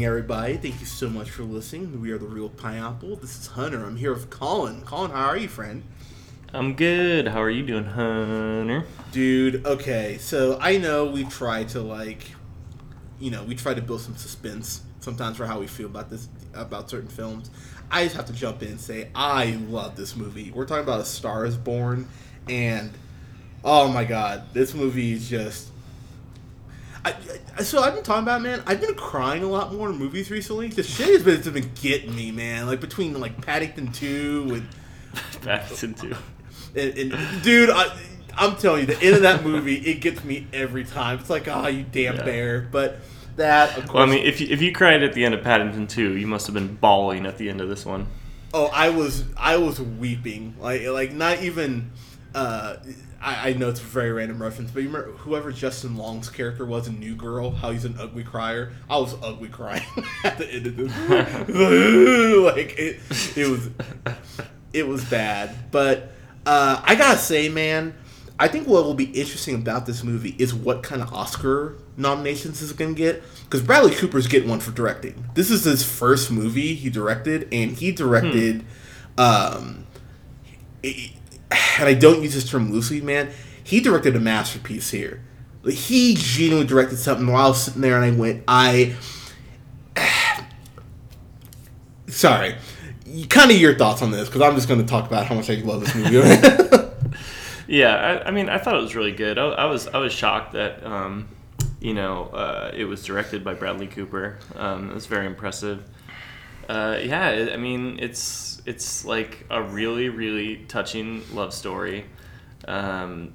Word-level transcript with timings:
evening, 0.00 0.08
everybody. 0.08 0.56
Thank 0.56 0.80
you 0.80 0.86
so 0.86 1.10
much 1.10 1.28
for 1.28 1.42
listening. 1.42 2.00
We 2.00 2.10
are 2.10 2.16
the 2.16 2.26
Reel 2.26 2.48
Pineapple. 2.48 3.16
This 3.16 3.38
is 3.38 3.48
Hunter. 3.48 3.84
I'm 3.84 3.96
here 3.96 4.14
with 4.14 4.30
Colin. 4.30 4.80
Colin, 4.80 5.10
how 5.10 5.26
are 5.26 5.36
you, 5.36 5.46
friend? 5.46 5.82
I'm 6.54 6.74
good. 6.74 7.28
How 7.28 7.42
are 7.42 7.50
you 7.50 7.66
doing, 7.66 7.84
Hunter? 7.84 8.86
Dude, 9.12 9.66
okay, 9.66 10.16
so 10.18 10.56
I 10.58 10.78
know 10.78 11.04
we 11.04 11.24
try 11.24 11.64
to 11.64 11.82
like, 11.82 12.22
you 13.18 13.30
know, 13.30 13.44
we 13.44 13.54
try 13.54 13.74
to 13.74 13.82
build 13.82 14.00
some 14.00 14.16
suspense 14.16 14.80
sometimes 15.00 15.36
for 15.36 15.44
how 15.44 15.60
we 15.60 15.66
feel 15.66 15.86
about 15.86 16.08
this 16.08 16.28
about 16.54 16.88
certain 16.88 17.10
films. 17.10 17.50
I 17.90 18.04
just 18.04 18.16
have 18.16 18.24
to 18.26 18.32
jump 18.32 18.62
in 18.62 18.68
and 18.68 18.80
say 18.80 19.10
I 19.14 19.58
love 19.68 19.96
this 19.96 20.16
movie. 20.16 20.50
We're 20.50 20.64
talking 20.64 20.84
about 20.84 21.00
A 21.00 21.04
Star 21.04 21.44
Is 21.44 21.58
Born, 21.58 22.08
and 22.48 22.90
oh 23.62 23.88
my 23.88 24.04
god, 24.06 24.54
this 24.54 24.72
movie 24.72 25.12
is 25.12 25.28
just. 25.28 25.68
I, 27.04 27.14
I, 27.56 27.62
so 27.62 27.82
I've 27.82 27.94
been 27.94 28.02
talking 28.02 28.22
about 28.24 28.42
man. 28.42 28.62
I've 28.66 28.80
been 28.80 28.94
crying 28.94 29.42
a 29.42 29.48
lot 29.48 29.72
more 29.72 29.88
in 29.90 29.96
movies 29.96 30.30
recently. 30.30 30.68
The 30.68 30.82
shit 30.82 31.08
has 31.08 31.22
been, 31.22 31.36
it's 31.36 31.48
been 31.48 31.70
getting 31.80 32.14
me, 32.14 32.30
man. 32.30 32.66
Like 32.66 32.80
between 32.80 33.18
like 33.20 33.44
Paddington 33.44 33.92
Two 33.92 34.46
and 34.54 34.68
Paddington 35.42 35.94
Two, 35.94 36.14
and, 36.74 37.12
and 37.12 37.42
dude, 37.42 37.70
I, 37.70 37.86
I'm 38.36 38.56
telling 38.56 38.80
you, 38.80 38.86
the 38.94 39.02
end 39.02 39.16
of 39.16 39.22
that 39.22 39.44
movie, 39.44 39.76
it 39.76 40.00
gets 40.00 40.22
me 40.24 40.46
every 40.52 40.84
time. 40.84 41.18
It's 41.18 41.30
like, 41.30 41.48
ah, 41.48 41.66
you 41.68 41.84
damn 41.90 42.16
Yeah. 42.16 42.24
bear. 42.24 42.68
But 42.70 42.98
that, 43.36 43.70
of 43.78 43.84
course. 43.86 43.94
Well, 43.94 44.02
I 44.02 44.06
mean, 44.06 44.24
if 44.26 44.40
you, 44.40 44.48
if 44.50 44.60
you 44.60 44.72
cried 44.72 45.02
at 45.02 45.12
the 45.14 45.24
end 45.24 45.34
of 45.34 45.42
Paddington 45.42 45.86
2, 45.86 46.16
you 46.16 46.26
must 46.26 46.46
have 46.46 46.54
been 46.54 46.74
bawling 46.76 47.24
at 47.26 47.38
the 47.38 47.48
end 47.48 47.60
of 47.60 47.68
this 47.68 47.84
one. 47.86 48.06
oh, 48.52 48.66
I 48.72 48.90
was, 48.90 49.24
I 49.36 49.56
was 49.56 49.80
weeping. 49.80 50.54
Like, 50.60 50.82
like 50.86 51.12
not 51.12 51.42
even. 51.42 51.92
Uh, 52.34 52.76
I, 53.20 53.50
I 53.50 53.52
know 53.54 53.68
it's 53.68 53.80
a 53.80 53.84
very 53.84 54.12
random 54.12 54.40
reference, 54.40 54.70
but 54.70 54.82
you 54.82 54.88
remember 54.88 55.12
whoever 55.18 55.50
Justin 55.52 55.96
Long's 55.96 56.28
character 56.30 56.64
was 56.64 56.86
in 56.88 56.98
New 57.00 57.14
Girl, 57.16 57.50
how 57.50 57.70
he's 57.72 57.84
an 57.84 57.96
ugly 57.98 58.22
crier. 58.24 58.72
I 58.88 58.98
was 58.98 59.14
ugly 59.22 59.48
crying 59.48 59.82
at 60.24 60.38
the 60.38 60.48
end 60.48 60.66
of 60.66 60.76
this. 60.76 60.92
like 62.54 62.78
it, 62.78 63.00
it 63.36 63.48
was, 63.48 63.70
it 64.72 64.86
was 64.86 65.04
bad. 65.06 65.54
But 65.70 66.12
uh, 66.46 66.80
I 66.84 66.94
gotta 66.94 67.18
say, 67.18 67.48
man, 67.48 67.94
I 68.38 68.48
think 68.48 68.66
what 68.68 68.84
will 68.84 68.94
be 68.94 69.04
interesting 69.06 69.56
about 69.56 69.84
this 69.86 70.02
movie 70.04 70.34
is 70.38 70.54
what 70.54 70.82
kind 70.82 71.02
of 71.02 71.12
Oscar 71.12 71.76
nominations 71.96 72.62
is 72.62 72.72
to 72.72 72.94
get. 72.94 73.22
Because 73.44 73.60
Bradley 73.62 73.94
Cooper's 73.94 74.26
getting 74.28 74.48
one 74.48 74.60
for 74.60 74.70
directing. 74.70 75.24
This 75.34 75.50
is 75.50 75.64
his 75.64 75.82
first 75.82 76.30
movie 76.30 76.74
he 76.74 76.88
directed, 76.90 77.48
and 77.52 77.72
he 77.72 77.92
directed. 77.92 78.64
Um, 79.18 79.86
it- 80.82 81.10
and 81.50 81.88
I 81.88 81.94
don't 81.94 82.22
use 82.22 82.34
this 82.34 82.48
term 82.48 82.72
loosely, 82.72 83.00
man. 83.00 83.30
He 83.62 83.80
directed 83.80 84.16
a 84.16 84.20
masterpiece 84.20 84.90
here. 84.90 85.22
Like, 85.62 85.74
he 85.74 86.14
genuinely 86.14 86.66
directed 86.66 86.96
something 86.96 87.26
while 87.26 87.46
I 87.46 87.48
was 87.48 87.62
sitting 87.62 87.82
there, 87.82 88.00
and 88.00 88.04
I 88.04 88.18
went, 88.18 88.44
I. 88.48 88.94
Sorry. 92.08 92.56
Kind 93.28 93.50
of 93.50 93.58
your 93.58 93.76
thoughts 93.76 94.02
on 94.02 94.10
this, 94.10 94.28
because 94.28 94.42
I'm 94.42 94.54
just 94.54 94.68
going 94.68 94.80
to 94.80 94.86
talk 94.86 95.06
about 95.06 95.26
how 95.26 95.34
much 95.34 95.50
I 95.50 95.54
love 95.54 95.80
this 95.80 95.94
movie. 95.94 96.76
Yeah, 97.70 97.94
I, 97.94 98.28
I 98.28 98.30
mean, 98.32 98.48
I 98.48 98.58
thought 98.58 98.74
it 98.74 98.82
was 98.82 98.96
really 98.96 99.12
good. 99.12 99.38
I, 99.38 99.44
I 99.44 99.64
was 99.66 99.86
I 99.86 99.98
was 99.98 100.12
shocked 100.12 100.54
that 100.54 100.84
um, 100.84 101.28
you 101.80 101.94
know 101.94 102.24
uh, 102.24 102.72
it 102.74 102.84
was 102.84 103.04
directed 103.04 103.44
by 103.44 103.54
Bradley 103.54 103.86
Cooper. 103.86 104.40
Um, 104.56 104.90
it 104.90 104.94
was 104.94 105.06
very 105.06 105.24
impressive. 105.24 105.84
Uh, 106.70 107.00
yeah, 107.02 107.48
I 107.52 107.56
mean, 107.56 107.98
it's 108.00 108.62
it's 108.64 109.04
like 109.04 109.44
a 109.50 109.60
really 109.60 110.08
really 110.08 110.58
touching 110.68 111.22
love 111.34 111.52
story. 111.52 112.04
Um, 112.68 113.34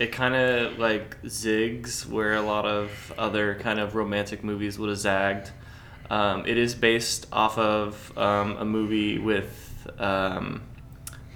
it 0.00 0.10
kind 0.10 0.34
of 0.34 0.76
like 0.76 1.22
zigs 1.22 2.06
where 2.06 2.34
a 2.34 2.42
lot 2.42 2.66
of 2.66 3.12
other 3.16 3.54
kind 3.54 3.78
of 3.78 3.94
romantic 3.94 4.42
movies 4.42 4.80
would 4.80 4.88
have 4.88 4.98
zagged. 4.98 5.52
Um, 6.10 6.44
it 6.44 6.58
is 6.58 6.74
based 6.74 7.28
off 7.32 7.56
of 7.56 8.12
um, 8.18 8.56
a 8.56 8.64
movie 8.64 9.18
with 9.18 9.88
um, 9.98 10.62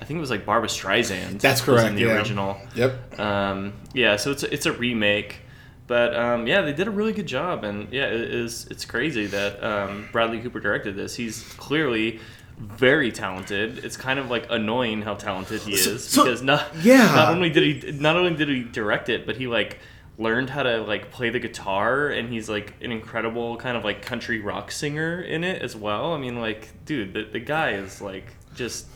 I 0.00 0.04
think 0.04 0.18
it 0.18 0.20
was 0.20 0.30
like 0.30 0.44
Barbra 0.44 0.68
Streisand. 0.68 1.40
That's 1.40 1.60
correct, 1.60 1.90
in 1.90 1.94
the 1.94 2.02
yeah. 2.02 2.16
original. 2.16 2.58
yep. 2.74 3.20
Um, 3.20 3.74
yeah, 3.94 4.16
so 4.16 4.32
it's 4.32 4.42
a, 4.42 4.52
it's 4.52 4.66
a 4.66 4.72
remake, 4.72 5.42
but 5.90 6.14
um, 6.14 6.46
yeah, 6.46 6.60
they 6.60 6.72
did 6.72 6.86
a 6.86 6.90
really 6.92 7.12
good 7.12 7.26
job, 7.26 7.64
and 7.64 7.92
yeah, 7.92 8.04
it 8.04 8.32
is 8.32 8.64
it's 8.70 8.84
crazy 8.84 9.26
that 9.26 9.60
um, 9.60 10.08
Bradley 10.12 10.38
Cooper 10.38 10.60
directed 10.60 10.94
this. 10.94 11.16
He's 11.16 11.42
clearly 11.54 12.20
very 12.58 13.10
talented. 13.10 13.84
It's 13.84 13.96
kind 13.96 14.20
of 14.20 14.30
like 14.30 14.46
annoying 14.50 15.02
how 15.02 15.16
talented 15.16 15.62
he 15.62 15.72
is 15.72 16.08
so- 16.08 16.22
because 16.22 16.44
not 16.44 16.64
yeah. 16.82 17.12
not 17.16 17.30
only 17.34 17.50
did 17.50 17.82
he 17.82 17.90
not 17.90 18.14
only 18.14 18.36
did 18.36 18.48
he 18.48 18.62
direct 18.62 19.08
it, 19.08 19.26
but 19.26 19.36
he 19.36 19.48
like 19.48 19.80
learned 20.16 20.50
how 20.50 20.62
to 20.62 20.80
like 20.82 21.10
play 21.10 21.28
the 21.28 21.40
guitar 21.40 22.06
and 22.06 22.32
he's 22.32 22.48
like 22.48 22.74
an 22.82 22.92
incredible 22.92 23.56
kind 23.56 23.76
of 23.76 23.82
like 23.82 24.00
country 24.00 24.38
rock 24.38 24.70
singer 24.70 25.20
in 25.20 25.42
it 25.42 25.60
as 25.60 25.74
well. 25.74 26.12
I 26.14 26.18
mean 26.18 26.40
like 26.40 26.68
dude, 26.84 27.14
the, 27.14 27.24
the 27.24 27.40
guy 27.40 27.72
is 27.72 28.00
like 28.00 28.26
just 28.54 28.86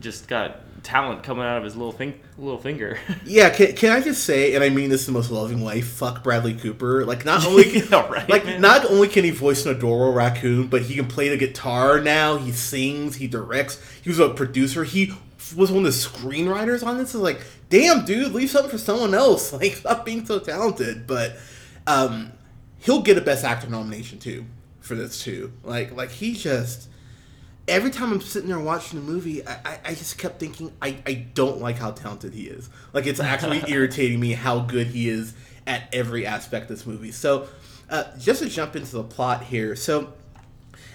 just 0.00 0.26
got 0.26 0.62
talent 0.82 1.22
coming 1.22 1.44
out 1.44 1.58
of 1.58 1.64
his 1.64 1.76
little 1.76 1.92
thing 1.92 2.18
little 2.38 2.58
finger. 2.58 2.98
Yeah, 3.24 3.50
can, 3.50 3.74
can 3.74 3.92
I 3.92 4.00
just 4.00 4.24
say, 4.24 4.54
and 4.54 4.62
I 4.64 4.68
mean 4.68 4.90
this 4.90 5.06
in 5.06 5.14
the 5.14 5.18
most 5.18 5.30
loving 5.30 5.62
way, 5.62 5.80
fuck 5.80 6.22
Bradley 6.24 6.54
Cooper. 6.54 7.04
Like, 7.04 7.24
not 7.24 7.46
only 7.46 7.64
can, 7.72 7.88
Yeah, 7.90 8.08
right, 8.08 8.28
like 8.28 8.44
man. 8.44 8.60
not 8.60 8.84
only 8.86 9.08
can 9.08 9.24
he 9.24 9.30
voice 9.30 9.64
an 9.64 9.74
adorable 9.76 10.12
raccoon, 10.12 10.66
but 10.66 10.82
he 10.82 10.94
can 10.94 11.06
play 11.06 11.28
the 11.28 11.36
guitar 11.36 12.00
now. 12.00 12.36
He 12.36 12.52
sings, 12.52 13.16
he 13.16 13.26
directs. 13.28 13.80
He 14.02 14.10
was 14.10 14.18
a 14.18 14.30
producer. 14.30 14.84
He 14.84 15.12
was 15.56 15.70
one 15.70 15.84
of 15.86 15.92
the 15.92 15.98
screenwriters 15.98 16.84
on 16.86 16.98
this. 16.98 17.14
Is 17.14 17.20
like, 17.20 17.40
damn, 17.70 18.04
dude, 18.04 18.32
leave 18.32 18.50
something 18.50 18.70
for 18.70 18.78
someone 18.78 19.14
else. 19.14 19.52
Like, 19.62 19.76
stop 19.76 20.04
being 20.04 20.26
so 20.26 20.38
talented. 20.40 21.06
But 21.06 21.36
um, 21.86 22.32
he'll 22.78 23.02
get 23.02 23.18
a 23.18 23.20
Best 23.20 23.44
Actor 23.44 23.68
nomination 23.70 24.18
too 24.18 24.44
for 24.80 24.94
this 24.94 25.22
too. 25.22 25.52
Like, 25.62 25.92
like 25.92 26.10
he 26.10 26.34
just 26.34 26.88
every 27.68 27.90
time 27.90 28.12
I'm 28.12 28.20
sitting 28.20 28.48
there 28.48 28.58
watching 28.58 28.98
the 29.04 29.04
movie, 29.10 29.46
I, 29.46 29.52
I, 29.64 29.78
I 29.86 29.94
just 29.94 30.18
kept 30.18 30.40
thinking 30.40 30.72
I, 30.82 30.96
I 31.06 31.14
don't 31.34 31.60
like 31.60 31.78
how 31.78 31.90
talented 31.92 32.34
he 32.34 32.42
is. 32.44 32.68
Like 32.92 33.06
it's 33.06 33.20
actually 33.20 33.62
irritating 33.68 34.20
me 34.20 34.32
how 34.32 34.60
good 34.60 34.88
he 34.88 35.08
is 35.08 35.34
at 35.66 35.88
every 35.92 36.26
aspect 36.26 36.64
of 36.70 36.76
this 36.76 36.86
movie. 36.86 37.12
So 37.12 37.48
uh, 37.90 38.04
just 38.18 38.42
to 38.42 38.48
jump 38.48 38.74
into 38.76 38.92
the 38.92 39.04
plot 39.04 39.44
here. 39.44 39.76
So 39.76 40.12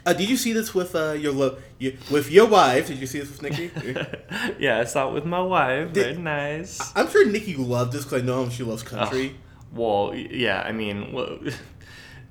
uh, 0.05 0.13
did 0.13 0.29
you 0.29 0.37
see 0.37 0.53
this 0.53 0.73
with 0.73 0.95
uh, 0.95 1.11
your, 1.11 1.33
lo- 1.33 1.57
your 1.79 1.93
with 2.09 2.31
your 2.31 2.47
wife? 2.47 2.87
Did 2.87 2.97
you 2.99 3.07
see 3.07 3.19
this 3.19 3.29
with 3.29 3.41
Nikki? 3.41 3.71
yeah, 4.59 4.79
I 4.79 4.83
saw 4.85 5.09
it 5.09 5.13
with 5.13 5.25
my 5.25 5.41
wife. 5.41 5.93
Did- 5.93 6.03
Very 6.15 6.17
nice. 6.17 6.79
I'm 6.95 7.09
sure 7.09 7.25
Nikki 7.25 7.55
loved 7.55 7.91
this 7.93 8.03
because 8.03 8.21
I 8.21 8.25
know 8.25 8.43
how 8.45 8.49
she 8.49 8.63
loves 8.63 8.83
country. 8.83 9.35
Well, 9.73 10.13
yeah, 10.15 10.61
I 10.65 10.71
mean, 10.71 11.11
well, 11.11 11.39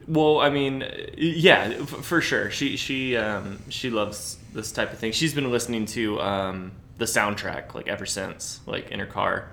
well 0.08 0.40
I 0.40 0.50
mean, 0.50 0.84
yeah, 1.16 1.84
for 1.84 2.20
sure. 2.20 2.50
She 2.50 2.76
she 2.76 3.16
um 3.16 3.58
she 3.68 3.90
loves 3.90 4.38
this 4.52 4.72
type 4.72 4.92
of 4.92 4.98
thing. 4.98 5.12
She's 5.12 5.34
been 5.34 5.50
listening 5.50 5.86
to 5.86 6.20
um 6.20 6.72
the 6.98 7.04
soundtrack 7.04 7.74
like 7.74 7.88
ever 7.88 8.06
since, 8.06 8.60
like 8.66 8.90
in 8.90 9.00
her 9.00 9.06
car. 9.06 9.50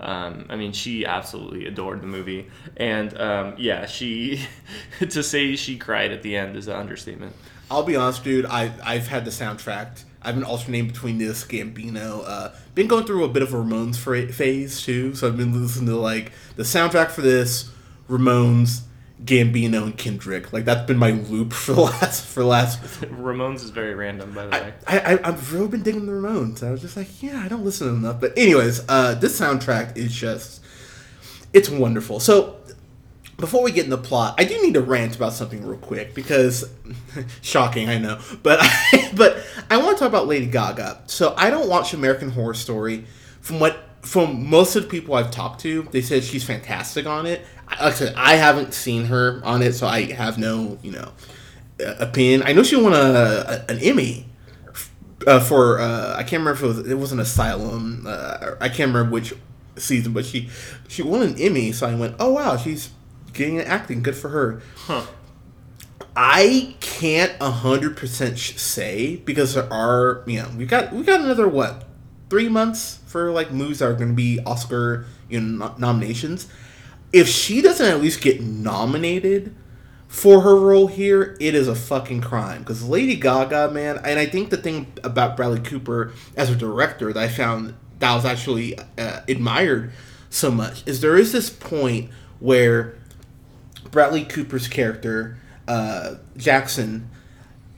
Um, 0.00 0.46
I 0.48 0.56
mean, 0.56 0.72
she 0.72 1.06
absolutely 1.06 1.66
adored 1.66 2.02
the 2.02 2.06
movie, 2.06 2.50
and 2.76 3.16
um, 3.18 3.54
yeah, 3.58 3.86
she 3.86 4.44
to 4.98 5.22
say 5.22 5.54
she 5.56 5.78
cried 5.78 6.10
at 6.10 6.22
the 6.22 6.36
end 6.36 6.56
is 6.56 6.66
an 6.68 6.76
understatement. 6.76 7.34
I'll 7.70 7.84
be 7.84 7.96
honest, 7.96 8.24
dude. 8.24 8.46
I 8.46 8.72
I've 8.84 9.08
had 9.08 9.24
the 9.24 9.30
soundtrack. 9.30 10.02
I've 10.20 10.34
been 10.34 10.44
alternating 10.44 10.88
between 10.88 11.18
this 11.18 11.44
Gambino. 11.44 12.24
Uh, 12.26 12.50
been 12.74 12.86
going 12.86 13.04
through 13.04 13.24
a 13.24 13.28
bit 13.28 13.42
of 13.42 13.52
a 13.52 13.56
Ramones 13.56 13.96
phase 14.32 14.82
too. 14.82 15.14
So 15.14 15.28
I've 15.28 15.36
been 15.36 15.60
listening 15.60 15.86
to 15.86 15.96
like 15.96 16.32
the 16.56 16.62
soundtrack 16.62 17.10
for 17.10 17.20
this, 17.20 17.70
Ramones, 18.08 18.82
Gambino, 19.22 19.84
and 19.84 19.96
Kendrick. 19.96 20.52
Like 20.52 20.64
that's 20.64 20.86
been 20.86 20.98
my 20.98 21.12
loop 21.12 21.52
for 21.54 21.72
the 21.72 21.80
last 21.82 22.26
for 22.26 22.40
the 22.40 22.46
last. 22.46 22.82
Ramones 23.00 23.56
is 23.56 23.70
very 23.70 23.94
random, 23.94 24.32
by 24.32 24.46
the 24.46 24.50
way. 24.50 24.74
I, 24.86 24.98
I 24.98 25.28
I've 25.28 25.52
really 25.52 25.68
been 25.68 25.82
digging 25.82 26.06
the 26.06 26.12
Ramones. 26.12 26.62
I 26.62 26.70
was 26.70 26.80
just 26.80 26.96
like, 26.96 27.22
yeah, 27.22 27.40
I 27.40 27.48
don't 27.48 27.64
listen 27.64 27.86
to 27.86 27.92
them 27.92 28.04
enough. 28.04 28.20
But 28.20 28.36
anyways, 28.36 28.84
uh, 28.88 29.14
this 29.14 29.38
soundtrack 29.38 29.96
is 29.96 30.14
just 30.14 30.62
it's 31.52 31.70
wonderful. 31.70 32.20
So 32.20 32.56
before 33.38 33.62
we 33.62 33.72
get 33.72 33.84
in 33.84 33.90
the 33.90 33.98
plot, 33.98 34.34
I 34.38 34.44
do 34.44 34.60
need 34.62 34.74
to 34.74 34.80
rant 34.80 35.16
about 35.16 35.32
something 35.32 35.64
real 35.64 35.78
quick 35.78 36.14
because 36.14 36.68
shocking, 37.42 37.88
I 37.88 37.98
know, 37.98 38.20
but 38.42 38.58
I, 38.62 39.10
but 39.16 39.44
I 39.70 39.76
want 39.78 39.96
to 39.96 40.00
talk 40.00 40.08
about 40.08 40.26
Lady 40.26 40.46
Gaga. 40.46 41.02
So 41.06 41.34
I 41.36 41.50
don't 41.50 41.68
watch 41.68 41.94
American 41.94 42.30
Horror 42.30 42.54
Story 42.54 43.06
from 43.40 43.60
what 43.60 43.78
from 44.04 44.48
most 44.48 44.76
of 44.76 44.84
the 44.84 44.88
people 44.88 45.14
I've 45.14 45.30
talked 45.30 45.60
to, 45.62 45.82
they 45.90 46.02
said 46.02 46.24
she's 46.24 46.44
fantastic 46.44 47.06
on 47.06 47.26
it. 47.26 47.44
Like 47.70 47.80
I 47.80 47.90
said, 47.90 48.14
I 48.16 48.34
haven't 48.36 48.74
seen 48.74 49.06
her 49.06 49.40
on 49.44 49.62
it, 49.62 49.72
so 49.72 49.86
I 49.86 50.12
have 50.12 50.38
no, 50.38 50.78
you 50.82 50.92
know, 50.92 51.12
uh, 51.80 51.94
opinion. 51.98 52.42
I 52.44 52.52
know 52.52 52.62
she 52.62 52.76
won 52.76 52.92
a, 52.92 52.96
a 52.96 53.64
an 53.68 53.78
Emmy 53.78 54.26
uh, 55.26 55.40
for 55.40 55.80
uh, 55.80 56.14
I 56.16 56.22
can't 56.22 56.44
remember 56.44 56.52
if 56.52 56.62
it 56.62 56.66
was 56.66 56.90
it 56.90 56.94
was 56.94 57.12
an 57.12 57.20
Asylum. 57.20 58.04
Uh, 58.06 58.56
I 58.60 58.68
can't 58.68 58.88
remember 58.88 59.10
which 59.10 59.34
season, 59.76 60.12
but 60.12 60.24
she 60.24 60.48
she 60.88 61.02
won 61.02 61.22
an 61.22 61.40
Emmy. 61.40 61.72
So 61.72 61.88
I 61.88 61.94
went, 61.94 62.16
oh 62.18 62.32
wow, 62.32 62.56
she's 62.56 62.90
getting 63.32 63.58
an 63.58 63.66
acting. 63.66 64.02
Good 64.02 64.16
for 64.16 64.28
her. 64.28 64.62
Huh. 64.76 65.06
I 66.16 66.76
can't 66.80 67.40
hundred 67.40 67.96
percent 67.96 68.38
say 68.38 69.16
because 69.16 69.54
there 69.54 69.72
are 69.72 70.22
you 70.26 70.42
know 70.42 70.48
we 70.56 70.66
got 70.66 70.92
we 70.92 71.02
got 71.02 71.20
another 71.20 71.48
what 71.48 71.84
three 72.30 72.48
months 72.48 73.00
for 73.14 73.30
like 73.30 73.52
movies 73.52 73.78
that 73.78 73.88
are 73.88 73.94
going 73.94 74.08
to 74.08 74.14
be 74.14 74.40
Oscar 74.44 75.06
you 75.28 75.40
know 75.40 75.68
no- 75.68 75.74
nominations. 75.78 76.48
If 77.12 77.28
she 77.28 77.62
doesn't 77.62 77.86
at 77.86 78.00
least 78.00 78.20
get 78.20 78.40
nominated 78.40 79.54
for 80.08 80.40
her 80.40 80.56
role 80.56 80.88
here, 80.88 81.36
it 81.38 81.54
is 81.54 81.68
a 81.68 81.76
fucking 81.76 82.22
crime. 82.22 82.62
Because 82.62 82.82
Lady 82.82 83.14
Gaga, 83.14 83.70
man, 83.70 84.00
and 84.04 84.18
I 84.18 84.26
think 84.26 84.50
the 84.50 84.56
thing 84.56 84.92
about 85.04 85.36
Bradley 85.36 85.60
Cooper 85.60 86.12
as 86.36 86.50
a 86.50 86.56
director 86.56 87.12
that 87.12 87.22
I 87.22 87.28
found 87.28 87.74
that 88.00 88.10
I 88.10 88.16
was 88.16 88.24
actually 88.24 88.76
uh, 88.98 89.20
admired 89.28 89.92
so 90.28 90.50
much 90.50 90.82
is 90.84 91.00
there 91.00 91.16
is 91.16 91.30
this 91.30 91.48
point 91.48 92.10
where 92.40 92.98
Bradley 93.92 94.24
Cooper's 94.24 94.66
character, 94.66 95.38
uh, 95.68 96.16
Jackson, 96.36 97.08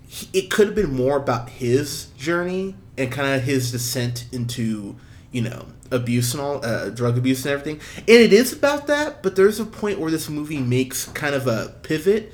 he, 0.09 0.31
it 0.33 0.51
could 0.51 0.69
have 0.69 0.75
been 0.75 0.95
more 0.95 1.19
about 1.19 1.51
his 1.51 2.07
journey 2.17 2.75
and 2.97 3.13
kind 3.13 3.35
of 3.35 3.43
his 3.43 3.71
descent 3.71 4.25
into, 4.33 4.97
you 5.37 5.43
know, 5.43 5.67
abuse 5.91 6.33
and 6.33 6.41
all, 6.41 6.65
uh, 6.65 6.89
drug 6.89 7.19
abuse 7.19 7.45
and 7.45 7.53
everything. 7.53 7.79
And 7.99 8.09
it 8.09 8.33
is 8.33 8.55
about 8.55 8.87
that, 8.87 9.23
but 9.23 9.37
there's 9.37 9.61
a 9.61 9.67
point 9.67 10.01
where 10.01 10.11
this 10.11 10.31
movie 10.31 10.61
makes 10.61 11.05
kind 11.09 11.35
of 11.35 11.47
a 11.47 11.75
pivot 11.83 12.33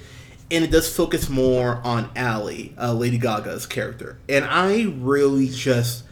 and 0.52 0.62
it 0.62 0.70
does 0.70 0.94
focus 0.94 1.28
more 1.28 1.80
on 1.82 2.10
Allie, 2.14 2.76
uh, 2.78 2.92
Lady 2.92 3.18
Gaga's 3.18 3.66
character. 3.66 4.18
And 4.28 4.44
I 4.44 4.84
really 4.84 5.48
just 5.48 6.04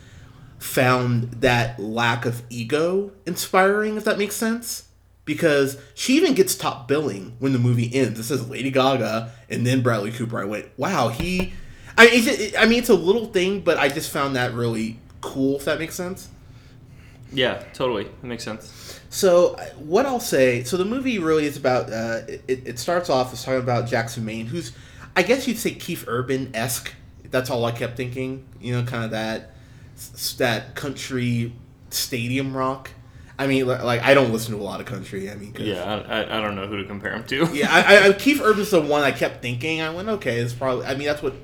found 0.58 1.31
that 1.42 1.78
lack 1.78 2.26
of 2.26 2.42
ego 2.50 3.12
inspiring, 3.25 3.96
if 3.96 4.04
that 4.04 4.19
makes 4.19 4.34
sense. 4.34 4.88
Because 5.25 5.78
she 5.94 6.16
even 6.16 6.34
gets 6.34 6.56
top 6.56 6.88
billing 6.88 7.36
when 7.38 7.52
the 7.52 7.60
movie 7.60 7.94
ends. 7.94 8.19
It 8.19 8.25
says 8.25 8.48
Lady 8.48 8.72
Gaga 8.72 9.31
and 9.48 9.64
then 9.64 9.81
Bradley 9.81 10.10
Cooper. 10.10 10.40
I 10.40 10.44
went, 10.44 10.66
wow, 10.76 11.08
he. 11.08 11.52
I 11.96 12.06
mean, 12.06 12.14
it's, 12.14 12.56
I 12.56 12.64
mean, 12.66 12.81
it's 12.81 12.88
a 12.88 12.94
little 12.94 13.26
thing, 13.26 13.60
but 13.60 13.78
I 13.78 13.90
just 13.90 14.10
found 14.10 14.34
that 14.34 14.54
really 14.54 14.98
cool, 15.20 15.56
if 15.56 15.66
that 15.66 15.78
makes 15.78 15.94
sense. 15.94 16.31
Yeah, 17.32 17.62
totally. 17.75 18.05
That 18.05 18.25
makes 18.27 18.44
sense. 18.44 19.00
So 19.09 19.56
what 19.79 20.06
I'll 20.06 20.21
say, 20.21 20.62
so 20.65 20.77
the 20.77 20.85
movie 20.85 21.19
really 21.19 21.44
is 21.47 21.56
about. 21.56 21.93
Uh, 21.93 22.21
it, 22.29 22.43
it 22.67 22.79
starts 22.79 23.11
off 23.11 23.32
as 23.32 23.44
talking 23.44 23.61
about 23.61 23.87
Jackson 23.88 24.25
Maine, 24.25 24.47
who's, 24.47 24.73
I 25.17 25.23
guess 25.23 25.47
you'd 25.49 25.59
say 25.59 25.73
Keith 25.75 26.05
Urban 26.06 26.50
esque. 26.55 26.93
That's 27.31 27.50
all 27.50 27.65
I 27.65 27.73
kept 27.73 27.97
thinking. 27.97 28.47
You 28.61 28.75
know, 28.77 28.85
kind 28.85 29.05
of 29.05 29.11
that 29.12 29.53
that 30.38 30.75
country 30.75 31.53
stadium 31.91 32.56
rock. 32.56 32.91
I 33.38 33.47
mean, 33.47 33.67
like 33.67 34.03
I 34.03 34.12
don't 34.15 34.32
listen 34.32 34.55
to 34.55 34.61
a 34.61 34.62
lot 34.62 34.81
of 34.81 34.87
country. 34.87 35.31
I 35.31 35.35
mean, 35.35 35.53
'cause- 35.53 35.67
Yeah, 35.67 35.82
I, 36.09 36.38
I, 36.38 36.41
don't 36.43 36.56
know 36.56 36.67
who 36.67 36.77
to 36.77 36.85
compare 36.85 37.12
him 37.12 37.25
to. 37.25 37.49
yeah. 37.55 37.69
I, 37.71 37.81
I, 37.97 38.09
I 38.09 38.12
Keith 38.12 38.41
Urban's 38.43 38.71
the 38.71 38.81
one 38.82 39.03
I 39.03 39.12
kept 39.12 39.41
thinking. 39.41 39.81
I 39.81 39.91
went, 39.91 40.09
okay, 40.09 40.37
it's 40.41 40.53
probably. 40.53 40.85
I 40.87 40.94
mean, 40.94 41.06
that's 41.06 41.23
what 41.23 41.35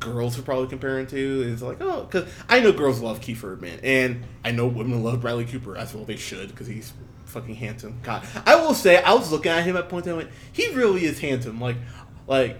girls 0.00 0.38
are 0.38 0.42
probably 0.42 0.68
comparing 0.68 1.06
to. 1.08 1.42
Is 1.42 1.62
like, 1.62 1.78
oh, 1.80 2.04
because 2.04 2.28
I 2.48 2.60
know 2.60 2.72
girls 2.72 3.00
love 3.00 3.20
Keith 3.20 3.42
Urban, 3.44 3.80
and 3.82 4.24
I 4.44 4.50
know 4.52 4.66
women 4.66 5.02
love 5.02 5.20
Bradley 5.20 5.44
Cooper 5.44 5.76
as 5.76 5.94
well. 5.94 6.04
They 6.04 6.16
should 6.16 6.48
because 6.48 6.66
he's 6.66 6.92
fucking 7.26 7.56
handsome. 7.56 8.00
God, 8.02 8.26
I 8.46 8.56
will 8.56 8.74
say, 8.74 9.02
I 9.02 9.12
was 9.14 9.30
looking 9.30 9.52
at 9.52 9.64
him 9.64 9.76
at 9.76 9.88
point 9.88 10.06
and 10.06 10.14
I 10.14 10.16
went, 10.18 10.30
he 10.52 10.72
really 10.74 11.04
is 11.04 11.18
handsome. 11.20 11.60
Like, 11.60 11.76
like. 12.26 12.58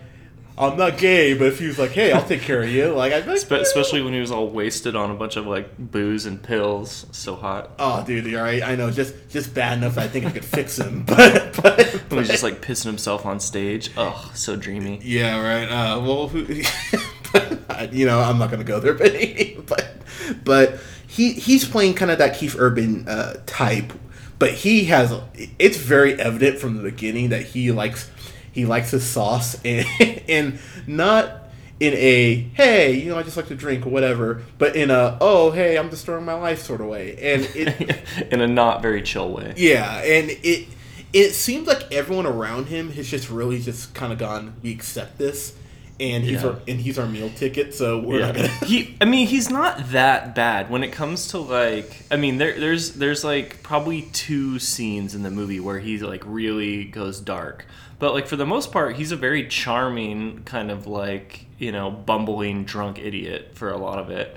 I'm 0.61 0.77
not 0.77 0.99
gay, 0.99 1.35
but 1.35 1.47
if 1.47 1.61
he 1.61 1.69
was 1.69 1.79
like, 1.79 1.93
"Hey, 1.93 2.11
I'll 2.11 2.27
take 2.27 2.41
care 2.41 2.61
of 2.61 2.69
you," 2.69 2.89
like 2.89 3.13
I'd 3.13 3.25
like, 3.29 3.39
Spe- 3.39 3.53
especially 3.53 4.03
when 4.03 4.13
he 4.13 4.19
was 4.19 4.33
all 4.33 4.49
wasted 4.49 4.97
on 4.97 5.09
a 5.09 5.15
bunch 5.15 5.37
of 5.37 5.47
like 5.47 5.79
booze 5.79 6.27
and 6.27 6.43
pills. 6.43 7.07
So 7.13 7.37
hot. 7.37 7.71
Oh, 7.79 8.03
dude, 8.05 8.27
you're 8.27 8.43
right. 8.43 8.61
I 8.61 8.75
know, 8.75 8.91
just 8.91 9.15
just 9.29 9.55
bad 9.55 9.79
enough. 9.79 9.95
that 9.95 10.07
I 10.07 10.09
think 10.09 10.27
I 10.27 10.33
could 10.33 10.45
fix 10.45 10.77
him, 10.77 11.05
but 11.07 11.57
but, 11.63 11.87
When 12.09 12.19
he's 12.19 12.29
just 12.29 12.43
like 12.43 12.61
pissing 12.61 12.87
himself 12.87 13.25
on 13.25 13.39
stage. 13.39 13.93
Oh, 13.97 14.33
so 14.35 14.57
dreamy. 14.57 14.99
yeah, 15.05 15.41
right. 15.41 15.69
Uh, 15.69 16.01
well, 16.01 16.27
who, 16.27 16.45
but, 16.45 16.67
you 17.93 18.07
know, 18.07 18.21
I'm 18.21 18.39
not 18.39 18.51
gonna 18.51 18.65
go 18.65 18.81
there, 18.81 18.95
but 18.95 19.67
but 19.67 19.97
but 20.45 20.81
he 21.07 21.33
he's 21.33 21.67
playing 21.67 21.95
kind 21.95 22.11
of 22.11 22.19
that 22.19 22.37
Keith 22.37 22.57
Urban 22.59 23.09
uh, 23.09 23.41
type, 23.47 23.93
but 24.39 24.53
he 24.53 24.85
has. 24.87 25.13
It's 25.59 25.77
very 25.77 26.15
evident 26.21 26.59
from 26.59 26.77
the 26.77 26.83
beginning 26.83 27.31
that 27.31 27.43
he 27.43 27.73
likes 27.73 28.11
he 28.53 28.67
likes 28.67 28.91
his 28.91 29.05
sauce 29.05 29.61
and 29.65 29.87
and 30.29 30.59
not 30.87 31.45
in 31.81 31.95
a 31.95 32.35
hey 32.55 32.93
you 32.95 33.09
know 33.09 33.17
I 33.17 33.23
just 33.23 33.37
like 33.37 33.47
to 33.49 33.55
drink 33.55 33.87
or 33.87 33.91
whatever, 33.91 34.43
but 34.59 34.75
in 34.75 34.91
a 34.91 35.17
oh 35.21 35.51
hey 35.51 35.79
I'm 35.79 35.89
destroying 35.89 36.25
my 36.25 36.35
life 36.35 36.63
sort 36.63 36.81
of 36.81 36.89
way, 36.89 37.17
and 37.35 37.49
it. 37.55 37.99
In 38.33 38.41
a 38.41 38.49
not 38.49 38.83
very 38.83 39.03
chill 39.03 39.33
way. 39.33 39.55
Yeah, 39.57 39.99
and 39.99 40.31
it 40.43 40.69
it 41.13 41.33
seems 41.33 41.67
like 41.67 41.93
everyone 41.93 42.27
around 42.27 42.67
him 42.67 42.91
has 42.93 43.09
just 43.09 43.31
really 43.31 43.61
just 43.61 43.95
kind 43.95 44.13
of 44.13 44.19
gone. 44.19 44.55
We 44.63 44.73
accept 44.73 45.19
this, 45.19 45.57
and 46.01 46.23
he's 46.25 46.43
Yeah. 46.43 46.49
our 46.51 46.59
and 46.69 46.81
he's 46.81 46.99
our 46.99 47.07
meal 47.07 47.31
ticket. 47.37 47.75
So 47.75 47.99
we're 47.99 48.21
not 48.21 48.37
Yeah. 48.37 48.47
gonna. 48.49 48.67
he 48.67 48.97
I 49.01 49.05
mean 49.05 49.27
he's 49.27 49.51
not 49.51 49.91
that 49.93 50.35
bad 50.35 50.71
when 50.71 50.83
it 50.85 50.93
comes 50.93 51.29
to 51.29 51.39
like 51.39 52.05
I 52.11 52.17
mean 52.17 52.39
there 52.39 52.59
there's 52.59 52.93
there's 52.93 53.25
like 53.25 53.63
probably 53.63 54.03
two 54.13 54.59
scenes 54.59 55.15
in 55.15 55.23
the 55.23 55.31
movie 55.31 55.61
where 55.61 55.79
he 55.79 55.99
like 55.99 56.23
really 56.27 56.85
goes 56.85 57.21
dark. 57.21 57.67
But 57.99 58.15
like 58.15 58.27
for 58.29 58.37
the 58.37 58.47
most 58.47 58.71
part 58.71 58.97
he's 58.97 59.11
a 59.13 59.17
very 59.17 59.49
charming 59.49 60.43
kind 60.45 60.71
of 60.71 60.87
like, 60.87 61.47
you 61.59 61.73
know, 61.73 61.91
bumbling 61.91 62.65
drunk 62.65 62.99
idiot 62.99 63.51
for 63.55 63.71
a 63.71 63.77
lot 63.77 63.99
of 63.99 64.11
it. 64.11 64.37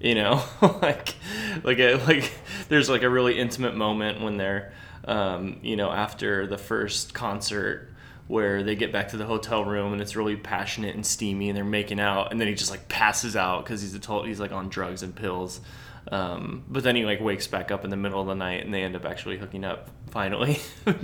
You 0.00 0.14
know, 0.16 0.42
like 0.82 1.14
like 1.62 1.78
a, 1.78 1.94
like 2.06 2.32
there's 2.68 2.88
like 2.88 3.02
a 3.02 3.10
really 3.10 3.38
intimate 3.38 3.76
moment 3.76 4.20
when 4.22 4.36
they're 4.38 4.72
um, 5.04 5.58
you 5.62 5.76
know, 5.76 5.90
after 5.90 6.46
the 6.46 6.56
first 6.58 7.12
concert 7.12 7.88
where 8.32 8.62
they 8.62 8.74
get 8.74 8.90
back 8.90 9.08
to 9.08 9.18
the 9.18 9.26
hotel 9.26 9.62
room 9.62 9.92
and 9.92 10.00
it's 10.00 10.16
really 10.16 10.36
passionate 10.36 10.94
and 10.94 11.04
steamy 11.04 11.50
and 11.50 11.56
they're 11.56 11.64
making 11.66 12.00
out 12.00 12.30
and 12.30 12.40
then 12.40 12.48
he 12.48 12.54
just 12.54 12.70
like 12.70 12.88
passes 12.88 13.36
out 13.36 13.62
because 13.62 13.82
he's 13.82 13.92
a 13.92 13.98
total, 13.98 14.24
he's 14.24 14.40
like 14.40 14.52
on 14.52 14.70
drugs 14.70 15.02
and 15.02 15.14
pills. 15.14 15.60
Um, 16.10 16.64
but 16.66 16.82
then 16.82 16.96
he 16.96 17.04
like 17.04 17.20
wakes 17.20 17.46
back 17.46 17.70
up 17.70 17.84
in 17.84 17.90
the 17.90 17.96
middle 17.96 18.22
of 18.22 18.26
the 18.26 18.34
night 18.34 18.64
and 18.64 18.72
they 18.72 18.84
end 18.84 18.96
up 18.96 19.04
actually 19.04 19.36
hooking 19.36 19.64
up 19.64 19.90
finally. 20.08 20.58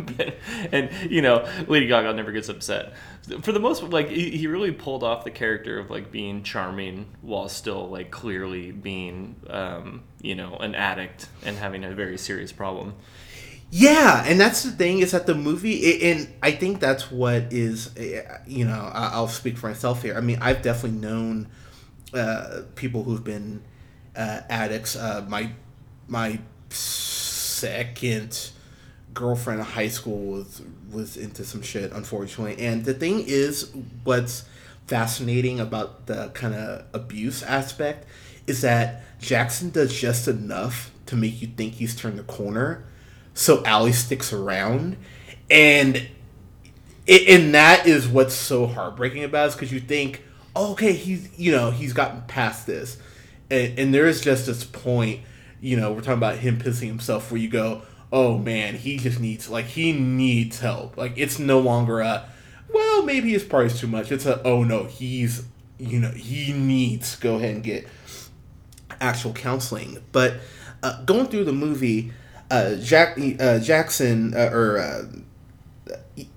And 0.72 0.90
you 1.10 1.20
know 1.20 1.46
lady 1.66 1.86
gaga 1.86 2.14
never 2.14 2.32
gets 2.32 2.48
upset. 2.48 2.94
For 3.42 3.52
the 3.52 3.60
most 3.60 3.82
like 3.82 4.08
he, 4.08 4.30
he 4.30 4.46
really 4.46 4.72
pulled 4.72 5.04
off 5.04 5.24
the 5.24 5.30
character 5.30 5.78
of 5.78 5.90
like 5.90 6.10
being 6.10 6.42
charming 6.42 7.14
while 7.20 7.50
still 7.50 7.90
like 7.90 8.10
clearly 8.10 8.70
being 8.70 9.36
um, 9.50 10.04
you 10.22 10.34
know 10.34 10.56
an 10.56 10.74
addict 10.74 11.28
and 11.44 11.58
having 11.58 11.84
a 11.84 11.94
very 11.94 12.16
serious 12.16 12.52
problem 12.52 12.94
Yeah, 13.70 14.24
and 14.26 14.40
that's 14.40 14.62
the 14.62 14.70
thing 14.70 15.00
is 15.00 15.10
that 15.10 15.26
the 15.26 15.34
movie, 15.34 15.74
it, 15.74 16.16
and 16.16 16.34
I 16.42 16.52
think 16.52 16.80
that's 16.80 17.10
what 17.10 17.52
is, 17.52 17.90
eh, 17.98 18.22
you 18.46 18.64
know, 18.64 18.90
I'll 18.94 19.28
speak 19.28 19.58
for 19.58 19.68
myself 19.68 20.02
here. 20.02 20.16
I 20.16 20.20
mean, 20.22 20.38
I've 20.40 20.62
definitely 20.62 20.98
known 20.98 21.48
uh, 22.14 22.62
people 22.76 23.02
who've 23.02 23.22
been 23.22 23.62
uh, 24.16 24.40
addicts. 24.48 24.96
Uh, 24.96 25.24
my 25.28 25.52
my 26.06 26.40
second 26.70 28.50
girlfriend 29.14 29.60
in 29.60 29.66
high 29.66 29.88
school 29.88 30.18
was 30.32 30.62
was 30.90 31.16
into 31.18 31.44
some 31.44 31.62
shit, 31.62 31.92
unfortunately. 31.92 32.64
And 32.64 32.84
the 32.86 32.94
thing 32.94 33.24
is, 33.26 33.70
what's 34.04 34.44
fascinating 34.86 35.60
about 35.60 36.06
the 36.06 36.30
kind 36.30 36.54
of 36.54 36.86
abuse 36.94 37.42
aspect 37.42 38.06
is 38.46 38.62
that 38.62 39.02
Jackson 39.20 39.70
does 39.70 39.98
just 39.98 40.26
enough 40.28 40.90
to 41.06 41.16
make 41.16 41.42
you 41.42 41.48
think 41.48 41.74
he's 41.74 41.94
turned 41.94 42.18
the 42.18 42.22
corner, 42.22 42.84
so 43.38 43.62
Allie 43.64 43.92
sticks 43.92 44.32
around, 44.32 44.96
and 45.48 46.08
it, 47.06 47.28
and 47.28 47.54
that 47.54 47.86
is 47.86 48.08
what's 48.08 48.34
so 48.34 48.66
heartbreaking 48.66 49.22
about 49.22 49.50
it, 49.50 49.52
because 49.52 49.72
you 49.72 49.78
think, 49.78 50.24
oh, 50.56 50.72
okay, 50.72 50.92
he's 50.92 51.38
you 51.38 51.52
know 51.52 51.70
he's 51.70 51.92
gotten 51.92 52.22
past 52.22 52.66
this, 52.66 52.98
and, 53.48 53.78
and 53.78 53.94
there 53.94 54.08
is 54.08 54.20
just 54.20 54.46
this 54.46 54.64
point, 54.64 55.20
you 55.60 55.76
know, 55.76 55.92
we're 55.92 56.00
talking 56.00 56.14
about 56.14 56.38
him 56.38 56.58
pissing 56.58 56.88
himself, 56.88 57.30
where 57.30 57.40
you 57.40 57.48
go, 57.48 57.82
oh 58.12 58.38
man, 58.38 58.74
he 58.74 58.96
just 58.96 59.20
needs 59.20 59.48
like 59.48 59.66
he 59.66 59.92
needs 59.92 60.58
help, 60.58 60.96
like 60.96 61.12
it's 61.16 61.38
no 61.38 61.60
longer 61.60 62.00
a, 62.00 62.28
well, 62.74 63.04
maybe 63.04 63.30
his 63.30 63.44
price 63.44 63.78
too 63.78 63.86
much. 63.86 64.10
It's 64.10 64.26
a, 64.26 64.42
oh 64.42 64.64
no, 64.64 64.82
he's 64.82 65.44
you 65.78 66.00
know 66.00 66.10
he 66.10 66.52
needs 66.52 67.14
go 67.14 67.36
ahead 67.36 67.54
and 67.54 67.62
get 67.62 67.86
actual 69.00 69.32
counseling, 69.32 70.02
but 70.10 70.34
uh, 70.82 71.04
going 71.04 71.26
through 71.26 71.44
the 71.44 71.52
movie, 71.52 72.10
uh, 72.50 72.76
Jack 72.76 73.18
uh, 73.40 73.58
Jackson 73.58 74.34
uh, 74.34 74.50
or 74.52 74.78
uh, 74.78 75.04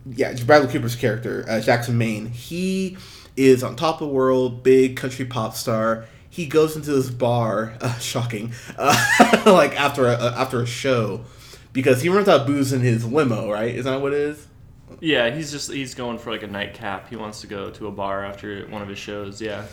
yeah, 0.05 0.33
Bradley 0.45 0.71
Cooper's 0.71 0.95
character, 0.95 1.45
uh, 1.47 1.59
Jackson 1.59 1.97
Maine, 1.97 2.27
he 2.27 2.97
is 3.37 3.63
on 3.63 3.75
top 3.75 4.01
of 4.01 4.07
the 4.07 4.13
world, 4.13 4.63
big 4.63 4.97
country 4.97 5.25
pop 5.25 5.55
star. 5.55 6.05
he 6.29 6.45
goes 6.45 6.75
into 6.75 6.91
this 6.91 7.09
bar, 7.09 7.73
uh, 7.81 7.97
shocking, 7.99 8.53
like 8.77 9.79
after 9.79 10.07
a, 10.07 10.17
after 10.37 10.61
a 10.61 10.65
show, 10.65 11.21
because 11.73 12.01
he 12.01 12.09
runs 12.09 12.27
out 12.27 12.41
of 12.41 12.47
booze 12.47 12.73
in 12.73 12.81
his 12.81 13.05
limo, 13.05 13.51
right? 13.51 13.73
Is 13.73 13.85
that 13.85 14.01
what 14.01 14.13
it 14.13 14.19
is? 14.19 14.47
Yeah, 14.99 15.33
he's 15.33 15.51
just 15.51 15.71
he's 15.71 15.95
going 15.95 16.19
for 16.19 16.31
like 16.31 16.43
a 16.43 16.47
nightcap. 16.47 17.09
He 17.09 17.15
wants 17.15 17.41
to 17.41 17.47
go 17.47 17.71
to 17.71 17.87
a 17.87 17.91
bar 17.91 18.23
after 18.23 18.67
one 18.67 18.81
of 18.81 18.87
his 18.87 18.99
shows. 18.99 19.41
Yeah. 19.41 19.65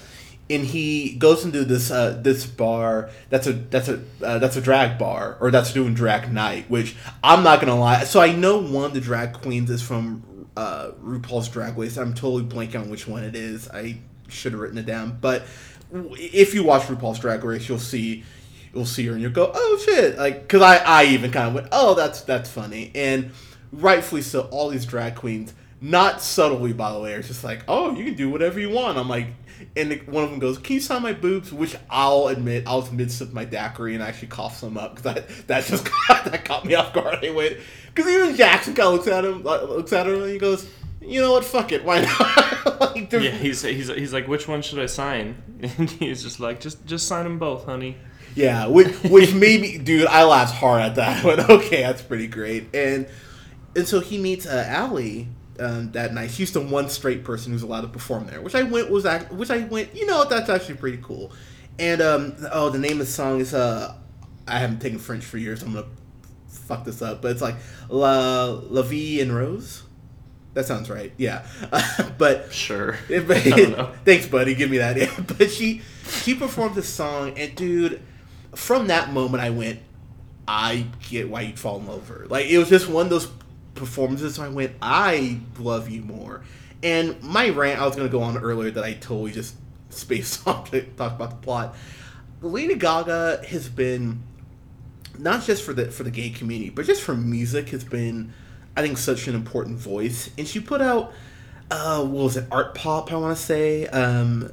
And 0.50 0.64
he 0.64 1.14
goes 1.14 1.45
into 1.45 1.64
this 1.64 1.90
uh, 1.90 2.19
this 2.23 2.47
bar 2.47 3.11
that's 3.28 3.47
a 3.47 3.52
that's 3.52 3.88
a 3.88 4.02
uh, 4.23 4.38
that's 4.38 4.57
a 4.57 4.62
drag 4.62 4.99
bar 4.99 5.37
or 5.40 5.50
that's 5.50 5.73
doing 5.73 5.95
drag 5.95 6.33
night, 6.33 6.71
which 6.71 6.97
I'm 7.23 7.43
not 7.43 7.61
gonna 7.61 7.78
lie. 7.78 8.05
So 8.05 8.21
I 8.21 8.33
know 8.33 8.59
one 8.59 8.87
of 8.87 8.95
the 8.95 9.00
drag 9.00 9.35
queens 9.35 9.71
is 9.71 9.83
from 9.83 10.49
uh, 10.57 10.93
RuPaul's 11.02 11.49
Drag 11.49 11.76
Race. 11.78 11.97
I'm 11.97 12.14
totally 12.14 12.45
blanking 12.45 12.81
on 12.81 12.90
which 12.90 13.07
one 13.07 13.23
it 13.23 13.37
is. 13.37 13.69
I 13.69 13.99
should 14.28 14.52
have 14.52 14.61
written 14.61 14.78
it 14.78 14.87
down, 14.87 15.19
but 15.21 15.43
if 15.93 16.55
you 16.55 16.64
watch 16.64 16.83
RuPaul's 16.83 17.19
Drag 17.19 17.45
Race, 17.45 17.69
you'll 17.69 17.78
see 17.78 18.25
you'll 18.75 18.87
see 18.87 19.07
her 19.07 19.12
and 19.12 19.23
you'll 19.23 19.31
go, 19.31 19.50
oh 19.55 19.83
shit, 19.85 20.19
like 20.19 20.43
because 20.43 20.62
I 20.62 20.78
I 20.78 21.05
even 21.05 21.31
kind 21.31 21.49
of 21.49 21.55
went, 21.55 21.69
oh 21.73 21.95
that's 21.95 22.23
that's 22.23 22.50
funny, 22.50 22.90
and 22.95 23.33
rightfully 23.73 24.23
so. 24.23 24.43
All 24.50 24.69
these 24.69 24.87
drag 24.87 25.14
queens, 25.14 25.55
not 25.81 26.21
subtly 26.21 26.73
by 26.73 26.93
the 26.93 27.01
way, 27.01 27.13
it's 27.15 27.29
just 27.29 27.45
like, 27.45 27.65
oh 27.69 27.95
you 27.95 28.05
can 28.05 28.15
do 28.15 28.31
whatever 28.31 28.61
you 28.61 28.71
want. 28.71 28.99
I'm 28.99 29.09
like. 29.09 29.29
And 29.77 29.91
one 30.07 30.23
of 30.23 30.31
them 30.31 30.39
goes, 30.39 30.57
"Can 30.57 30.75
you 30.75 30.81
sign 30.81 31.03
my 31.03 31.13
boobs?" 31.13 31.53
Which 31.53 31.75
I'll 31.91 32.29
admit, 32.29 32.69
I 32.69 32.77
was 32.77 32.93
mid 32.93 33.11
sip 33.11 33.33
my 33.33 33.45
daiquiri 33.45 33.95
and 33.95 34.05
I 34.05 34.07
actually 34.07 34.29
coughed 34.29 34.59
some 34.61 34.79
up 34.79 34.95
because 34.95 35.15
that 35.15 35.47
that 35.49 35.65
just 35.65 35.85
that 36.09 36.45
caught 36.45 36.65
me 36.65 36.77
off 36.77 36.93
guard. 36.93 37.17
Anyway, 37.17 37.61
because 37.93 38.09
even 38.09 38.37
Jackson 38.37 38.75
kind 38.75 38.87
of 38.87 38.93
looks 38.95 39.09
at 39.09 39.25
him, 39.25 39.43
looks 39.43 39.93
at 39.93 40.07
him, 40.07 40.23
and 40.23 40.31
he 40.31 40.39
goes, 40.39 40.71
you 41.09 41.21
know 41.21 41.33
what? 41.33 41.45
Fuck 41.45 41.73
it. 41.73 41.85
Why 41.85 42.03
not? 42.03 42.81
like, 42.81 43.11
yeah, 43.13 43.31
he's, 43.31 43.63
he's 43.63 43.89
he's 43.89 44.13
like, 44.13 44.29
which 44.29 44.47
one 44.47 44.63
should 44.63 44.79
I 44.79 44.87
sign? 44.87 45.43
And 45.79 45.91
he's 45.91 46.23
just 46.23 46.39
like, 46.39 46.61
just 46.61 46.87
just 46.87 47.09
sign 47.09 47.25
them 47.25 47.41
both, 47.41 47.65
honey. 47.65 47.97
Yeah, 48.37 48.69
which 48.69 48.95
which 49.03 49.35
maybe, 49.35 49.77
dude, 49.77 50.07
I 50.07 50.23
laughed 50.23 50.55
hard 50.55 50.83
at 50.83 50.95
that. 50.97 51.25
But 51.25 51.51
okay, 51.51 51.83
that's 51.83 52.03
pretty 52.03 52.29
great. 52.29 52.73
And 52.75 53.09
and 53.75 53.89
so 53.89 53.99
he 53.99 54.19
meets 54.19 54.47
uh, 54.47 54.65
Allie 54.69 55.29
um, 55.61 55.93
that 55.93 56.15
night. 56.15 56.31
She's 56.31 56.53
the 56.53 56.61
one 56.61 56.88
straight 56.88 57.25
person 57.25 57.53
who's 57.53 57.62
allowed 57.62 57.83
to 57.83 57.88
perform 57.88 58.27
there, 58.27 58.41
which 58.41 58.55
I 58.55 58.62
went 58.62 58.91
was 58.91 59.07
act, 59.07 59.33
which 59.33 59.50
I 59.50 59.59
went. 59.65 59.95
You 59.95 60.07
know, 60.07 60.25
that's 60.25 60.49
actually 60.49 60.77
pretty 60.77 60.99
cool. 61.03 61.33
And 61.79 62.00
um, 62.00 62.35
oh, 62.53 62.71
the 62.71 62.79
name 62.79 63.00
of 63.00 63.07
the 63.07 63.12
song 63.12 63.41
is 63.41 63.55
uh, 63.55 63.95
I 64.47 64.59
haven't 64.59 64.81
taken 64.81 64.99
French 64.99 65.25
for 65.25 65.38
years. 65.38 65.62
I'm 65.62 65.75
gonna 65.75 65.87
fuck 66.49 66.85
this 66.85 67.03
up, 67.03 67.23
but 67.23 67.31
it's 67.33 67.43
like 67.43 67.57
La 67.88 68.47
La 68.47 68.83
Vie 68.83 69.21
en 69.21 69.33
Rose. 69.33 69.83
That 70.55 70.65
sounds 70.65 70.91
right. 70.91 71.12
Yeah, 71.17 71.47
but 72.19 72.53
sure. 72.53 72.97
It, 73.09 73.25
it, 73.31 73.88
thanks, 74.05 74.27
buddy. 74.27 74.55
Give 74.55 74.71
me 74.71 74.79
that. 74.79 74.97
Yeah. 74.97 75.12
But 75.38 75.50
she 75.50 75.83
she 76.23 76.35
performed 76.35 76.75
this 76.75 76.88
song, 76.88 77.38
and 77.38 77.55
dude, 77.55 78.00
from 78.55 78.88
that 78.88 79.12
moment, 79.12 79.43
I 79.43 79.50
went, 79.50 79.81
I 80.47 80.87
get 81.09 81.29
why 81.29 81.43
you'd 81.43 81.59
fall 81.59 81.79
in 81.79 81.87
love 81.87 82.09
with 82.09 82.19
her. 82.19 82.27
Like 82.27 82.47
it 82.47 82.59
was 82.59 82.69
just 82.69 82.88
one 82.88 83.07
of 83.07 83.11
those 83.11 83.29
performances. 83.79 84.35
So 84.35 84.45
I 84.45 84.49
went, 84.49 84.73
I 84.83 85.41
love 85.59 85.89
you 85.89 86.03
more. 86.03 86.43
And 86.83 87.21
my 87.23 87.49
rant, 87.49 87.81
I 87.81 87.87
was 87.87 87.97
gonna 87.97 88.09
go 88.09 88.23
on 88.23 88.37
earlier 88.39 88.71
that 88.71 88.85
I 88.85 88.95
totally 88.95 89.33
just 89.33 89.57
spaced 89.91 90.47
off 90.47 90.71
to 90.71 90.83
talk 90.83 91.13
about 91.15 91.31
the 91.31 91.37
plot. 91.37 91.75
Lady 92.41 92.75
Gaga 92.75 93.45
has 93.49 93.69
been 93.69 94.23
not 95.19 95.43
just 95.43 95.63
for 95.65 95.73
the 95.73 95.91
for 95.91 96.05
the 96.05 96.11
gay 96.11 96.31
community, 96.31 96.71
but 96.71 96.87
just 96.87 97.03
for 97.03 97.15
music 97.15 97.71
has 97.71 97.85
been 97.85 98.33
I 98.77 98.83
think 98.83 98.99
such 98.99 99.27
an 99.27 99.35
important 99.35 99.79
voice. 99.79 100.31
And 100.39 100.47
she 100.47 100.61
put 100.61 100.81
out 100.81 101.13
uh, 101.71 102.03
what 102.03 102.25
was 102.25 102.37
it, 102.37 102.47
Art 102.51 102.75
Pop? 102.75 103.13
I 103.13 103.17
want 103.17 103.37
to 103.37 103.43
say, 103.43 103.87
um, 103.89 104.51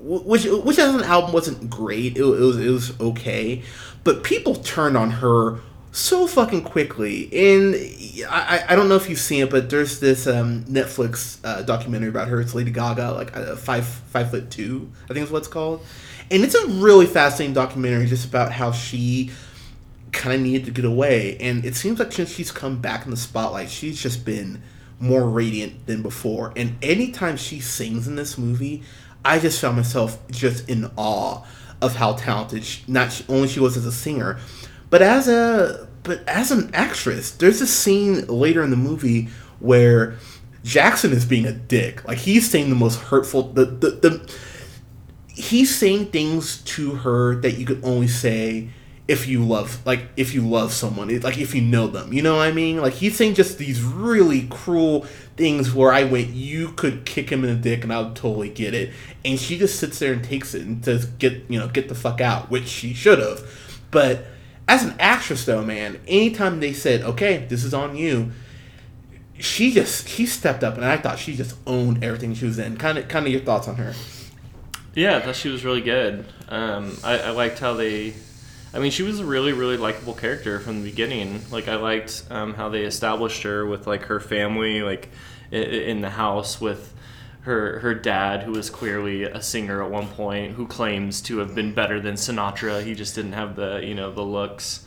which 0.00 0.46
which 0.46 0.78
as 0.78 0.94
an 0.94 1.02
album 1.04 1.32
wasn't 1.32 1.70
great. 1.70 2.16
It, 2.16 2.22
it, 2.22 2.24
was 2.24 2.58
it 2.58 2.70
was 2.70 3.00
okay, 3.00 3.62
but 4.02 4.24
people 4.24 4.56
turned 4.56 4.96
on 4.96 5.10
her 5.10 5.60
so 5.92 6.26
fucking 6.26 6.62
quickly. 6.62 7.28
And 7.32 7.74
I, 8.28 8.64
I 8.68 8.76
don't 8.76 8.88
know 8.88 8.96
if 8.96 9.08
you've 9.08 9.18
seen 9.18 9.42
it, 9.42 9.50
but 9.50 9.70
there's 9.70 10.00
this 10.00 10.26
um, 10.26 10.64
Netflix 10.64 11.38
uh, 11.44 11.62
documentary 11.62 12.08
about 12.08 12.28
her. 12.28 12.40
It's 12.40 12.54
Lady 12.54 12.70
Gaga, 12.70 13.12
like 13.12 13.36
uh, 13.36 13.56
five 13.56 13.86
five 13.86 14.30
foot 14.30 14.50
two, 14.50 14.90
I 15.04 15.14
think 15.14 15.24
is 15.24 15.30
what 15.30 15.38
it's 15.38 15.48
called. 15.48 15.84
And 16.30 16.44
it's 16.44 16.54
a 16.54 16.66
really 16.68 17.06
fascinating 17.06 17.54
documentary 17.54 18.06
just 18.06 18.24
about 18.24 18.52
how 18.52 18.70
she 18.70 19.30
kind 20.12 20.34
of 20.34 20.40
needed 20.40 20.64
to 20.66 20.70
get 20.70 20.84
away. 20.84 21.36
And 21.38 21.64
it 21.64 21.74
seems 21.74 21.98
like 21.98 22.12
since 22.12 22.32
she's 22.32 22.52
come 22.52 22.80
back 22.80 23.04
in 23.04 23.10
the 23.10 23.16
spotlight, 23.16 23.68
she's 23.68 24.00
just 24.00 24.24
been 24.24 24.62
more 25.00 25.28
radiant 25.28 25.86
than 25.86 26.02
before. 26.02 26.52
And 26.56 26.76
anytime 26.82 27.36
she 27.36 27.58
sings 27.58 28.06
in 28.06 28.14
this 28.14 28.38
movie, 28.38 28.82
I 29.24 29.38
just 29.38 29.60
found 29.60 29.76
myself 29.76 30.18
just 30.30 30.68
in 30.68 30.90
awe 30.96 31.42
of 31.82 31.96
how 31.96 32.12
talented 32.12 32.64
she, 32.64 32.84
not 32.86 33.22
only 33.28 33.48
she 33.48 33.58
was 33.60 33.76
as 33.76 33.86
a 33.86 33.92
singer, 33.92 34.38
but 34.90 35.02
as 35.02 35.28
a 35.28 35.88
but 36.02 36.26
as 36.28 36.50
an 36.50 36.70
actress. 36.74 37.30
There's 37.30 37.60
a 37.60 37.66
scene 37.66 38.26
later 38.26 38.62
in 38.62 38.70
the 38.70 38.76
movie 38.76 39.28
where 39.58 40.16
Jackson 40.64 41.12
is 41.12 41.24
being 41.24 41.46
a 41.46 41.52
dick. 41.52 42.06
Like 42.06 42.18
he's 42.18 42.50
saying 42.50 42.68
the 42.68 42.76
most 42.76 43.00
hurtful 43.00 43.52
the 43.52 43.64
the, 43.64 43.90
the 43.90 44.32
he's 45.28 45.74
saying 45.74 46.06
things 46.06 46.58
to 46.62 46.96
her 46.96 47.36
that 47.36 47.52
you 47.52 47.64
could 47.64 47.80
only 47.84 48.08
say 48.08 48.68
if 49.08 49.26
you 49.26 49.44
love 49.44 49.84
like 49.84 50.02
if 50.16 50.34
you 50.34 50.46
love 50.46 50.72
someone 50.72 51.08
like 51.20 51.38
if 51.38 51.52
you 51.52 51.60
know 51.60 51.88
them 51.88 52.12
you 52.12 52.22
know 52.22 52.36
what 52.36 52.46
i 52.46 52.52
mean 52.52 52.76
like 52.76 52.92
he's 52.92 53.16
saying 53.16 53.34
just 53.34 53.58
these 53.58 53.82
really 53.82 54.46
cruel 54.48 55.04
things 55.36 55.74
where 55.74 55.92
i 55.92 56.04
went 56.04 56.28
you 56.28 56.68
could 56.72 57.04
kick 57.04 57.30
him 57.30 57.42
in 57.42 57.50
the 57.50 57.60
dick 57.60 57.82
and 57.82 57.92
i 57.92 58.00
would 58.00 58.14
totally 58.14 58.48
get 58.48 58.72
it 58.72 58.92
and 59.24 59.40
she 59.40 59.58
just 59.58 59.80
sits 59.80 59.98
there 59.98 60.12
and 60.12 60.22
takes 60.22 60.54
it 60.54 60.62
and 60.62 60.84
says 60.84 61.06
get 61.06 61.44
you 61.48 61.58
know 61.58 61.66
get 61.66 61.88
the 61.88 61.94
fuck 61.94 62.20
out 62.20 62.50
which 62.50 62.68
she 62.68 62.94
should 62.94 63.18
have 63.18 63.42
but 63.90 64.26
as 64.68 64.84
an 64.84 64.94
actress 64.98 65.44
though 65.44 65.64
man 65.64 66.00
anytime 66.06 66.60
they 66.60 66.72
said 66.72 67.02
okay 67.02 67.46
this 67.48 67.64
is 67.64 67.74
on 67.74 67.96
you 67.96 68.30
she 69.38 69.72
just 69.72 70.08
she 70.08 70.26
stepped 70.26 70.62
up 70.62 70.74
and 70.74 70.84
i 70.84 70.96
thought 70.96 71.18
she 71.18 71.34
just 71.34 71.56
owned 71.66 72.04
everything 72.04 72.34
she 72.34 72.44
was 72.44 72.58
in. 72.58 72.76
Kind 72.76 72.98
of 72.98 73.08
kind 73.08 73.26
of 73.26 73.32
your 73.32 73.40
thoughts 73.40 73.68
on 73.68 73.76
her. 73.76 73.94
Yeah 74.94 75.16
i 75.16 75.20
thought 75.20 75.36
she 75.36 75.48
was 75.48 75.64
really 75.64 75.80
good. 75.80 76.24
Um, 76.48 76.96
I, 77.02 77.18
I 77.18 77.30
liked 77.30 77.58
how 77.58 77.74
they 77.74 78.14
I 78.72 78.78
mean, 78.78 78.92
she 78.92 79.02
was 79.02 79.18
a 79.18 79.24
really, 79.24 79.52
really 79.52 79.76
likable 79.76 80.14
character 80.14 80.60
from 80.60 80.82
the 80.82 80.90
beginning. 80.90 81.40
Like, 81.50 81.66
I 81.66 81.74
liked 81.74 82.22
um, 82.30 82.54
how 82.54 82.68
they 82.68 82.84
established 82.84 83.42
her 83.42 83.66
with 83.66 83.88
like 83.88 84.02
her 84.02 84.20
family, 84.20 84.80
like 84.82 85.08
in 85.50 86.00
the 86.00 86.10
house 86.10 86.60
with 86.60 86.94
her 87.42 87.78
her 87.80 87.94
dad, 87.94 88.42
who 88.42 88.52
was 88.52 88.70
clearly 88.70 89.24
a 89.24 89.42
singer 89.42 89.82
at 89.82 89.90
one 89.90 90.08
point, 90.08 90.54
who 90.54 90.66
claims 90.66 91.20
to 91.22 91.38
have 91.38 91.54
been 91.54 91.74
better 91.74 92.00
than 92.00 92.14
Sinatra. 92.14 92.82
He 92.82 92.94
just 92.94 93.14
didn't 93.14 93.32
have 93.32 93.56
the 93.56 93.80
you 93.82 93.94
know 93.94 94.12
the 94.12 94.22
looks. 94.22 94.84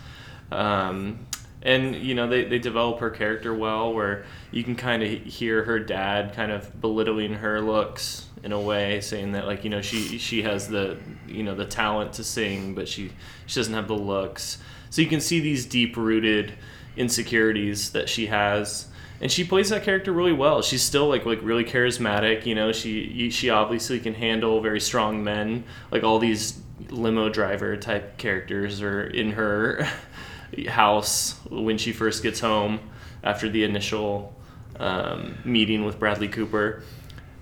Um, 0.52 1.26
and 1.64 1.96
you 1.96 2.14
know 2.14 2.28
they, 2.28 2.44
they 2.44 2.60
develop 2.60 3.00
her 3.00 3.10
character 3.10 3.54
well 3.54 3.94
where 3.94 4.26
you 4.52 4.64
can 4.64 4.76
kind 4.76 5.02
of 5.02 5.10
hear 5.10 5.64
her 5.64 5.80
dad 5.80 6.34
kind 6.34 6.52
of 6.52 6.80
belittling 6.80 7.36
her 7.36 7.62
looks 7.62 8.28
in 8.44 8.52
a 8.52 8.60
way 8.60 9.00
saying 9.00 9.32
that 9.32 9.48
like 9.48 9.64
you 9.64 9.70
know 9.70 9.82
she 9.82 10.18
she 10.18 10.44
has 10.44 10.68
the 10.68 10.98
you 11.26 11.42
know 11.42 11.56
the 11.56 11.66
talent 11.66 12.12
to 12.14 12.24
sing 12.24 12.76
but 12.76 12.88
she 12.88 13.10
she 13.46 13.60
doesn't 13.60 13.74
have 13.74 13.88
the 13.88 13.96
looks 13.96 14.58
so 14.90 15.02
you 15.02 15.08
can 15.08 15.22
see 15.22 15.40
these 15.40 15.66
deep 15.66 15.96
rooted 15.96 16.54
insecurities 16.98 17.92
that 17.92 18.10
she 18.10 18.28
has 18.28 18.90
and 19.24 19.32
she 19.32 19.44
plays 19.44 19.70
that 19.70 19.84
character 19.84 20.12
really 20.12 20.34
well 20.34 20.62
she's 20.62 20.84
still 20.84 21.08
like 21.08 21.26
like 21.26 21.40
really 21.42 21.64
charismatic 21.64 22.46
you 22.46 22.54
know 22.54 22.72
she 22.72 23.32
she 23.32 23.50
obviously 23.50 24.00
can 24.00 24.14
handle 24.14 24.62
very 24.62 24.80
strong 24.80 25.24
men 25.24 25.64
like 25.90 26.04
all 26.04 26.20
these 26.20 26.62
limo 26.90 27.30
driver 27.30 27.76
type 27.78 28.18
characters 28.18 28.82
are 28.82 29.04
in 29.04 29.32
her 29.32 29.88
house 30.68 31.40
when 31.50 31.78
she 31.78 31.92
first 31.92 32.22
gets 32.22 32.40
home 32.40 32.80
after 33.24 33.50
the 33.50 33.64
initial 33.64 34.36
um, 34.80 35.38
meeting 35.46 35.86
with 35.86 36.00
Bradley 36.00 36.28
Cooper. 36.28 36.84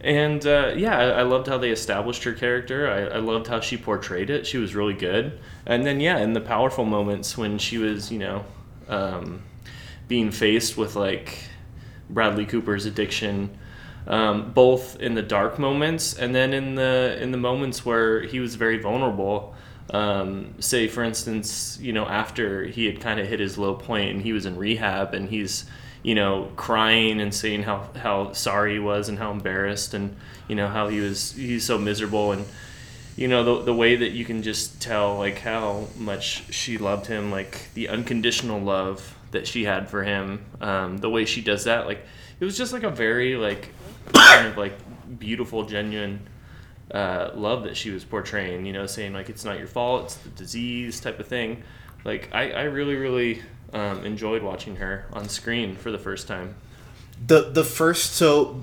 And 0.01 0.45
uh, 0.45 0.73
yeah, 0.75 0.97
I, 0.97 1.03
I, 1.03 1.21
loved 1.23 1.47
how 1.47 1.57
they 1.57 1.69
established 1.69 2.23
her 2.23 2.33
character. 2.33 2.89
I, 2.89 3.17
I, 3.17 3.19
loved 3.19 3.47
how 3.47 3.59
she 3.59 3.77
portrayed 3.77 4.31
it. 4.31 4.47
She 4.47 4.57
was 4.57 4.73
really 4.73 4.95
good. 4.95 5.39
And 5.65 5.85
then, 5.85 5.99
yeah, 5.99 6.17
in 6.17 6.33
the 6.33 6.41
powerful 6.41 6.85
moments 6.85 7.37
when 7.37 7.59
she 7.59 7.77
was, 7.77 8.11
you 8.11 8.17
know, 8.17 8.45
um, 8.87 9.43
being 10.07 10.31
faced 10.31 10.75
with 10.75 10.95
like 10.95 11.37
Bradley 12.13 12.45
Cooper's 12.45 12.85
addiction, 12.85 13.49
um, 14.07 14.51
both 14.51 14.99
in 14.99 15.15
the 15.15 15.21
dark 15.21 15.57
moments 15.57 16.13
and 16.17 16.35
then 16.35 16.53
in 16.53 16.75
the 16.75 17.17
in 17.21 17.31
the 17.31 17.37
moments 17.37 17.85
where 17.85 18.21
he 18.21 18.39
was 18.39 18.55
very 18.55 18.77
vulnerable. 18.77 19.55
Um, 19.89 20.55
say, 20.59 20.87
for 20.87 21.03
instance, 21.03 21.77
you 21.81 21.91
know, 21.91 22.05
after 22.05 22.63
he 22.63 22.85
had 22.85 23.01
kind 23.01 23.19
of 23.19 23.27
hit 23.27 23.41
his 23.41 23.57
low 23.57 23.73
point 23.73 24.11
and 24.11 24.21
he 24.21 24.31
was 24.31 24.45
in 24.45 24.55
rehab 24.55 25.13
and 25.13 25.27
he's, 25.27 25.65
you 26.01 26.15
know, 26.15 26.49
crying 26.55 27.19
and 27.19 27.33
saying 27.33 27.63
how, 27.63 27.89
how 27.97 28.31
sorry 28.31 28.73
he 28.73 28.79
was 28.79 29.09
and 29.09 29.17
how 29.17 29.31
embarrassed 29.31 29.93
and, 29.93 30.15
you 30.47 30.55
know, 30.55 30.69
how 30.69 30.87
he 30.87 31.01
was, 31.01 31.33
he's 31.33 31.65
so 31.65 31.77
miserable. 31.77 32.31
And, 32.31 32.45
you 33.17 33.27
know, 33.27 33.43
the, 33.43 33.63
the 33.65 33.73
way 33.73 33.97
that 33.97 34.11
you 34.11 34.23
can 34.23 34.43
just 34.43 34.81
tell, 34.81 35.17
like, 35.17 35.39
how 35.39 35.87
much 35.97 36.53
she 36.53 36.77
loved 36.77 37.07
him, 37.07 37.29
like, 37.29 37.73
the 37.73 37.89
unconditional 37.89 38.61
love 38.61 39.17
that 39.31 39.47
she 39.47 39.63
had 39.63 39.89
for 39.89 40.03
him, 40.03 40.45
um, 40.59 40.97
the 40.97 41.09
way 41.09 41.25
she 41.25 41.41
does 41.41 41.63
that, 41.65 41.87
like, 41.87 42.05
it 42.39 42.45
was 42.45 42.57
just 42.57 42.73
like 42.73 42.83
a 42.83 42.89
very, 42.89 43.35
like, 43.35 43.69
kind 44.13 44.47
of 44.47 44.57
like 44.57 44.73
beautiful, 45.19 45.65
genuine 45.65 46.27
uh, 46.93 47.31
love 47.35 47.63
that 47.63 47.77
she 47.77 47.89
was 47.89 48.03
portraying. 48.03 48.65
You 48.65 48.73
know, 48.73 48.85
saying 48.85 49.13
like 49.13 49.29
it's 49.29 49.45
not 49.45 49.57
your 49.57 49.67
fault, 49.67 50.05
it's 50.05 50.15
the 50.15 50.29
disease 50.29 50.99
type 50.99 51.19
of 51.19 51.27
thing. 51.27 51.63
Like 52.03 52.29
I, 52.33 52.51
I 52.51 52.63
really, 52.63 52.95
really 52.95 53.41
um, 53.73 54.05
enjoyed 54.05 54.43
watching 54.43 54.77
her 54.77 55.05
on 55.13 55.29
screen 55.29 55.75
for 55.75 55.91
the 55.91 55.99
first 55.99 56.27
time. 56.27 56.55
The 57.25 57.51
the 57.51 57.63
first 57.63 58.13
so 58.13 58.61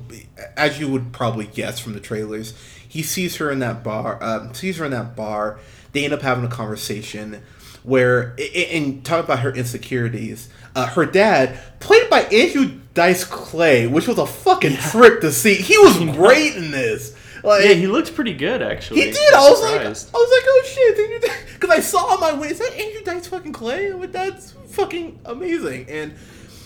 as 0.57 0.81
you 0.81 0.89
would 0.89 1.13
probably 1.13 1.47
guess 1.47 1.79
from 1.79 1.95
the 1.95 2.01
trailers, 2.01 2.55
he 2.87 3.03
sees 3.03 3.37
her 3.37 3.51
in 3.51 3.61
that 3.61 3.85
bar. 3.85 4.23
Um, 4.23 4.55
sees 4.55 4.79
her 4.79 4.85
in 4.85 4.91
that 4.91 5.15
bar. 5.15 5.61
They 5.93 6.05
end 6.05 6.13
up 6.13 6.23
having 6.23 6.45
a 6.45 6.49
conversation 6.49 7.43
where 7.89 8.37
and 8.73 9.05
talk 9.05 9.25
about 9.25 9.41
her 9.41 9.51
insecurities. 9.51 10.49
Uh, 10.77 10.87
her 10.87 11.07
dad, 11.07 11.59
played 11.81 12.09
by 12.11 12.21
Andrew 12.25 12.79
Dice 12.95 13.25
Clay, 13.25 13.87
which 13.87 14.07
was 14.07 14.19
a 14.19 14.27
fucking 14.27 14.73
yeah. 14.73 14.91
trip 14.91 15.21
to 15.23 15.33
see. 15.33 15.55
He 15.55 15.77
was 15.79 15.97
great 16.17 16.55
in 16.55 16.71
this. 16.71 17.17
Like, 17.43 17.65
yeah, 17.65 17.73
he 17.73 17.87
looked 17.87 18.15
pretty 18.15 18.35
good 18.35 18.63
actually. 18.63 19.01
He 19.01 19.11
did. 19.11 19.35
I 19.35 19.49
was 19.49 19.63
like, 19.63 19.81
I 19.81 19.89
was 19.89 20.13
like, 20.13 20.13
oh 20.15 20.63
shit, 20.67 21.33
because 21.55 21.71
I 21.71 21.81
saw 21.81 22.13
on 22.13 22.21
my 22.21 22.39
way. 22.39 22.49
Is 22.49 22.59
that 22.59 22.73
Andrew 22.73 23.03
Dice 23.03 23.27
fucking 23.27 23.53
Clay? 23.53 23.91
That's 23.91 24.53
fucking 24.69 25.21
amazing. 25.25 25.87
And 25.89 26.15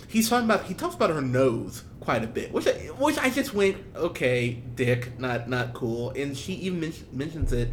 he's 0.09 0.29
talking 0.29 0.47
about 0.47 0.64
he 0.64 0.75
talks 0.75 0.95
about 0.95 1.11
her 1.11 1.23
nose 1.23 1.85
quite 2.00 2.25
a 2.25 2.26
bit, 2.26 2.52
which 2.52 2.67
I, 2.67 2.73
which 2.73 3.19
I 3.19 3.31
just 3.31 3.55
went 3.55 3.76
okay, 3.95 4.62
dick, 4.75 5.19
not 5.21 5.49
not 5.49 5.73
cool. 5.73 6.11
And 6.11 6.37
she 6.37 6.55
even 6.55 6.81
men- 6.81 7.07
mentions 7.12 7.52
it 7.52 7.71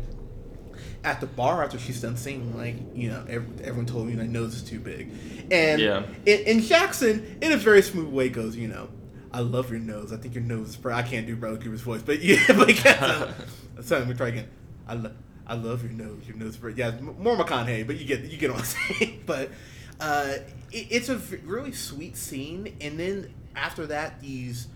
at 1.03 1.21
the 1.21 1.27
bar 1.27 1.63
after 1.63 1.79
she's 1.79 2.01
done 2.01 2.17
singing, 2.17 2.57
like 2.57 2.75
you 2.93 3.09
know, 3.09 3.25
every, 3.29 3.65
everyone 3.65 3.85
told 3.85 4.07
me 4.07 4.15
my 4.15 4.25
nose 4.25 4.55
is 4.55 4.63
too 4.63 4.79
big, 4.79 5.11
and 5.51 5.81
yeah. 5.81 6.03
in, 6.25 6.39
in 6.41 6.61
Jackson, 6.61 7.37
in 7.41 7.51
a 7.51 7.57
very 7.57 7.81
smooth 7.81 8.11
way, 8.11 8.29
goes, 8.29 8.55
you 8.55 8.67
know, 8.67 8.89
I 9.31 9.41
love 9.41 9.69
your 9.69 9.79
nose. 9.79 10.11
I 10.11 10.17
think 10.17 10.35
your 10.35 10.43
nose 10.43 10.69
is. 10.69 10.75
Pr- 10.75 10.91
I 10.91 11.03
can't 11.03 11.27
do 11.27 11.35
Bradley 11.35 11.59
Cooper's 11.59 11.81
voice, 11.81 12.01
but 12.01 12.21
yeah, 12.21 12.43
but 12.47 12.83
yeah. 12.83 13.31
so, 13.81 13.99
let 13.99 14.07
me 14.07 14.13
try 14.13 14.29
again. 14.29 14.47
I 14.87 14.95
love. 14.95 15.13
I 15.45 15.55
love 15.55 15.83
your 15.83 15.93
nose. 15.93 16.27
Your 16.27 16.37
nose, 16.37 16.57
is 16.63 16.77
yeah, 16.77 16.91
more 16.99 17.35
McConaughey, 17.35 17.87
but 17.87 17.97
you 17.97 18.05
get 18.05 18.21
you 18.25 18.37
get 18.37 18.51
what 18.51 18.59
I'm 18.59 18.65
saying. 18.99 19.23
But 19.25 19.49
uh, 19.99 20.33
it, 20.71 20.87
it's 20.91 21.09
a 21.09 21.17
really 21.43 21.71
sweet 21.71 22.17
scene, 22.17 22.75
and 22.81 22.99
then 22.99 23.33
after 23.55 23.87
that, 23.87 24.21
these 24.21 24.67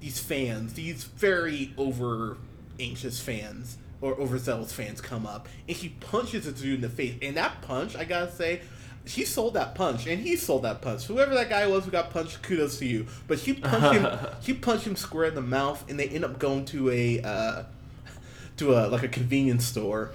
these 0.00 0.18
fans, 0.18 0.74
these 0.74 1.04
very 1.04 1.72
over 1.78 2.36
anxious 2.80 3.20
fans 3.20 3.78
or 4.02 4.14
overzealous 4.20 4.72
fans 4.72 5.00
come 5.00 5.26
up, 5.26 5.48
and 5.66 5.76
she 5.76 5.88
punches 5.88 6.46
a 6.46 6.52
dude 6.52 6.74
in 6.74 6.80
the 6.82 6.88
face. 6.90 7.14
And 7.22 7.36
that 7.36 7.62
punch, 7.62 7.96
I 7.96 8.04
gotta 8.04 8.30
say, 8.30 8.60
she 9.04 9.24
sold 9.24 9.54
that 9.54 9.74
punch, 9.74 10.06
and 10.06 10.20
he 10.20 10.36
sold 10.36 10.62
that 10.64 10.82
punch. 10.82 11.06
Whoever 11.06 11.34
that 11.34 11.48
guy 11.48 11.66
was 11.66 11.84
who 11.84 11.90
got 11.90 12.10
punched, 12.10 12.42
kudos 12.42 12.78
to 12.78 12.86
you. 12.86 13.06
But 13.26 13.38
she 13.38 13.54
punched 13.54 13.98
him. 13.98 14.06
She 14.42 14.52
punched 14.52 14.86
him 14.86 14.96
square 14.96 15.26
in 15.26 15.34
the 15.34 15.40
mouth, 15.40 15.88
and 15.88 15.98
they 15.98 16.08
end 16.08 16.24
up 16.24 16.38
going 16.38 16.64
to 16.66 16.90
a 16.90 17.20
uh, 17.20 17.62
to 18.58 18.74
a 18.74 18.88
like 18.88 19.02
a 19.02 19.08
convenience 19.08 19.64
store 19.64 20.10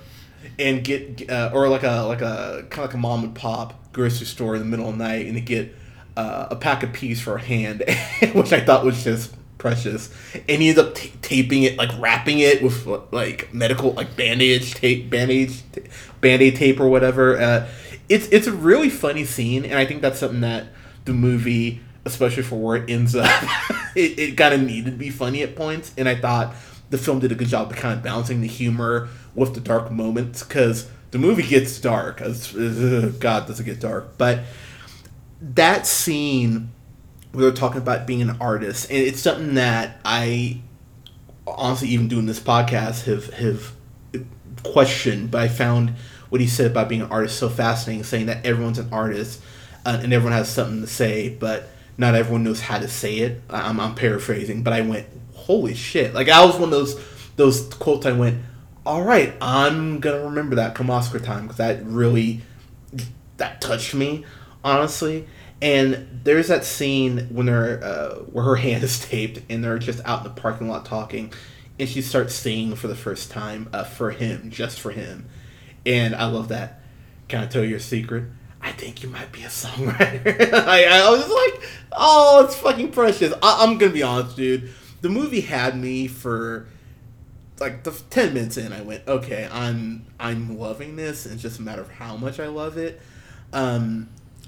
and 0.60 0.84
get 0.84 1.29
uh, 1.29 1.51
or 1.53 1.70
like 1.70 1.84
a 1.84 2.01
like 2.03 2.22
a 2.22 2.65
kind 2.70 2.86
of 2.86 2.89
like 2.89 2.94
a 2.94 2.98
mom 2.98 3.24
and 3.24 3.36
pop 3.36 3.74
grocery 3.94 4.27
store 4.27 4.56
in 4.56 4.60
the 4.60 4.65
middle 4.65 4.89
of 4.89 4.98
the 4.98 5.03
night, 5.03 5.25
and 5.25 5.36
to 5.36 5.41
get 5.41 5.74
uh, 6.15 6.48
a 6.51 6.56
pack 6.56 6.84
of 6.84 6.94
peas 6.94 7.22
for 7.22 7.36
a 7.36 7.41
hand, 7.41 7.84
which 8.34 8.53
I 8.53 8.60
thought 8.60 8.86
was 8.86 9.03
just 9.03 9.34
precious. 9.58 10.14
And 10.48 10.62
he 10.62 10.70
ends 10.70 10.80
up 10.80 10.96
t- 10.96 11.14
taping 11.22 11.64
it, 11.64 11.78
like 11.78 11.92
wrapping 12.00 12.40
it 12.40 12.62
with 12.62 12.86
like 13.12 13.54
medical 13.54 13.94
like 13.94 14.16
bandage 14.16 14.74
tape, 14.76 15.10
bandage, 15.10 15.64
t- 15.72 15.84
band-aid 16.22 16.56
tape 16.56 16.80
or 16.80 16.88
whatever. 16.88 17.38
Uh, 17.40 17.68
it's 18.10 18.28
it's 18.30 18.48
a 18.48 18.54
really 18.54 18.90
funny 18.90 19.26
scene, 19.26 19.66
and 19.66 19.76
I 19.76 19.86
think 19.86 20.02
that's 20.02 20.20
something 20.20 20.42
that 20.42 20.68
the 21.06 21.14
movie, 21.14 21.82
especially 22.06 22.44
for 22.44 22.56
where 22.56 22.78
it 22.78 22.90
ends 22.90 23.16
up, 23.16 23.44
it, 23.96 24.18
it 24.20 24.38
kind 24.38 24.54
of 24.54 24.62
needed 24.62 24.92
to 24.92 24.98
be 24.98 25.10
funny 25.10 25.44
at 25.44 25.56
points. 25.56 25.94
And 25.98 26.08
I 26.08 26.16
thought 26.16 26.56
the 26.90 26.98
film 26.98 27.20
did 27.20 27.32
a 27.32 27.36
good 27.36 27.48
job 27.48 27.72
of 27.72 27.78
kind 27.78 27.98
of 27.98 28.04
balancing 28.04 28.42
the 28.42 28.48
humor 28.48 29.10
with 29.36 29.54
the 29.54 29.60
dark 29.60 29.92
moments 29.92 30.44
because 30.44 30.90
the 31.12 31.18
movie 31.18 31.44
gets 31.44 31.80
dark. 31.80 32.22
As, 32.22 32.52
God, 32.52 33.48
does 33.48 33.60
it 33.60 33.64
get 33.64 33.80
dark? 33.80 34.18
But 34.18 34.42
that 35.42 35.86
scene, 35.86 36.72
we 37.34 37.44
were 37.44 37.52
talking 37.52 37.82
about 37.82 38.08
being 38.08 38.22
an 38.22 38.38
artist, 38.42 38.90
and 38.90 39.00
it's 39.00 39.20
something 39.20 39.56
that 39.56 40.00
I 40.04 40.62
honestly, 41.46 41.90
even 41.90 42.08
doing 42.08 42.26
this 42.26 42.40
podcast, 42.40 43.04
have 43.06 43.34
have 43.34 43.72
questioned. 44.63 45.32
But 45.32 45.42
I 45.42 45.48
found 45.48 45.92
what 46.30 46.42
he 46.42 46.48
said 46.48 46.72
about 46.72 46.90
being 46.90 47.02
an 47.02 47.12
artist 47.12 47.38
so 47.38 47.50
fascinating, 47.50 48.04
saying 48.04 48.26
that 48.28 48.46
everyone's 48.46 48.80
an 48.80 48.90
artist 48.92 49.42
uh, 49.86 50.00
and 50.02 50.12
everyone 50.12 50.34
has 50.34 50.50
something 50.50 50.82
to 50.82 50.88
say, 50.88 51.30
but 51.30 51.70
not 51.98 52.16
everyone 52.16 52.44
knows 52.44 52.60
how 52.60 52.80
to 52.80 52.88
say 52.88 53.20
it. 53.20 53.42
I'm, 53.50 53.80
I'm 53.80 53.96
paraphrasing, 53.96 54.63
but 54.63 54.74
I 54.74 54.82
went, 54.82 55.08
holy 55.34 55.74
shit! 55.74 56.13
Like 56.13 56.30
I 56.30 56.46
was 56.46 56.56
one 56.56 56.66
of 56.66 56.72
those 56.72 57.02
those 57.36 57.74
quotes. 57.76 58.06
I 58.06 58.12
went, 58.12 58.42
all 58.86 59.04
right, 59.04 59.34
I'm 59.42 60.00
gonna 60.00 60.26
remember 60.26 60.56
that 60.56 60.76
come 60.76 60.90
Oscar 60.90 61.20
time 61.20 61.44
because 61.44 61.58
that 61.58 61.84
really 61.86 62.42
that 63.38 63.62
touched 63.62 63.94
me 63.94 64.26
honestly. 64.63 65.28
And 65.62 66.22
there's 66.24 66.50
that 66.50 66.65
scene 66.65 67.28
when 67.32 67.48
they're 67.48 67.84
uh, 67.84 68.15
where 68.15 68.43
her 68.43 68.56
hand 68.67 68.84
is 68.84 69.00
taped 69.00 69.41
and 69.50 69.63
they're 69.63 69.80
just 69.80 70.02
out 70.06 70.20
in 70.20 70.24
the 70.24 70.41
parking 70.41 70.67
lot 70.70 70.86
talking, 70.86 71.34
and 71.80 71.88
she 71.88 72.02
starts 72.02 72.34
singing 72.36 72.76
for 72.76 72.88
the 72.88 72.96
first 72.96 73.32
time 73.32 73.70
uh, 73.74 73.84
for 73.84 74.12
him, 74.12 74.50
just 74.50 74.80
for 74.80 74.91
him, 74.91 75.28
and 75.86 76.15
I 76.15 76.26
love 76.26 76.50
that. 76.50 76.82
Can 77.28 77.43
I 77.43 77.48
tell 77.48 77.63
you 77.63 77.76
a 77.76 77.80
secret? 77.80 78.26
I 78.62 78.72
think 78.72 79.04
you 79.04 79.10
might 79.10 79.32
be 79.32 79.43
a 79.43 79.48
songwriter. 79.48 80.54
I, 80.54 80.86
I 80.86 81.10
was 81.10 81.30
like, 81.30 81.70
oh, 81.91 82.43
it's 82.46 82.56
fucking 82.56 82.91
precious. 82.91 83.34
I, 83.41 83.63
I'm 83.63 83.78
gonna 83.78 83.91
be 83.91 84.04
honest, 84.04 84.36
dude. 84.36 84.72
The 85.02 85.10
movie 85.10 85.41
had 85.41 85.78
me 85.78 86.08
for 86.08 86.67
like 87.60 87.84
the 87.84 87.91
10 88.10 88.34
minutes 88.34 88.58
in 88.58 88.72
i 88.72 88.82
went 88.82 89.08
okay 89.08 89.48
i'm 89.52 90.06
i'm 90.20 90.58
loving 90.58 90.96
this 90.96 91.26
it's 91.26 91.41
just 91.41 91.60
a 91.60 91.62
matter 91.62 91.82
of 91.82 91.89
how 91.89 92.15
much 92.15 92.39
i 92.39 92.48
love 92.48 92.78
it 92.78 93.02
um 93.54 94.08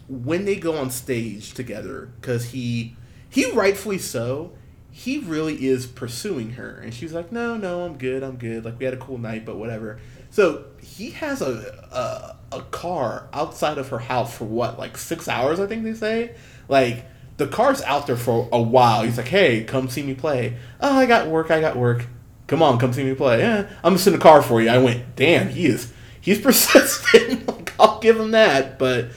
when 0.10 0.46
they 0.46 0.56
go 0.56 0.76
on 0.76 0.90
stage 0.90 1.54
together 1.54 2.10
because 2.20 2.46
he 2.46 2.96
he 3.30 3.52
rightfully 3.52 4.00
so 4.00 4.52
he 4.92 5.20
really 5.20 5.68
is 5.68 5.86
pursuing 5.86 6.52
her. 6.54 6.80
And 6.84 6.94
she's 6.94 7.14
like 7.14 7.32
no 7.32 7.56
no 7.56 7.86
i'm 7.86 7.98
good 7.98 8.24
i'm 8.24 8.38
good. 8.38 8.66
Like 8.66 8.80
we 8.80 8.86
had 8.86 8.94
a 8.94 8.98
cool 8.98 9.20
night 9.20 9.46
but 9.46 9.58
whatever. 9.58 10.00
So 10.32 10.66
he 10.82 11.12
has 11.12 11.42
a, 11.42 12.36
a 12.52 12.58
a 12.58 12.62
car 12.64 13.30
outside 13.32 13.78
of 13.78 13.90
her 13.90 14.00
house 14.00 14.36
for 14.36 14.46
what 14.46 14.80
like 14.80 14.98
six 14.98 15.28
hours 15.28 15.60
i 15.60 15.68
think 15.68 15.84
they 15.84 15.94
say? 15.94 16.36
Like 16.68 17.06
the 17.38 17.48
car's 17.48 17.82
out 17.84 18.08
there 18.08 18.18
for 18.18 18.50
a 18.52 18.62
while. 18.62 19.04
He's 19.04 19.18
like 19.18 19.28
hey 19.28 19.64
come 19.64 19.90
see 19.90 20.02
me 20.02 20.16
play. 20.16 20.58
Oh 20.82 20.98
i 20.98 21.06
got 21.06 21.28
work 21.28 21.52
i 21.52 21.62
got 21.62 21.76
work. 21.78 22.08
Come 22.48 22.64
on 22.64 22.80
come 22.80 22.94
see 22.94 23.04
me 23.04 23.14
play. 23.14 23.40
Yeah 23.40 23.70
i'm 23.84 23.94
just 23.94 24.08
in 24.08 24.14
the 24.14 24.20
car 24.20 24.42
for 24.42 24.60
you. 24.60 24.70
I 24.70 24.80
went 24.80 25.16
damn 25.16 25.50
he 25.50 25.68
is 25.68 25.94
he's 26.20 26.42
persistent. 26.42 27.48
Like, 27.48 27.74
i'll 27.80 28.00
give 28.00 28.20
him 28.20 28.32
that 28.32 28.80
but 28.80 29.12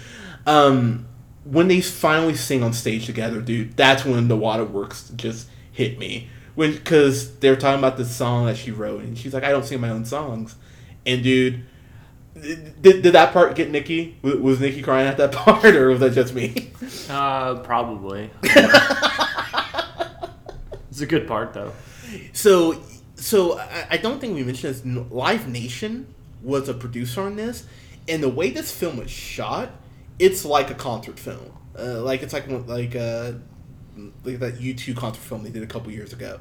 um 0.47 1.07
when 1.45 1.69
they 1.69 1.81
finally 1.81 2.35
sing 2.35 2.63
on 2.63 2.73
stage 2.73 3.07
together 3.07 3.41
dude 3.41 3.77
that's 3.77 4.05
when 4.05 4.29
the 4.29 4.37
waterworks 4.37 5.11
just 5.17 5.49
hit 5.71 5.99
me 5.99 6.29
when 6.55 6.73
because 6.73 7.37
they 7.39 7.51
were 7.51 7.57
talking 7.57 7.79
about 7.79 7.97
the 7.97 8.05
song 8.05 8.47
that 8.47 8.57
she 8.57 8.71
wrote 8.71 9.03
and 9.03 9.19
she's 9.19 9.35
like 9.35 9.45
i 9.45 9.51
don't 9.51 9.65
sing 9.65 9.81
my 9.81 9.91
own 9.91 10.05
songs 10.05 10.57
and 11.05 11.23
dude, 11.23 11.65
did, 12.35 13.03
did 13.03 13.13
that 13.13 13.33
part 13.33 13.55
get 13.57 13.71
Nikki? 13.71 14.17
Was 14.23 14.61
Nikki 14.61 14.83
crying 14.83 15.09
at 15.09 15.17
that 15.19 15.33
part, 15.37 15.65
or 15.65 15.89
was 15.89 16.01
that 16.01 16.13
just 16.13 16.35
me? 16.35 16.73
Uh, 17.09 17.57
probably. 17.57 18.31
it's 20.91 21.01
a 21.01 21.07
good 21.07 21.27
part 21.27 21.55
though. 21.55 21.73
So, 22.33 22.83
so 23.17 23.59
I, 23.59 23.87
I 23.93 23.97
don't 23.97 24.21
think 24.21 24.35
we 24.35 24.45
mentioned 24.45 24.75
this. 24.75 24.85
Live 25.11 25.49
Nation 25.49 26.07
was 26.43 26.69
a 26.69 26.75
producer 26.75 27.23
on 27.23 27.37
this, 27.37 27.67
and 28.09 28.23
the 28.23 28.29
way 28.29 28.51
this 28.51 28.73
film 28.73 28.99
was 28.99 29.11
shot, 29.11 29.71
it's 30.19 30.45
like 30.45 30.71
a 30.71 30.75
concert 30.75 31.19
film. 31.19 31.53
Uh, 31.79 32.03
like 32.03 32.23
it's 32.23 32.33
like 32.33 32.47
like 32.49 32.95
uh, 32.95 33.33
like 34.25 34.39
that 34.39 34.61
U 34.61 34.75
two 34.75 34.95
concert 34.95 35.21
film 35.21 35.43
they 35.43 35.51
did 35.51 35.63
a 35.63 35.67
couple 35.67 35.91
years 35.91 36.13
ago 36.13 36.39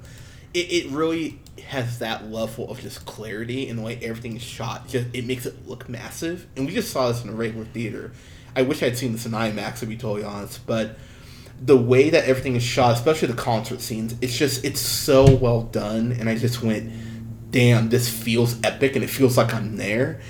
it, 0.53 0.71
it 0.71 0.91
really 0.91 1.39
has 1.67 1.99
that 1.99 2.29
level 2.29 2.69
of 2.69 2.81
just 2.81 3.05
clarity 3.05 3.67
in 3.67 3.77
the 3.77 3.81
way 3.81 3.99
everything 4.01 4.35
is 4.35 4.41
shot. 4.41 4.87
Just 4.87 5.07
it 5.13 5.25
makes 5.25 5.45
it 5.45 5.67
look 5.67 5.87
massive, 5.87 6.47
and 6.55 6.65
we 6.65 6.73
just 6.73 6.91
saw 6.91 7.07
this 7.07 7.23
in 7.23 7.29
a 7.29 7.33
regular 7.33 7.65
theater. 7.65 8.11
I 8.55 8.63
wish 8.63 8.83
I'd 8.83 8.97
seen 8.97 9.13
this 9.13 9.25
in 9.25 9.31
IMAX 9.31 9.79
to 9.79 9.85
be 9.85 9.95
totally 9.95 10.23
honest, 10.23 10.65
but 10.65 10.97
the 11.63 11.77
way 11.77 12.09
that 12.09 12.25
everything 12.25 12.55
is 12.55 12.63
shot, 12.63 12.95
especially 12.95 13.29
the 13.29 13.35
concert 13.35 13.81
scenes, 13.81 14.15
it's 14.21 14.37
just 14.37 14.65
it's 14.65 14.81
so 14.81 15.35
well 15.35 15.61
done, 15.61 16.11
and 16.11 16.27
I 16.27 16.35
just 16.35 16.61
went, 16.61 16.91
damn, 17.51 17.89
this 17.89 18.09
feels 18.09 18.61
epic, 18.63 18.95
and 18.95 19.03
it 19.03 19.09
feels 19.09 19.37
like 19.37 19.53
I'm 19.53 19.77
there. 19.77 20.21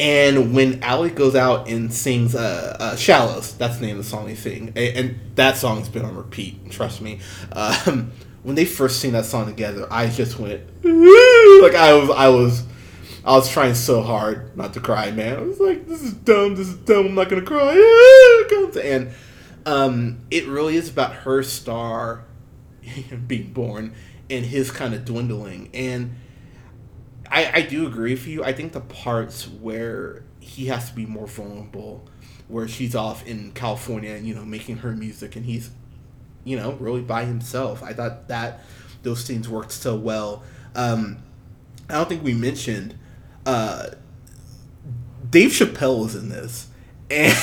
And 0.00 0.54
when 0.54 0.82
Allie 0.82 1.10
goes 1.10 1.34
out 1.34 1.68
and 1.68 1.92
sings 1.92 2.34
uh, 2.34 2.76
uh, 2.78 2.96
"Shallows," 2.96 3.54
that's 3.54 3.78
the 3.78 3.86
name 3.86 3.98
of 3.98 4.04
the 4.04 4.08
song 4.08 4.26
they 4.26 4.36
sing, 4.36 4.72
and, 4.76 4.96
and 4.96 5.20
that 5.34 5.56
song's 5.56 5.88
been 5.88 6.04
on 6.04 6.16
repeat. 6.16 6.70
Trust 6.70 7.00
me. 7.00 7.18
Um, 7.52 8.12
when 8.44 8.54
they 8.54 8.64
first 8.64 9.00
sing 9.00 9.12
that 9.12 9.24
song 9.24 9.46
together, 9.46 9.88
I 9.90 10.08
just 10.08 10.38
went 10.38 10.62
like 10.84 11.74
I 11.74 11.92
was 11.94 12.10
I 12.10 12.28
was 12.28 12.64
I 13.24 13.32
was 13.32 13.50
trying 13.50 13.74
so 13.74 14.02
hard 14.02 14.56
not 14.56 14.72
to 14.74 14.80
cry, 14.80 15.10
man. 15.10 15.36
I 15.36 15.42
was 15.42 15.60
like, 15.60 15.86
this 15.86 16.02
is 16.02 16.14
dumb, 16.14 16.54
this 16.54 16.68
is 16.68 16.76
dumb. 16.76 17.06
I'm 17.06 17.14
not 17.14 17.28
gonna 17.28 17.42
cry. 17.42 17.74
And 18.82 19.10
um, 19.66 20.18
it 20.30 20.46
really 20.46 20.76
is 20.76 20.88
about 20.88 21.12
her 21.12 21.42
star 21.42 22.24
being 23.26 23.52
born 23.52 23.94
and 24.30 24.44
his 24.44 24.70
kind 24.70 24.94
of 24.94 25.04
dwindling. 25.04 25.70
And 25.74 26.16
I, 27.30 27.50
I 27.54 27.62
do 27.62 27.86
agree 27.86 28.12
with 28.12 28.26
you. 28.26 28.44
I 28.44 28.52
think 28.52 28.72
the 28.72 28.80
parts 28.80 29.48
where 29.48 30.22
he 30.40 30.66
has 30.66 30.90
to 30.90 30.96
be 30.96 31.06
more 31.06 31.26
vulnerable, 31.26 32.08
where 32.48 32.68
she's 32.68 32.94
off 32.94 33.26
in 33.26 33.52
California 33.52 34.10
and 34.10 34.26
you 34.26 34.34
know 34.34 34.44
making 34.44 34.78
her 34.78 34.92
music 34.92 35.36
and 35.36 35.44
he's, 35.44 35.70
you 36.44 36.56
know, 36.56 36.72
really 36.74 37.02
by 37.02 37.24
himself. 37.24 37.82
I 37.82 37.92
thought 37.92 38.28
that 38.28 38.60
those 39.02 39.24
scenes 39.24 39.48
worked 39.48 39.72
so 39.72 39.96
well. 39.96 40.42
Um, 40.74 41.18
I 41.88 41.94
don't 41.94 42.08
think 42.08 42.22
we 42.22 42.34
mentioned 42.34 42.98
uh, 43.46 43.88
Dave 45.28 45.50
Chappelle 45.50 46.00
was 46.02 46.14
in 46.14 46.28
this. 46.28 46.66
And, 47.10 47.34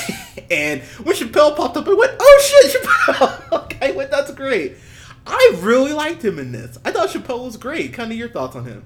and 0.52 0.82
when 1.04 1.16
Chappelle 1.16 1.56
popped 1.58 1.76
up, 1.76 1.88
I 1.88 1.94
went, 1.94 2.12
"Oh 2.20 2.62
shit, 2.62 2.84
Chappelle!" 2.84 3.52
okay, 3.64 3.94
went, 3.94 4.12
"That's 4.12 4.32
great." 4.32 4.78
I 5.26 5.58
really 5.58 5.92
liked 5.92 6.24
him 6.24 6.38
in 6.38 6.52
this. 6.52 6.78
I 6.86 6.92
thought 6.92 7.10
Chappelle 7.10 7.46
was 7.46 7.58
great. 7.58 7.92
Kind 7.92 8.12
of 8.12 8.18
your 8.20 8.30
thoughts 8.30 8.56
on 8.56 8.66
him? 8.66 8.86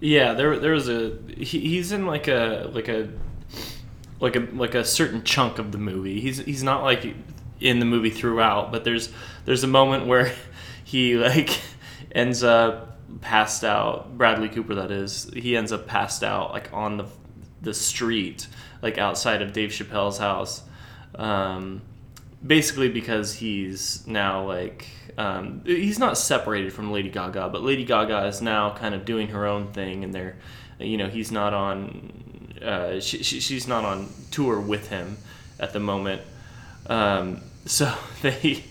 Yeah, 0.00 0.32
there 0.32 0.58
there 0.58 0.72
was 0.72 0.88
a 0.88 1.16
he, 1.36 1.60
he's 1.60 1.92
in 1.92 2.06
like 2.06 2.26
a 2.26 2.70
like 2.72 2.88
a 2.88 3.08
like 4.18 4.36
a 4.36 4.40
like 4.52 4.74
a 4.74 4.84
certain 4.84 5.22
chunk 5.24 5.58
of 5.58 5.72
the 5.72 5.78
movie. 5.78 6.20
He's 6.20 6.38
he's 6.38 6.62
not 6.62 6.82
like 6.82 7.14
in 7.60 7.78
the 7.78 7.84
movie 7.84 8.10
throughout, 8.10 8.72
but 8.72 8.84
there's 8.84 9.10
there's 9.44 9.62
a 9.62 9.68
moment 9.68 10.06
where 10.06 10.32
he 10.84 11.16
like 11.16 11.60
ends 12.12 12.42
up 12.42 12.98
passed 13.20 13.64
out. 13.64 14.16
Bradley 14.16 14.48
Cooper, 14.48 14.74
that 14.76 14.90
is, 14.90 15.30
he 15.34 15.56
ends 15.56 15.72
up 15.72 15.86
passed 15.86 16.24
out 16.24 16.52
like 16.52 16.72
on 16.72 16.96
the 16.96 17.06
the 17.60 17.74
street, 17.74 18.46
like 18.80 18.96
outside 18.96 19.42
of 19.42 19.52
Dave 19.52 19.70
Chappelle's 19.70 20.18
house. 20.18 20.62
Um, 21.14 21.82
basically 22.44 22.88
because 22.88 23.34
he's 23.34 24.06
now 24.06 24.46
like 24.46 24.86
um, 25.20 25.60
he's 25.66 25.98
not 25.98 26.16
separated 26.16 26.72
from 26.72 26.90
Lady 26.90 27.10
Gaga, 27.10 27.50
but 27.50 27.62
Lady 27.62 27.84
Gaga 27.84 28.26
is 28.26 28.40
now 28.40 28.74
kind 28.74 28.94
of 28.94 29.04
doing 29.04 29.28
her 29.28 29.46
own 29.46 29.70
thing, 29.72 30.02
and 30.02 30.14
they're 30.14 30.36
you 30.78 30.96
know 30.96 31.08
he's 31.08 31.30
not 31.30 31.52
on 31.52 32.54
uh, 32.62 33.00
she, 33.00 33.22
she, 33.22 33.38
she's 33.38 33.68
not 33.68 33.84
on 33.84 34.08
tour 34.30 34.58
with 34.58 34.88
him 34.88 35.18
at 35.58 35.74
the 35.74 35.80
moment. 35.80 36.22
Um, 36.86 37.42
so 37.66 37.92
they 38.22 38.64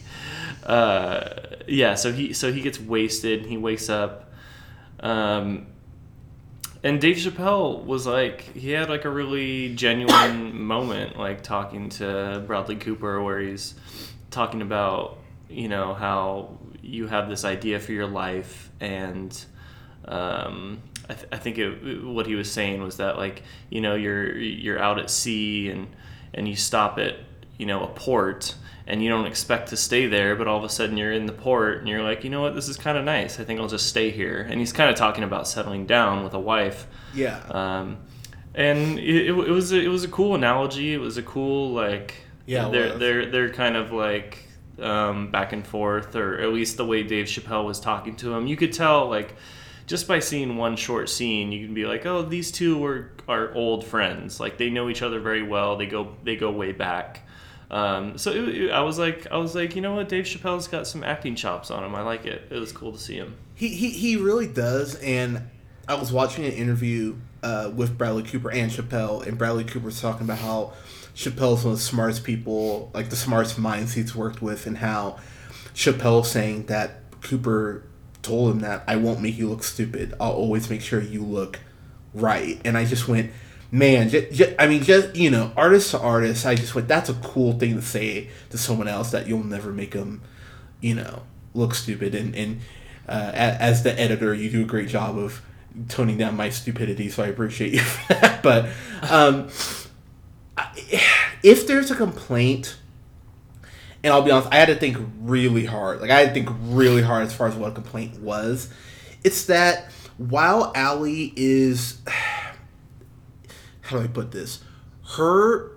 uh, 0.65 1.29
yeah 1.67 1.93
so 1.93 2.11
he 2.11 2.33
so 2.33 2.51
he 2.51 2.61
gets 2.61 2.79
wasted. 2.79 3.45
He 3.45 3.57
wakes 3.57 3.87
up. 3.87 4.31
Um, 5.01 5.67
and 6.81 6.99
Dave 6.99 7.17
Chappelle 7.17 7.83
was 7.83 8.07
like, 8.07 8.41
he 8.41 8.71
had 8.71 8.89
like 8.89 9.03
a 9.05 9.09
really 9.09 9.75
genuine 9.75 10.61
moment, 10.65 11.17
like 11.17 11.43
talking 11.43 11.89
to 11.89 12.43
Bradley 12.47 12.77
Cooper, 12.77 13.21
where 13.21 13.39
he's 13.39 13.75
talking 14.31 14.61
about, 14.61 15.17
you 15.49 15.67
know, 15.67 15.93
how 15.93 16.57
you 16.81 17.07
have 17.07 17.29
this 17.29 17.43
idea 17.45 17.79
for 17.79 17.91
your 17.91 18.07
life. 18.07 18.69
And 18.79 19.37
um, 20.05 20.81
I, 21.09 21.13
th- 21.13 21.27
I 21.31 21.37
think 21.37 21.57
it, 21.57 22.03
what 22.03 22.27
he 22.27 22.35
was 22.35 22.51
saying 22.51 22.81
was 22.81 22.97
that, 22.97 23.17
like, 23.17 23.43
you 23.69 23.81
know, 23.81 23.95
you're, 23.95 24.37
you're 24.37 24.79
out 24.79 24.99
at 24.99 25.09
sea 25.09 25.69
and, 25.69 25.87
and 26.33 26.47
you 26.47 26.55
stop 26.55 26.97
at, 26.99 27.15
you 27.57 27.65
know, 27.65 27.83
a 27.83 27.87
port 27.87 28.55
and 28.87 29.03
you 29.03 29.09
don't 29.09 29.27
expect 29.27 29.69
to 29.69 29.77
stay 29.77 30.07
there, 30.07 30.35
but 30.35 30.47
all 30.47 30.57
of 30.57 30.63
a 30.63 30.69
sudden 30.69 30.97
you're 30.97 31.11
in 31.11 31.27
the 31.27 31.33
port 31.33 31.77
and 31.79 31.87
you're 31.87 32.01
like, 32.01 32.23
you 32.23 32.29
know 32.29 32.41
what, 32.41 32.55
this 32.55 32.67
is 32.67 32.77
kind 32.77 32.97
of 32.97 33.03
nice. 33.03 33.39
I 33.39 33.43
think 33.43 33.59
I'll 33.59 33.67
just 33.67 33.87
stay 33.87 34.09
here. 34.09 34.47
And 34.49 34.59
he's 34.59 34.73
kind 34.73 34.89
of 34.89 34.95
talking 34.95 35.23
about 35.23 35.47
settling 35.47 35.85
down 35.85 36.23
with 36.23 36.33
a 36.33 36.39
wife. 36.39 36.87
Yeah. 37.13 37.39
Um, 37.49 37.97
and 38.55 38.97
it, 38.97 39.27
it, 39.27 39.31
was 39.31 39.71
a, 39.71 39.79
it 39.79 39.89
was 39.89 40.03
a 40.03 40.07
cool 40.07 40.33
analogy. 40.33 40.93
It 40.93 40.99
was 40.99 41.17
a 41.17 41.21
cool 41.21 41.71
like 41.71 42.15
Yeah, 42.47 42.69
they're 42.69 42.89
was. 42.91 42.99
they're 42.99 43.25
they're 43.27 43.49
kind 43.51 43.75
of 43.77 43.91
like 43.91 44.48
um, 44.81 45.31
back 45.31 45.53
and 45.53 45.65
forth, 45.65 46.15
or 46.15 46.39
at 46.39 46.49
least 46.53 46.77
the 46.77 46.85
way 46.85 47.03
Dave 47.03 47.25
Chappelle 47.27 47.65
was 47.65 47.79
talking 47.79 48.15
to 48.17 48.33
him, 48.33 48.47
you 48.47 48.55
could 48.57 48.73
tell 48.73 49.09
like 49.09 49.35
just 49.87 50.07
by 50.07 50.19
seeing 50.19 50.55
one 50.57 50.75
short 50.75 51.09
scene, 51.09 51.51
you 51.51 51.65
can 51.65 51.73
be 51.73 51.85
like, 51.85 52.05
oh, 52.05 52.21
these 52.21 52.51
two 52.51 52.77
were 52.77 53.11
are 53.27 53.53
old 53.53 53.83
friends. 53.85 54.39
Like 54.39 54.57
they 54.57 54.69
know 54.69 54.89
each 54.89 55.01
other 55.01 55.19
very 55.19 55.43
well. 55.43 55.77
They 55.77 55.85
go 55.87 56.15
they 56.23 56.35
go 56.35 56.51
way 56.51 56.71
back. 56.71 57.21
Um, 57.71 58.17
so 58.17 58.31
it, 58.31 58.49
it- 58.49 58.71
I 58.71 58.81
was 58.81 58.97
like, 58.97 59.27
I 59.31 59.37
was 59.37 59.53
like, 59.55 59.75
you 59.75 59.81
know 59.81 59.95
what, 59.95 60.09
Dave 60.09 60.25
Chappelle's 60.25 60.67
got 60.67 60.87
some 60.87 61.03
acting 61.03 61.35
chops 61.35 61.69
on 61.69 61.83
him. 61.83 61.93
I 61.95 62.01
like 62.01 62.25
it. 62.25 62.47
It 62.49 62.57
was 62.59 62.71
cool 62.71 62.91
to 62.93 62.97
see 62.97 63.15
him. 63.15 63.35
He, 63.55 63.67
he, 63.69 63.89
he 63.91 64.15
really 64.15 64.47
does. 64.47 64.95
And 64.95 65.43
I 65.87 65.93
was 65.95 66.11
watching 66.11 66.45
an 66.45 66.53
interview 66.53 67.15
uh, 67.43 67.71
with 67.75 67.95
Bradley 67.97 68.23
Cooper 68.23 68.51
and 68.51 68.71
Chappelle, 68.71 69.25
and 69.25 69.37
Bradley 69.37 69.63
Cooper's 69.65 70.01
talking 70.01 70.23
about 70.25 70.39
how 70.39 70.73
Chappelle's 71.19 71.65
one 71.65 71.73
of 71.73 71.79
the 71.79 71.83
smartest 71.83 72.23
people, 72.23 72.89
like 72.93 73.09
the 73.09 73.17
smartest 73.17 73.59
minds 73.59 73.93
he's 73.93 74.15
worked 74.15 74.41
with, 74.41 74.65
and 74.65 74.77
how 74.77 75.17
Chappelle 75.75 76.25
saying 76.25 76.67
that 76.67 77.01
Cooper 77.19 77.83
told 78.21 78.51
him 78.51 78.61
that 78.61 78.85
I 78.87 78.95
won't 78.95 79.19
make 79.19 79.37
you 79.37 79.49
look 79.49 79.63
stupid. 79.63 80.13
I'll 80.21 80.31
always 80.31 80.69
make 80.69 80.79
sure 80.79 81.01
you 81.01 81.21
look 81.21 81.59
right. 82.13 82.61
And 82.63 82.77
I 82.77 82.85
just 82.85 83.09
went, 83.09 83.31
man, 83.69 84.07
just, 84.07 84.53
I 84.57 84.67
mean, 84.67 84.81
just, 84.81 85.13
you 85.13 85.29
know, 85.29 85.51
artist 85.57 85.91
to 85.91 85.99
artist, 85.99 86.45
I 86.45 86.55
just 86.55 86.73
went, 86.73 86.87
that's 86.87 87.09
a 87.09 87.15
cool 87.15 87.59
thing 87.59 87.75
to 87.75 87.81
say 87.81 88.29
to 88.51 88.57
someone 88.57 88.87
else 88.87 89.11
that 89.11 89.27
you'll 89.27 89.43
never 89.43 89.73
make 89.73 89.91
them, 89.91 90.21
you 90.79 90.95
know, 90.95 91.23
look 91.53 91.75
stupid. 91.75 92.15
And, 92.15 92.33
and 92.33 92.61
uh, 93.09 93.31
as 93.33 93.83
the 93.83 93.99
editor, 93.99 94.33
you 94.33 94.49
do 94.49 94.61
a 94.61 94.65
great 94.65 94.87
job 94.87 95.17
of 95.17 95.41
toning 95.89 96.17
down 96.17 96.37
my 96.37 96.49
stupidity, 96.49 97.09
so 97.09 97.23
I 97.23 97.27
appreciate 97.27 97.73
you 97.73 97.79
for 97.81 98.13
that. 98.13 98.41
But 98.41 98.69
um, 99.01 99.49
if 101.43 101.67
there's 101.67 101.91
a 101.91 101.95
complaint, 101.95 102.77
and 104.03 104.13
I'll 104.13 104.21
be 104.21 104.31
honest, 104.31 104.49
I 104.51 104.57
had 104.57 104.67
to 104.67 104.75
think 104.75 104.97
really 105.19 105.65
hard. 105.65 106.01
Like 106.01 106.09
I 106.09 106.19
had 106.19 106.27
to 106.29 106.33
think 106.33 106.49
really 106.63 107.01
hard 107.01 107.23
as 107.23 107.33
far 107.33 107.47
as 107.47 107.55
what 107.55 107.71
a 107.71 107.73
complaint 107.73 108.19
was. 108.21 108.69
It's 109.23 109.45
that 109.45 109.91
while 110.17 110.71
Allie 110.75 111.33
is, 111.35 112.01
how 113.81 113.97
do 113.97 114.03
I 114.03 114.07
put 114.07 114.31
this? 114.31 114.63
Her 115.15 115.71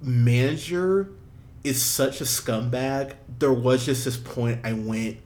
manager 0.00 1.10
is 1.62 1.82
such 1.82 2.20
a 2.20 2.24
scumbag. 2.24 3.14
There 3.38 3.52
was 3.52 3.86
just 3.86 4.04
this 4.04 4.16
point 4.16 4.60
I 4.64 4.74
went, 4.74 5.18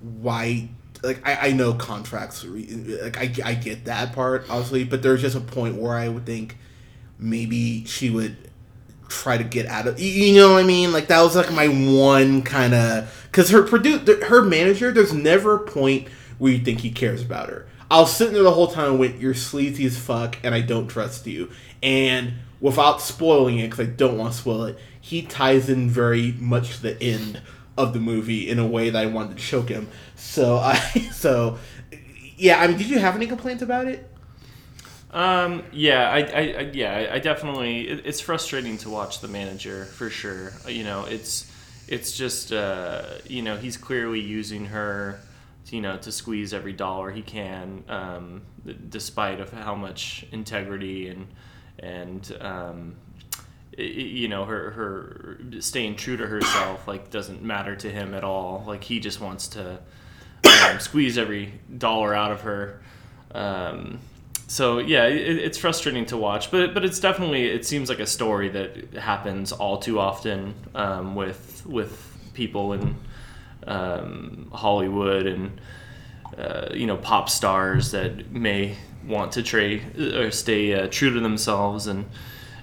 why? 0.00 0.68
Like 1.02 1.26
I, 1.26 1.48
I 1.48 1.52
know 1.52 1.74
contracts, 1.74 2.44
like 2.44 3.18
I, 3.18 3.50
I 3.50 3.54
get 3.54 3.84
that 3.84 4.12
part 4.12 4.46
obviously, 4.48 4.84
but 4.84 5.02
there's 5.02 5.22
just 5.22 5.36
a 5.36 5.40
point 5.40 5.76
where 5.76 5.94
I 5.94 6.08
would 6.08 6.26
think 6.26 6.56
maybe 7.18 7.84
she 7.84 8.10
would 8.10 8.47
try 9.08 9.38
to 9.38 9.44
get 9.44 9.66
out 9.66 9.86
of 9.86 9.98
you- 10.00 10.34
know 10.34 10.52
what 10.54 10.64
I 10.64 10.66
mean? 10.66 10.92
Like 10.92 11.08
that 11.08 11.22
was 11.22 11.34
like 11.34 11.52
my 11.52 11.68
one 11.68 12.42
kind 12.42 12.74
of 12.74 13.26
because 13.30 13.50
her 13.50 13.62
produ- 13.62 14.22
her 14.24 14.42
manager 14.42 14.92
there's 14.92 15.12
never 15.12 15.54
a 15.54 15.58
point 15.60 16.08
where 16.38 16.52
you 16.52 16.58
think 16.58 16.80
he 16.80 16.90
cares 16.90 17.22
about 17.22 17.48
her. 17.48 17.66
I 17.90 18.00
was 18.00 18.14
sitting 18.14 18.34
there 18.34 18.42
the 18.42 18.50
whole 18.52 18.68
time 18.68 18.90
and 18.90 18.98
went 18.98 19.18
you're 19.20 19.34
sleazy 19.34 19.86
as 19.86 19.96
fuck 19.98 20.36
and 20.44 20.54
I 20.54 20.60
don't 20.60 20.88
trust 20.88 21.26
you. 21.26 21.50
And 21.82 22.34
without 22.60 23.00
spoiling 23.00 23.58
it 23.58 23.70
because 23.70 23.86
I 23.86 23.90
don't 23.90 24.18
want 24.18 24.32
to 24.34 24.38
spoil 24.38 24.64
it 24.64 24.78
he 25.00 25.22
ties 25.22 25.70
in 25.70 25.88
very 25.88 26.32
much 26.38 26.76
to 26.76 26.82
the 26.82 27.02
end 27.02 27.40
of 27.78 27.94
the 27.94 28.00
movie 28.00 28.50
in 28.50 28.58
a 28.58 28.66
way 28.66 28.90
that 28.90 29.02
I 29.02 29.06
wanted 29.06 29.38
to 29.38 29.42
choke 29.42 29.70
him. 29.70 29.88
So 30.16 30.56
I 30.62 30.74
so 31.12 31.58
yeah 32.36 32.60
I 32.60 32.66
mean 32.66 32.76
did 32.76 32.88
you 32.90 32.98
have 32.98 33.16
any 33.16 33.26
complaints 33.26 33.62
about 33.62 33.86
it 33.86 34.06
Um, 35.10 35.62
yeah, 35.72 36.10
I, 36.10 36.18
I, 36.18 36.40
I 36.40 36.70
yeah, 36.72 37.10
I- 37.12 37.18
definitely. 37.18 37.88
It, 37.88 38.06
it's 38.06 38.20
frustrating 38.20 38.76
to 38.78 38.90
watch 38.90 39.20
the 39.20 39.28
manager 39.28 39.86
for 39.86 40.10
sure. 40.10 40.52
You 40.68 40.84
know, 40.84 41.04
it's 41.06 41.50
it's 41.88 42.12
just 42.16 42.52
uh, 42.52 43.02
you 43.26 43.42
know 43.42 43.56
he's 43.56 43.76
clearly 43.76 44.20
using 44.20 44.66
her, 44.66 45.20
you 45.70 45.80
know, 45.80 45.96
to 45.98 46.12
squeeze 46.12 46.52
every 46.52 46.74
dollar 46.74 47.10
he 47.10 47.22
can, 47.22 47.84
um, 47.88 48.42
despite 48.90 49.40
of 49.40 49.50
how 49.50 49.74
much 49.74 50.26
integrity 50.30 51.08
and 51.08 51.26
and 51.78 52.36
um, 52.40 52.96
you 53.78 54.28
know 54.28 54.44
her 54.44 54.70
her 54.72 55.38
staying 55.60 55.96
true 55.96 56.16
to 56.18 56.26
herself 56.26 56.86
like 56.86 57.10
doesn't 57.10 57.42
matter 57.42 57.74
to 57.76 57.90
him 57.90 58.12
at 58.12 58.24
all. 58.24 58.62
Like 58.66 58.84
he 58.84 59.00
just 59.00 59.20
wants 59.22 59.48
to 59.48 59.78
um, 60.66 60.80
squeeze 60.80 61.16
every 61.16 61.54
dollar 61.78 62.14
out 62.14 62.32
of 62.32 62.42
her. 62.42 62.82
Um, 63.32 64.00
so 64.48 64.78
yeah, 64.78 65.04
it, 65.04 65.36
it's 65.36 65.58
frustrating 65.58 66.06
to 66.06 66.16
watch, 66.16 66.50
but 66.50 66.72
but 66.72 66.84
it's 66.84 66.98
definitely 66.98 67.44
it 67.44 67.66
seems 67.66 67.90
like 67.90 68.00
a 68.00 68.06
story 68.06 68.48
that 68.48 68.94
happens 68.94 69.52
all 69.52 69.78
too 69.78 70.00
often 70.00 70.54
um, 70.74 71.14
with 71.14 71.64
with 71.66 72.16
people 72.32 72.72
in 72.72 72.96
um, 73.66 74.50
Hollywood 74.52 75.26
and 75.26 75.60
uh, 76.36 76.68
you 76.72 76.86
know 76.86 76.96
pop 76.96 77.28
stars 77.28 77.90
that 77.90 78.32
may 78.32 78.76
want 79.06 79.32
to 79.32 79.42
trade 79.42 79.98
or 79.98 80.30
stay 80.30 80.72
uh, 80.74 80.88
true 80.90 81.12
to 81.12 81.20
themselves 81.20 81.86
and 81.86 82.06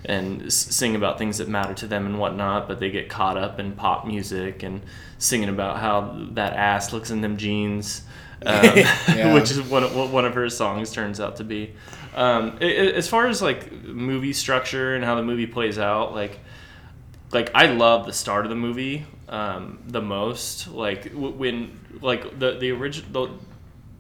and 0.06 0.52
sing 0.52 0.96
about 0.96 1.18
things 1.18 1.40
that 1.40 1.48
matter 1.48 1.74
to 1.74 1.88
them 1.88 2.06
and 2.06 2.20
whatnot, 2.20 2.68
but 2.68 2.80
they 2.80 2.92
get 2.92 3.10
caught 3.10 3.38
up 3.38 3.60
in 3.60 3.74
pop 3.74 4.06
music 4.06 4.64
and 4.64 4.82
singing 5.18 5.50
about 5.50 5.78
how 5.80 6.16
that 6.32 6.54
ass 6.54 6.94
looks 6.94 7.10
in 7.12 7.22
them 7.22 7.38
jeans, 7.38 8.04
um, 8.46 8.64
Yeah. 8.76 9.34
which 9.34 9.52
is 9.52 9.62
what, 9.62 9.94
what 9.94 10.10
one 10.12 10.26
of 10.26 10.34
her 10.36 10.50
songs 10.50 10.92
turns 10.92 11.20
out 11.20 11.38
to 11.38 11.44
be. 11.44 11.74
Um, 12.16 12.58
as 12.60 13.08
far 13.10 13.28
as 13.28 13.42
like 13.42 13.72
movie 13.84 14.34
structure 14.34 14.96
and 14.96 15.04
how 15.04 15.16
the 15.16 15.24
movie 15.24 15.48
plays 15.48 15.78
out, 15.78 16.14
like 16.14 16.40
like 17.32 17.52
I 17.54 17.66
love 17.66 18.06
the 18.06 18.14
start 18.14 18.46
of 18.46 18.50
the 18.50 18.56
movie 18.56 19.06
um, 19.28 19.80
the 19.88 20.02
most. 20.02 20.68
Like 20.70 21.12
when 21.14 21.78
like 22.02 22.40
the 22.40 22.58
the 22.58 22.72
original 22.72 23.38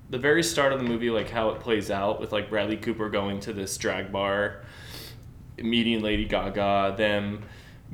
the 0.09 0.17
very 0.17 0.43
start 0.43 0.71
of 0.71 0.79
the 0.79 0.85
movie, 0.85 1.09
like 1.09 1.29
how 1.29 1.49
it 1.49 1.59
plays 1.59 1.89
out 1.89 2.19
with 2.21 2.31
like 2.31 2.49
Bradley 2.49 2.77
Cooper 2.77 3.09
going 3.09 3.39
to 3.41 3.53
this 3.53 3.75
drag 3.77 4.11
bar, 4.11 4.61
meeting 5.57 6.01
Lady 6.01 6.25
Gaga, 6.25 6.95
them 6.97 7.43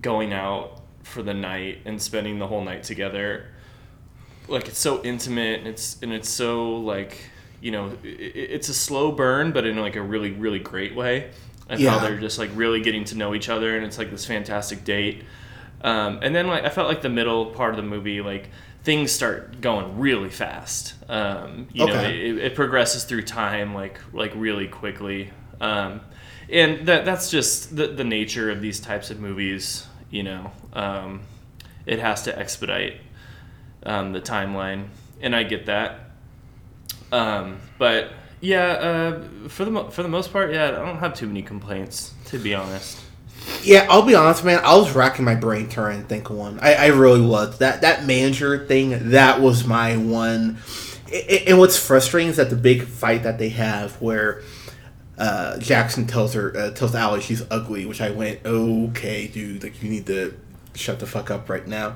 going 0.02 0.34
out 0.34 0.82
for 1.04 1.24
the 1.24 1.34
night 1.34 1.80
and 1.86 2.02
spending 2.02 2.40
the 2.40 2.48
whole 2.48 2.64
night 2.64 2.84
together. 2.84 3.48
Like 4.48 4.68
it's 4.68 4.80
so 4.80 5.02
intimate 5.04 5.60
and 5.60 5.68
it's 5.68 6.02
and 6.02 6.12
it's 6.14 6.30
so 6.30 6.76
like 6.78 7.30
you 7.62 7.72
know 7.72 7.98
it, 8.04 8.08
it's 8.36 8.70
a 8.70 8.74
slow 8.74 9.12
burn, 9.12 9.52
but 9.52 9.66
in 9.66 9.78
like 9.78 9.96
a 9.96 10.02
really 10.02 10.32
really 10.32 10.60
great 10.60 10.96
way. 10.96 11.32
And 11.70 11.80
Yeah. 11.80 11.92
how 11.92 12.00
they're 12.00 12.20
just 12.20 12.38
like 12.38 12.50
really 12.54 12.82
getting 12.82 13.06
to 13.06 13.16
know 13.16 13.34
each 13.34 13.48
other, 13.50 13.76
and 13.78 13.86
it's 13.86 13.98
like 13.98 14.12
this 14.12 14.26
fantastic 14.26 14.84
date. 14.84 15.24
Um, 15.84 16.20
and 16.22 16.36
then 16.36 16.48
like 16.48 16.64
I 16.64 16.70
felt 16.70 16.88
like 16.88 17.02
the 17.02 17.10
middle 17.10 17.48
part 17.48 17.72
of 17.72 17.78
the 17.78 17.84
movie, 17.84 18.22
like 18.22 18.50
things 18.84 19.12
start 19.12 19.62
going 19.62 19.98
really 20.00 20.30
fast. 20.30 20.96
Um, 21.10 21.68
you 21.72 21.86
know, 21.86 22.02
it, 22.04 22.38
it 22.38 22.56
progresses 22.56 23.04
through 23.06 23.24
time 23.24 23.74
like 23.74 24.00
like 24.14 24.34
really 24.36 24.68
quickly. 24.68 25.32
Um, 25.62 26.02
and 26.52 26.88
that 26.88 27.06
that's 27.06 27.32
just 27.32 27.76
the 27.76 27.88
the 27.88 28.04
nature 28.04 28.52
of 28.52 28.62
these 28.62 28.80
types 28.80 29.10
of 29.10 29.20
movies. 29.20 29.88
You 30.10 30.24
know, 30.24 30.52
um, 30.74 31.22
it 31.86 32.00
has 32.00 32.24
to 32.24 32.38
expedite 32.38 32.98
um, 33.84 34.12
the 34.12 34.22
timeline, 34.22 34.88
and 35.22 35.36
I 35.36 35.44
get 35.44 35.68
that. 35.68 36.12
Um, 37.12 37.60
but 37.78 38.12
yeah, 38.42 38.66
uh, 38.66 39.48
for 39.48 39.66
the 39.66 39.86
for 39.86 40.04
the 40.04 40.10
most 40.10 40.32
part, 40.34 40.54
yeah, 40.54 40.68
I 40.68 40.72
don't 40.72 41.00
have 41.00 41.14
too 41.14 41.28
many 41.28 41.42
complaints 41.42 42.14
to 42.26 42.40
be 42.40 42.54
honest. 42.54 43.00
Yeah, 43.64 43.88
I'll 43.90 44.04
be 44.04 44.16
honest, 44.16 44.44
man. 44.44 44.60
I 44.64 44.76
was 44.76 44.94
racking 44.94 45.26
my 45.26 45.36
brain 45.36 45.68
trying 45.68 46.02
to 46.02 46.08
think 46.08 46.30
of 46.30 46.36
one. 46.36 46.60
I, 46.60 46.76
I 46.76 46.86
really 46.88 47.26
was. 47.26 47.58
That 47.60 47.82
that 47.82 48.06
manager 48.06 48.66
thing, 48.68 49.12
that 49.12 49.42
was 49.42 49.66
my 49.66 49.98
one. 49.98 50.58
And 51.48 51.60
what's 51.60 51.78
frustrating 51.78 52.30
is 52.30 52.38
that 52.38 52.50
the 52.50 52.56
big 52.56 52.84
fight 52.84 53.24
that 53.24 53.38
they 53.38 53.50
have, 53.50 54.02
where 54.02 54.44
uh, 55.22 55.60
Jackson 55.60 56.08
tells 56.08 56.34
her, 56.34 56.52
uh, 56.58 56.72
tells 56.72 56.96
Allie 56.96 57.22
she's 57.22 57.44
ugly, 57.52 57.86
which 57.86 58.02
I 58.02 58.10
went, 58.10 58.44
okay, 58.44 59.28
dude, 59.28 59.62
like 59.62 59.84
you 59.84 59.88
need 59.88 60.08
to 60.08 60.36
shut 60.74 61.00
the 61.00 61.06
fuck 61.06 61.30
up 61.30 61.48
right 61.48 61.68
now. 61.68 61.96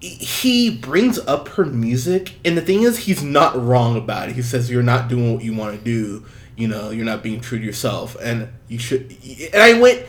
He 0.00 0.76
brings 0.76 1.20
up 1.20 1.46
her 1.50 1.64
music, 1.64 2.34
and 2.44 2.58
the 2.58 2.60
thing 2.60 2.82
is, 2.82 2.98
he's 2.98 3.22
not 3.22 3.54
wrong 3.54 3.96
about 3.96 4.30
it. 4.30 4.34
He 4.34 4.42
says 4.42 4.68
you're 4.68 4.82
not 4.82 5.06
doing 5.08 5.32
what 5.32 5.44
you 5.44 5.54
want 5.54 5.78
to 5.78 5.84
do. 5.84 6.26
You 6.56 6.66
know, 6.66 6.90
you're 6.90 7.04
not 7.04 7.22
being 7.22 7.40
true 7.40 7.58
to 7.58 7.64
yourself, 7.64 8.16
and 8.20 8.48
you 8.66 8.80
should. 8.80 9.16
And 9.54 9.62
I 9.62 9.78
went, 9.78 10.04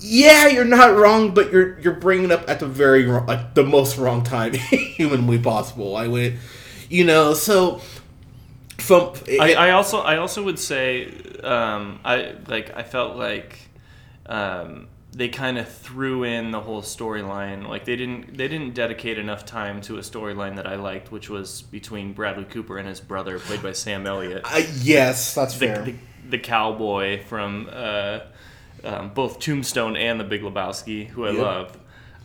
yeah, 0.00 0.46
you're 0.46 0.64
not 0.64 0.96
wrong, 0.96 1.34
but 1.34 1.52
you're 1.52 1.78
you're 1.80 1.94
bringing 1.94 2.26
it 2.26 2.32
up 2.32 2.48
at 2.48 2.60
the 2.60 2.66
very 2.66 3.04
wrong, 3.04 3.26
like 3.26 3.52
the 3.52 3.64
most 3.64 3.98
wrong 3.98 4.22
time 4.22 4.54
humanly 4.54 5.38
possible. 5.38 5.94
I 5.94 6.06
went, 6.06 6.36
you 6.88 7.04
know, 7.04 7.34
so 7.34 7.82
from 8.78 9.12
I, 9.28 9.54
I 9.54 9.70
also 9.72 9.98
I 10.00 10.16
also 10.16 10.42
would 10.42 10.58
say 10.58 11.12
um, 11.46 12.00
I 12.04 12.34
like 12.48 12.76
I 12.76 12.82
felt 12.82 13.16
like 13.16 13.58
um, 14.26 14.88
they 15.12 15.28
kind 15.28 15.56
of 15.58 15.68
threw 15.68 16.24
in 16.24 16.50
the 16.50 16.60
whole 16.60 16.82
storyline 16.82 17.66
like 17.68 17.84
they 17.84 17.96
didn't 17.96 18.36
they 18.36 18.48
didn't 18.48 18.74
dedicate 18.74 19.18
enough 19.18 19.46
time 19.46 19.80
to 19.82 19.96
a 19.96 20.00
storyline 20.00 20.56
that 20.56 20.66
I 20.66 20.74
liked 20.76 21.10
which 21.12 21.30
was 21.30 21.62
between 21.62 22.12
Bradley 22.12 22.44
Cooper 22.44 22.76
and 22.78 22.88
his 22.88 23.00
brother 23.00 23.38
played 23.38 23.62
by 23.62 23.72
Sam 23.72 24.06
Elliott 24.06 24.42
I, 24.44 24.66
yes, 24.82 25.34
that's 25.34 25.56
the, 25.58 25.66
fair. 25.66 25.82
the, 25.84 25.94
the 26.28 26.38
cowboy 26.38 27.22
from 27.24 27.70
uh, 27.72 28.20
um, 28.84 29.10
both 29.14 29.38
Tombstone 29.38 29.96
and 29.96 30.20
The 30.20 30.24
Big 30.24 30.42
Lebowski, 30.42 31.06
who 31.08 31.24
I 31.24 31.30
Yep. 31.30 31.38
love. 31.42 31.78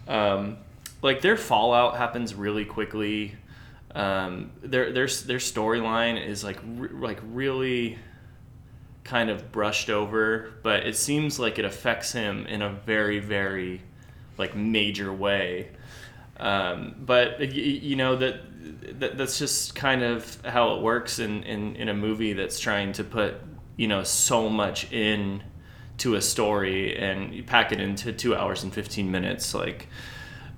Um, 0.08 0.58
like 1.02 1.22
their 1.22 1.38
fallout 1.38 1.98
happens 1.98 2.34
really 2.36 2.66
quickly. 2.66 3.36
Um, 3.96 4.52
their 4.62 4.92
their 4.92 5.08
their 5.08 5.38
storyline 5.38 6.24
is 6.24 6.44
like 6.44 6.60
re- 6.66 6.90
like 6.92 7.20
really 7.32 7.98
kind 9.04 9.30
of 9.30 9.52
brushed 9.52 9.90
over, 9.90 10.52
but 10.64 10.86
it 10.86 10.96
seems 10.96 11.40
like 11.40 11.58
it 11.60 11.66
affects 11.66 12.12
him 12.14 12.46
in 12.48 12.62
a 12.62 12.70
very 12.70 13.20
very 13.20 13.82
like 14.38 14.56
major 14.56 15.12
way. 15.12 15.70
Um, 16.40 16.96
but 17.00 17.40
y- 17.40 17.46
you 17.46 17.96
know 17.96 18.16
that, 18.16 19.00
that 19.00 19.18
that's 19.18 19.38
just 19.38 19.76
kind 19.76 20.02
of 20.04 20.44
how 20.46 20.76
it 20.76 20.82
works 20.82 21.20
in, 21.20 21.44
in, 21.44 21.76
in 21.76 21.88
a 21.90 21.94
movie 21.94 22.34
that's 22.34 22.60
trying 22.60 22.94
to 22.94 23.04
put 23.04 23.36
you 23.78 23.88
know 23.88 24.04
so 24.04 24.50
much 24.50 24.92
in 24.92 25.44
to 26.00 26.16
a 26.16 26.22
story 26.22 26.98
and 26.98 27.34
you 27.34 27.44
pack 27.44 27.72
it 27.72 27.80
into 27.80 28.12
two 28.12 28.36
hours 28.36 28.64
and 28.64 28.74
15 28.74 29.12
minutes 29.12 29.54
like 29.54 29.88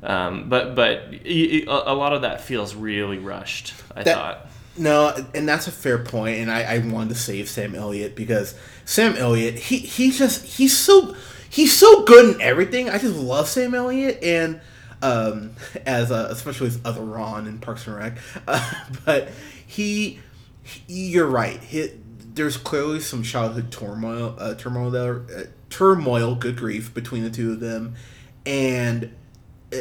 um, 0.01 0.47
but 0.49 0.73
but 0.75 1.09
a 1.25 1.65
lot 1.93 2.13
of 2.13 2.21
that 2.21 2.39
feels 2.41 2.75
really 2.75 3.19
rushed 3.19 3.73
i 3.95 4.03
That- 4.03 4.15
thought 4.15 4.47
No, 4.75 5.13
and 5.35 5.47
that's 5.47 5.67
a 5.67 5.71
fair 5.71 5.99
point, 5.99 6.39
and 6.39 6.51
I, 6.51 6.63
I 6.63 6.77
wanted 6.79 7.09
to 7.09 7.15
save 7.15 7.47
Sam 7.47 7.75
Elliott 7.75 8.15
because 8.15 8.55
Sam 8.85 9.15
Elliott, 9.15 9.55
he 9.55 9.77
he 9.77 10.09
just 10.11 10.43
he's 10.45 10.75
so 10.75 11.15
he's 11.47 11.77
so 11.77 12.03
good 12.05 12.35
in 12.35 12.41
everything. 12.41 12.89
I 12.89 12.97
just 12.97 13.15
love 13.15 13.47
Sam 13.47 13.75
Elliott, 13.75 14.23
and 14.23 14.59
um, 15.03 15.51
as 15.85 16.11
uh, 16.11 16.27
especially 16.31 16.67
as 16.67 16.79
other 16.83 17.03
Ron 17.03 17.45
in 17.45 17.59
Parks 17.59 17.85
and 17.85 17.95
Rec, 17.95 18.17
uh, 18.47 18.73
but 19.05 19.29
he, 19.67 20.19
he 20.63 21.09
you're 21.09 21.27
right. 21.27 21.59
He, 21.61 21.91
there's 22.33 22.57
clearly 22.57 22.99
some 22.99 23.21
childhood 23.21 23.71
turmoil, 23.71 24.35
uh, 24.39 24.55
turmoil 24.55 24.89
there, 24.89 25.21
uh, 25.35 25.43
turmoil. 25.69 26.33
Good 26.33 26.57
grief, 26.57 26.91
between 26.95 27.23
the 27.23 27.29
two 27.29 27.51
of 27.51 27.59
them, 27.59 27.93
and 28.43 29.13
uh, 29.71 29.77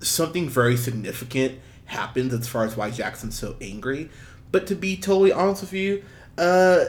something 0.00 0.48
very 0.48 0.76
significant 0.76 1.60
happens 1.86 2.32
as 2.32 2.48
far 2.48 2.64
as 2.64 2.76
why 2.76 2.90
Jackson's 2.90 3.38
so 3.38 3.56
angry. 3.60 4.10
But 4.52 4.66
to 4.68 4.74
be 4.74 4.96
totally 4.96 5.32
honest 5.32 5.62
with 5.62 5.72
you, 5.72 6.04
uh, 6.38 6.84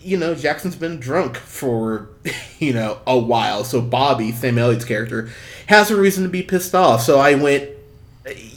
you 0.00 0.16
know, 0.16 0.34
Jackson's 0.34 0.76
been 0.76 0.98
drunk 0.98 1.36
for, 1.36 2.08
you 2.58 2.72
know, 2.72 3.00
a 3.06 3.18
while. 3.18 3.64
So 3.64 3.80
Bobby, 3.80 4.32
Sam 4.32 4.58
Elliott's 4.58 4.84
character, 4.84 5.30
has 5.66 5.90
a 5.90 5.96
reason 5.96 6.24
to 6.24 6.28
be 6.28 6.42
pissed 6.42 6.74
off. 6.74 7.02
So 7.02 7.18
I 7.18 7.34
went, 7.34 7.70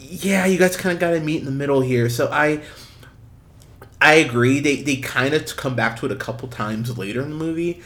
yeah, 0.07 0.45
you 0.45 0.57
guys 0.57 0.77
kind 0.77 0.93
of 0.93 0.99
got 0.99 1.11
to 1.11 1.19
meet 1.19 1.39
in 1.39 1.45
the 1.45 1.51
middle 1.51 1.81
here. 1.81 2.09
So 2.09 2.29
I, 2.31 2.61
I 4.01 4.15
agree. 4.15 4.59
They 4.59 4.81
they 4.81 4.97
kind 4.97 5.33
of 5.33 5.55
come 5.55 5.75
back 5.75 5.97
to 5.99 6.05
it 6.05 6.11
a 6.11 6.15
couple 6.15 6.47
times 6.47 6.95
later 6.97 7.21
in 7.21 7.29
the 7.29 7.35
movie, 7.35 7.81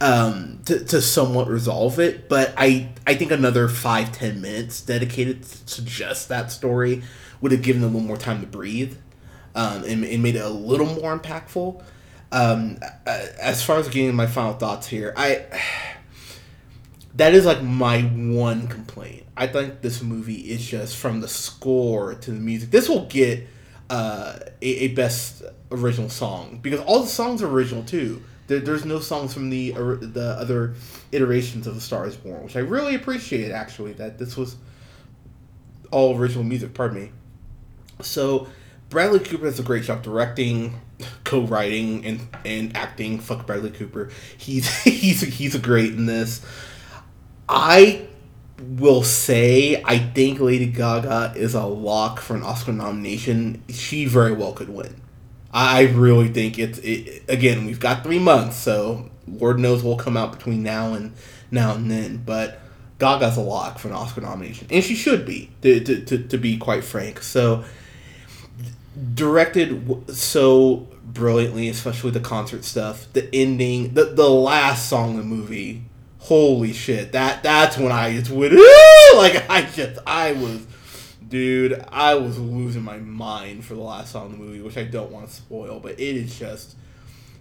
um, 0.00 0.60
to, 0.66 0.84
to 0.84 1.00
somewhat 1.02 1.48
resolve 1.48 1.98
it. 1.98 2.28
But 2.28 2.54
I 2.56 2.90
I 3.06 3.14
think 3.14 3.32
another 3.32 3.68
five 3.68 4.12
ten 4.12 4.40
minutes 4.40 4.80
dedicated 4.80 5.42
to 5.42 5.84
just 5.84 6.28
that 6.28 6.52
story 6.52 7.02
would 7.44 7.52
have 7.52 7.60
given 7.60 7.82
them 7.82 7.90
a 7.90 7.92
little 7.92 8.08
more 8.08 8.16
time 8.16 8.40
to 8.40 8.46
breathe, 8.46 8.96
um, 9.54 9.84
and, 9.84 10.02
and 10.02 10.22
made 10.22 10.34
it 10.34 10.42
a 10.42 10.48
little 10.48 10.86
more 10.86 11.16
impactful. 11.18 11.84
Um, 12.32 12.78
as 13.06 13.62
far 13.62 13.76
as 13.76 13.86
getting 13.88 14.14
my 14.14 14.26
final 14.26 14.54
thoughts 14.54 14.86
here, 14.86 15.12
I 15.14 15.44
that 17.16 17.34
is 17.34 17.44
like 17.44 17.62
my 17.62 18.00
one 18.00 18.66
complaint. 18.66 19.24
I 19.36 19.46
think 19.46 19.82
this 19.82 20.02
movie 20.02 20.40
is 20.40 20.66
just 20.66 20.96
from 20.96 21.20
the 21.20 21.28
score 21.28 22.14
to 22.14 22.30
the 22.30 22.40
music. 22.40 22.70
This 22.70 22.88
will 22.88 23.04
get 23.04 23.46
uh, 23.90 24.38
a, 24.62 24.66
a 24.66 24.88
best 24.88 25.42
original 25.70 26.08
song 26.08 26.60
because 26.62 26.80
all 26.80 27.00
the 27.02 27.08
songs 27.08 27.42
are 27.42 27.48
original 27.48 27.84
too. 27.84 28.22
There, 28.46 28.60
there's 28.60 28.86
no 28.86 29.00
songs 29.00 29.34
from 29.34 29.50
the 29.50 29.76
or- 29.76 29.96
the 29.96 30.30
other 30.40 30.76
iterations 31.12 31.66
of 31.66 31.74
The 31.74 31.82
Star 31.82 32.06
Is 32.06 32.16
Born, 32.16 32.42
which 32.42 32.56
I 32.56 32.60
really 32.60 32.94
appreciate 32.94 33.50
actually. 33.50 33.92
That 33.92 34.18
this 34.18 34.34
was 34.34 34.56
all 35.90 36.16
original 36.16 36.42
music. 36.42 36.72
Pardon 36.72 37.02
me. 37.02 37.12
So 38.00 38.48
Bradley 38.90 39.20
Cooper 39.20 39.44
does 39.44 39.58
a 39.58 39.62
great 39.62 39.84
job 39.84 40.02
directing, 40.02 40.80
co-writing, 41.24 42.04
and 42.04 42.28
and 42.44 42.76
acting. 42.76 43.18
Fuck 43.18 43.46
Bradley 43.46 43.70
Cooper. 43.70 44.10
He's 44.36 44.68
he's 44.84 45.20
he's 45.20 45.54
a 45.54 45.58
great 45.58 45.92
in 45.92 46.06
this. 46.06 46.44
I 47.48 48.06
will 48.58 49.02
say 49.02 49.82
I 49.84 49.98
think 49.98 50.40
Lady 50.40 50.66
Gaga 50.66 51.34
is 51.36 51.54
a 51.54 51.64
lock 51.64 52.20
for 52.20 52.36
an 52.36 52.42
Oscar 52.42 52.72
nomination. 52.72 53.62
She 53.68 54.06
very 54.06 54.32
well 54.32 54.52
could 54.52 54.68
win. 54.68 55.00
I 55.52 55.82
really 55.82 56.28
think 56.28 56.58
it's 56.58 56.78
it, 56.78 57.22
again. 57.28 57.64
We've 57.66 57.80
got 57.80 58.02
three 58.02 58.18
months, 58.18 58.56
so 58.56 59.10
Lord 59.26 59.58
knows 59.58 59.82
what'll 59.82 60.02
come 60.02 60.16
out 60.16 60.32
between 60.32 60.62
now 60.62 60.94
and 60.94 61.12
now 61.50 61.74
and 61.74 61.90
then. 61.90 62.22
But 62.24 62.60
Gaga's 62.98 63.36
a 63.36 63.40
lock 63.40 63.78
for 63.78 63.88
an 63.88 63.94
Oscar 63.94 64.20
nomination, 64.20 64.66
and 64.70 64.82
she 64.82 64.94
should 64.94 65.24
be. 65.24 65.50
To 65.62 65.80
to, 65.80 66.04
to, 66.04 66.18
to 66.18 66.38
be 66.38 66.56
quite 66.58 66.84
frank, 66.84 67.22
so 67.22 67.64
directed 69.14 69.86
w- 69.88 70.04
so 70.12 70.88
brilliantly, 71.04 71.68
especially 71.68 72.10
the 72.10 72.20
concert 72.20 72.64
stuff. 72.64 73.12
The 73.12 73.28
ending, 73.34 73.94
the 73.94 74.04
the 74.04 74.28
last 74.28 74.88
song 74.88 75.12
in 75.12 75.16
the 75.18 75.24
movie. 75.24 75.84
Holy 76.18 76.72
shit! 76.72 77.12
That 77.12 77.42
that's 77.42 77.76
when 77.76 77.92
I 77.92 78.16
just 78.18 78.30
went 78.30 78.52
like 79.16 79.48
I 79.50 79.68
just 79.74 80.00
I 80.06 80.32
was, 80.32 80.66
dude, 81.28 81.84
I 81.88 82.14
was 82.14 82.38
losing 82.38 82.82
my 82.82 82.96
mind 82.98 83.64
for 83.64 83.74
the 83.74 83.82
last 83.82 84.12
song 84.12 84.26
in 84.26 84.32
the 84.32 84.38
movie, 84.38 84.62
which 84.62 84.78
I 84.78 84.84
don't 84.84 85.10
want 85.10 85.28
to 85.28 85.34
spoil, 85.34 85.80
but 85.80 85.92
it 85.92 86.16
is 86.16 86.38
just 86.38 86.76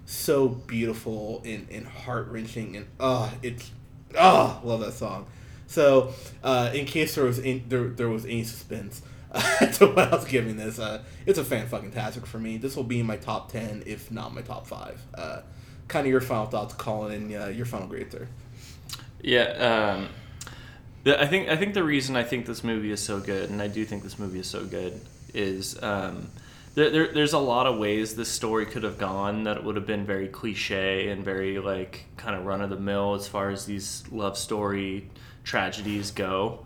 so 0.05 0.49
beautiful 0.49 1.41
and, 1.45 1.65
and 1.71 1.87
heart 1.87 2.27
wrenching 2.27 2.75
and 2.75 2.85
uh 2.99 3.31
it's 3.41 3.71
uh 4.17 4.59
love 4.63 4.81
that 4.81 4.93
song. 4.93 5.25
So 5.65 6.13
uh, 6.43 6.69
in 6.73 6.85
case 6.85 7.15
there 7.15 7.23
was 7.23 7.39
any, 7.39 7.63
there, 7.67 7.87
there 7.87 8.09
was 8.09 8.25
any 8.25 8.43
suspense, 8.43 9.01
to 9.73 9.87
what 9.87 10.13
I 10.13 10.15
was 10.15 10.25
giving 10.25 10.57
this. 10.57 10.77
Uh, 10.77 11.03
it's 11.25 11.39
a 11.39 11.43
fan 11.43 11.67
fucking 11.67 11.91
tastic 11.91 12.25
for 12.25 12.39
me. 12.39 12.57
This 12.57 12.75
will 12.75 12.83
be 12.83 13.01
my 13.01 13.17
top 13.17 13.51
ten, 13.51 13.83
if 13.85 14.11
not 14.11 14.33
my 14.33 14.41
top 14.41 14.67
five. 14.67 15.01
Uh, 15.13 15.41
kind 15.87 16.05
of 16.05 16.11
your 16.11 16.21
final 16.21 16.45
thoughts, 16.45 16.73
Colin, 16.75 17.13
and 17.13 17.35
uh, 17.35 17.47
your 17.47 17.65
final 17.65 17.87
grade 17.87 18.11
there. 18.11 18.27
Yeah, 19.21 19.95
um, 19.95 20.09
the, 21.03 21.19
I 21.19 21.25
think 21.25 21.49
I 21.49 21.55
think 21.55 21.73
the 21.73 21.83
reason 21.83 22.15
I 22.15 22.23
think 22.23 22.45
this 22.45 22.63
movie 22.63 22.91
is 22.91 23.01
so 23.01 23.19
good, 23.19 23.49
and 23.49 23.61
I 23.61 23.67
do 23.67 23.85
think 23.85 24.03
this 24.03 24.19
movie 24.19 24.39
is 24.39 24.47
so 24.47 24.65
good, 24.65 25.01
is 25.33 25.81
um, 25.81 26.27
there, 26.75 26.89
there, 26.89 27.13
there's 27.13 27.33
a 27.33 27.39
lot 27.39 27.65
of 27.65 27.77
ways 27.77 28.15
this 28.15 28.29
story 28.29 28.65
could 28.65 28.83
have 28.83 28.97
gone 28.97 29.43
that 29.43 29.63
would 29.63 29.75
have 29.75 29.85
been 29.87 30.05
very 30.05 30.27
cliche 30.27 31.09
and 31.09 31.23
very 31.23 31.59
like 31.59 32.05
kind 32.17 32.35
of 32.35 32.45
run 32.45 32.61
of 32.61 32.69
the 32.69 32.79
mill 32.79 33.13
as 33.15 33.27
far 33.27 33.49
as 33.49 33.65
these 33.65 34.03
love 34.11 34.37
story 34.37 35.09
tragedies 35.43 36.11
go. 36.11 36.65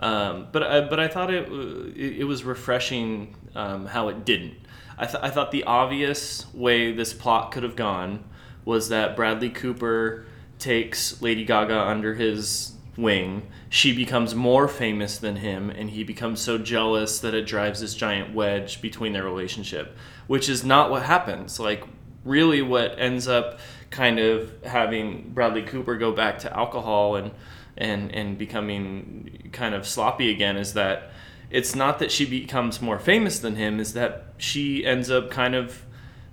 Um, 0.00 0.48
but 0.50 0.62
I, 0.62 0.80
but 0.80 0.98
I 0.98 1.08
thought 1.08 1.32
it 1.32 1.46
it, 1.94 2.24
was 2.24 2.42
refreshing 2.42 3.36
um, 3.54 3.86
how 3.86 4.08
it 4.08 4.24
didn't. 4.24 4.54
I, 4.98 5.06
th- 5.06 5.22
I 5.22 5.30
thought 5.30 5.50
the 5.50 5.64
obvious 5.64 6.52
way 6.54 6.92
this 6.92 7.12
plot 7.12 7.52
could 7.52 7.62
have 7.62 7.76
gone 7.76 8.24
was 8.64 8.88
that 8.88 9.14
Bradley 9.14 9.50
Cooper 9.50 10.26
takes 10.58 11.20
Lady 11.22 11.44
Gaga 11.44 11.78
under 11.78 12.14
his 12.14 12.72
wing. 12.96 13.48
She 13.68 13.94
becomes 13.94 14.34
more 14.34 14.68
famous 14.68 15.18
than 15.18 15.36
him, 15.36 15.70
and 15.70 15.90
he 15.90 16.04
becomes 16.04 16.40
so 16.40 16.58
jealous 16.58 17.20
that 17.20 17.34
it 17.34 17.46
drives 17.46 17.80
this 17.80 17.94
giant 17.94 18.34
wedge 18.34 18.80
between 18.82 19.12
their 19.12 19.24
relationship, 19.24 19.96
which 20.26 20.48
is 20.48 20.64
not 20.64 20.90
what 20.90 21.02
happens. 21.02 21.60
Like, 21.60 21.84
really, 22.24 22.62
what 22.62 22.98
ends 22.98 23.28
up 23.28 23.58
kind 23.90 24.18
of 24.18 24.52
having 24.64 25.30
Bradley 25.30 25.62
Cooper 25.62 25.96
go 25.96 26.12
back 26.12 26.38
to 26.40 26.56
alcohol 26.56 27.16
and 27.16 27.32
and 27.76 28.14
and 28.14 28.36
becoming 28.38 29.48
kind 29.52 29.74
of 29.74 29.86
sloppy 29.86 30.30
again 30.30 30.56
is 30.56 30.74
that 30.74 31.10
it's 31.50 31.74
not 31.74 31.98
that 31.98 32.10
she 32.12 32.24
becomes 32.24 32.80
more 32.80 32.98
famous 32.98 33.38
than 33.40 33.56
him 33.56 33.80
is 33.80 33.92
that 33.94 34.26
she 34.38 34.84
ends 34.84 35.10
up 35.10 35.30
kind 35.30 35.54
of 35.54 35.84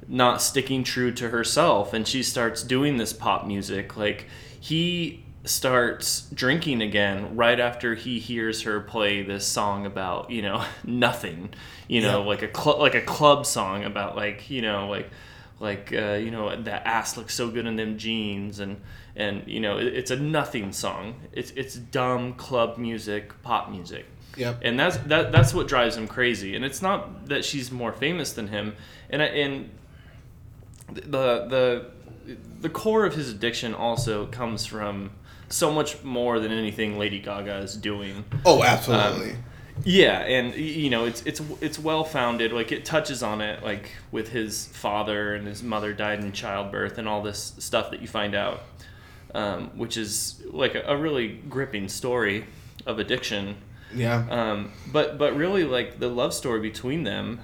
not 0.08 0.42
sticking 0.42 0.84
true 0.84 1.12
to 1.12 1.30
herself 1.30 1.94
and 1.94 2.08
she 2.08 2.22
starts 2.24 2.64
doing 2.64 2.98
this 2.98 3.14
pop 3.14 3.46
music 3.46 3.98
like 3.98 4.26
he 4.60 5.24
starts 5.44 6.30
drinking 6.34 6.82
again 6.82 7.36
right 7.36 7.60
after 7.60 7.96
he 7.96 8.20
hears 8.20 8.64
her 8.64 8.80
play 8.82 9.24
this 9.24 9.46
song 9.48 9.86
about 9.86 10.30
you 10.30 10.42
know 10.42 10.64
nothing 10.84 11.50
you 11.88 12.02
know 12.02 12.22
Yeah. 12.22 12.28
like 12.28 12.42
a 12.44 12.54
cl- 12.56 12.80
like 12.80 12.96
a 12.96 13.02
club 13.02 13.46
song 13.46 13.84
about 13.84 14.16
like 14.16 14.50
you 14.50 14.62
know 14.62 14.88
like 14.90 15.10
like 15.60 15.92
uh, 15.94 16.14
you 16.14 16.30
know 16.32 16.56
that 16.62 16.86
ass 16.86 17.18
looks 17.18 17.34
so 17.34 17.50
good 17.50 17.66
in 17.66 17.76
them 17.78 17.98
jeans 17.98 18.60
and 18.60 18.80
and 19.18 19.46
you 19.48 19.60
know 19.60 19.78
it, 19.78 19.88
it's 19.88 20.12
a 20.12 20.16
nothing 20.16 20.72
song 20.72 21.16
it's 21.34 21.52
it's 21.58 21.76
dumb 21.76 22.34
club 22.36 22.78
music 22.78 23.34
pop 23.44 23.70
music 23.70 24.06
Yep. 24.38 24.60
and 24.62 24.80
that's 24.80 24.98
that 24.98 25.32
that's 25.32 25.54
what 25.54 25.68
drives 25.68 25.98
him 25.98 26.08
crazy 26.08 26.56
and 26.56 26.64
it's 26.64 26.82
not 26.82 27.26
that 27.28 27.44
she's 27.44 27.72
more 27.72 27.92
famous 27.92 28.34
than 28.34 28.48
him 28.50 28.76
and 29.10 29.22
I- 29.22 29.26
and 29.26 29.70
the 30.94 31.46
the 31.48 31.86
the 32.62 32.70
core 32.70 33.06
of 33.06 33.16
his 33.16 33.30
addiction 33.32 33.74
also 33.74 34.26
comes 34.28 34.66
from 34.66 35.12
so 35.50 35.72
much 35.72 36.04
more 36.04 36.40
than 36.40 36.52
anything 36.52 36.98
Lady 37.00 37.20
Gaga 37.20 37.58
is 37.60 37.76
doing. 37.76 38.26
Oh, 38.46 38.58
um, 38.62 38.66
absolutely. 38.68 39.36
Yeah, 39.86 40.20
and 40.20 40.54
you 40.56 40.90
know 40.90 41.06
it's 41.06 41.22
it's 41.26 41.42
it's 41.62 41.80
well 41.80 42.04
founded. 42.04 42.52
Like 42.52 42.72
it 42.72 42.84
touches 42.84 43.22
on 43.24 43.42
it, 43.42 43.64
like 43.64 43.92
with 44.12 44.30
his 44.30 44.68
father 44.68 45.36
and 45.36 45.48
his 45.48 45.62
mother 45.64 45.94
died 45.94 46.20
in 46.20 46.32
childbirth 46.32 46.98
and 46.98 47.08
all 47.08 47.22
this 47.22 47.54
stuff 47.60 47.92
that 47.92 48.02
you 48.02 48.08
find 48.08 48.34
out, 48.36 48.64
um, 49.34 49.70
which 49.78 49.98
is 49.98 50.42
like 50.52 50.76
a, 50.76 50.82
a 50.88 50.98
really 50.98 51.28
gripping 51.50 51.88
story 51.88 52.46
of 52.86 53.00
addiction. 53.00 53.58
yeah. 53.94 54.26
Um, 54.30 54.72
but 54.92 55.18
but 55.18 55.36
really, 55.36 55.64
like 55.64 56.00
the 56.00 56.10
love 56.10 56.34
story 56.34 56.60
between 56.60 57.04
them, 57.04 57.42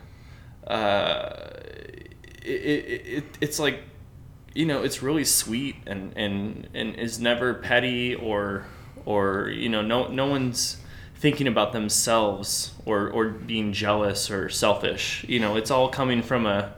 uh, 0.67 1.29
it, 2.41 2.45
it, 2.45 3.07
it 3.07 3.23
it's 3.41 3.59
like, 3.59 3.81
you 4.53 4.65
know, 4.65 4.83
it's 4.83 5.01
really 5.01 5.25
sweet 5.25 5.75
and 5.85 6.13
and 6.15 6.69
and 6.73 6.95
is 6.95 7.19
never 7.19 7.53
petty 7.53 8.15
or 8.15 8.65
or 9.05 9.49
you 9.49 9.69
know 9.69 9.81
no 9.81 10.07
no 10.07 10.27
one's 10.27 10.77
thinking 11.15 11.47
about 11.47 11.71
themselves 11.71 12.73
or 12.85 13.09
or 13.09 13.29
being 13.29 13.73
jealous 13.73 14.29
or 14.29 14.49
selfish. 14.49 15.25
You 15.27 15.39
know, 15.39 15.55
it's 15.55 15.71
all 15.71 15.89
coming 15.89 16.21
from 16.21 16.45
a 16.45 16.73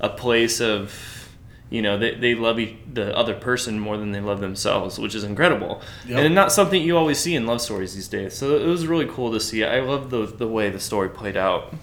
a 0.00 0.08
place 0.10 0.60
of 0.60 1.25
you 1.70 1.82
know 1.82 1.98
they, 1.98 2.14
they 2.14 2.34
love 2.34 2.58
each, 2.58 2.76
the 2.92 3.16
other 3.16 3.34
person 3.34 3.78
more 3.78 3.96
than 3.96 4.12
they 4.12 4.20
love 4.20 4.40
themselves 4.40 4.98
which 4.98 5.14
is 5.14 5.24
incredible. 5.24 5.82
Yep. 6.06 6.18
and 6.24 6.34
not 6.34 6.52
something 6.52 6.82
you 6.82 6.96
always 6.96 7.18
see 7.18 7.34
in 7.34 7.46
love 7.46 7.60
stories 7.60 7.94
these 7.94 8.08
days. 8.08 8.34
So 8.34 8.56
it 8.56 8.66
was 8.66 8.86
really 8.86 9.06
cool 9.06 9.32
to 9.32 9.40
see. 9.40 9.64
I 9.64 9.80
love 9.80 10.10
the, 10.10 10.26
the 10.26 10.46
way 10.46 10.70
the 10.70 10.80
story 10.80 11.08
played 11.08 11.36
out. 11.36 11.74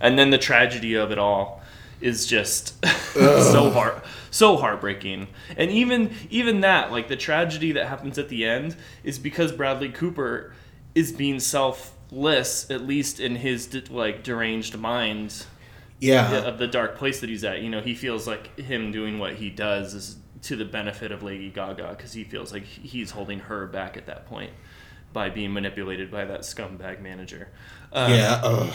And 0.00 0.18
then 0.18 0.30
the 0.30 0.38
tragedy 0.38 0.94
of 0.94 1.10
it 1.10 1.18
all 1.18 1.62
is 2.00 2.26
just 2.26 2.84
so 3.14 3.70
heart 3.70 4.04
so 4.30 4.56
heartbreaking. 4.56 5.28
And 5.56 5.70
even 5.70 6.14
even 6.30 6.60
that 6.60 6.92
like 6.92 7.08
the 7.08 7.16
tragedy 7.16 7.72
that 7.72 7.86
happens 7.86 8.18
at 8.18 8.28
the 8.28 8.44
end 8.44 8.76
is 9.04 9.18
because 9.18 9.52
bradley 9.52 9.88
cooper 9.88 10.52
is 10.94 11.12
being 11.12 11.40
selfless 11.40 12.70
at 12.70 12.82
least 12.82 13.20
in 13.20 13.36
his 13.36 13.90
like 13.90 14.22
deranged 14.22 14.78
mind 14.78 15.44
yeah. 16.00 16.32
of 16.44 16.58
the 16.58 16.66
dark 16.66 16.96
place 16.96 17.20
that 17.20 17.28
he's 17.28 17.44
at. 17.44 17.62
You 17.62 17.70
know, 17.70 17.80
he 17.80 17.94
feels 17.94 18.26
like 18.26 18.58
him 18.58 18.92
doing 18.92 19.18
what 19.18 19.34
he 19.34 19.50
does 19.50 19.94
is 19.94 20.16
to 20.42 20.56
the 20.56 20.64
benefit 20.64 21.12
of 21.12 21.22
Lady 21.22 21.50
Gaga 21.50 21.94
because 21.96 22.12
he 22.12 22.24
feels 22.24 22.52
like 22.52 22.64
he's 22.64 23.10
holding 23.10 23.40
her 23.40 23.66
back 23.66 23.96
at 23.96 24.06
that 24.06 24.26
point 24.26 24.52
by 25.12 25.30
being 25.30 25.52
manipulated 25.52 26.10
by 26.10 26.24
that 26.24 26.40
scumbag 26.40 27.00
manager. 27.00 27.48
Um, 27.92 28.12
yeah. 28.12 28.72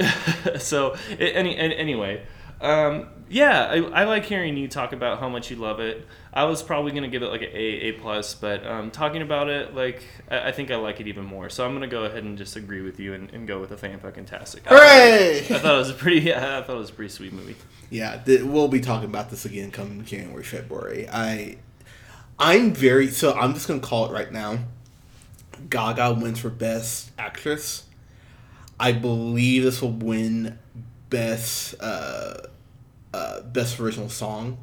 So 0.58 0.94
any, 1.18 1.56
an- 1.56 1.72
anyway, 1.72 2.24
um, 2.60 3.08
yeah, 3.28 3.66
I, 3.66 3.76
I 3.76 4.04
like 4.04 4.24
hearing 4.24 4.56
you 4.56 4.68
talk 4.68 4.92
about 4.92 5.20
how 5.20 5.28
much 5.28 5.50
you 5.50 5.56
love 5.56 5.80
it. 5.80 6.06
I 6.32 6.44
was 6.44 6.62
probably 6.62 6.92
gonna 6.92 7.08
give 7.08 7.22
it 7.22 7.28
like 7.28 7.42
an 7.42 7.50
A 7.52 7.56
A 7.56 7.92
plus, 7.92 8.34
but 8.34 8.66
um, 8.66 8.90
talking 8.90 9.22
about 9.22 9.48
it, 9.48 9.74
like 9.74 10.02
I, 10.30 10.48
I 10.48 10.52
think 10.52 10.70
I 10.70 10.76
like 10.76 11.00
it 11.00 11.06
even 11.06 11.24
more. 11.24 11.48
So 11.50 11.64
I'm 11.66 11.72
gonna 11.72 11.86
go 11.86 12.04
ahead 12.04 12.24
and 12.24 12.38
just 12.38 12.56
agree 12.56 12.82
with 12.82 12.98
you 13.00 13.14
and, 13.14 13.30
and 13.30 13.46
go 13.46 13.60
with 13.60 13.70
a 13.70 13.76
fan 13.76 13.98
fucking 13.98 14.26
tastic. 14.26 14.64
Hooray! 14.66 15.38
I 15.50 15.58
thought 15.58 15.74
it 15.74 15.78
was 15.78 15.90
a 15.90 15.94
pretty, 15.94 16.20
yeah, 16.22 16.58
I 16.58 16.62
thought 16.62 16.76
it 16.76 16.78
was 16.78 16.90
a 16.90 16.94
pretty 16.94 17.12
sweet 17.12 17.32
movie. 17.32 17.56
Yeah, 17.90 18.16
th- 18.18 18.42
we'll 18.42 18.68
be 18.68 18.80
talking 18.80 19.08
about 19.08 19.30
this 19.30 19.44
again 19.44 19.70
come 19.70 20.04
January, 20.04 20.44
February. 20.44 21.08
I, 21.08 21.58
I'm 22.38 22.72
very 22.72 23.08
so. 23.08 23.32
I'm 23.34 23.54
just 23.54 23.68
gonna 23.68 23.80
call 23.80 24.06
it 24.06 24.12
right 24.12 24.32
now. 24.32 24.58
Gaga 25.68 26.14
wins 26.14 26.38
for 26.38 26.50
best 26.50 27.10
actress. 27.18 27.84
I 28.80 28.92
believe 28.92 29.64
this 29.64 29.82
will 29.82 29.92
win 29.92 30.58
best 31.10 31.74
uh, 31.80 32.42
uh, 33.12 33.42
best 33.42 33.78
original 33.80 34.08
song. 34.08 34.58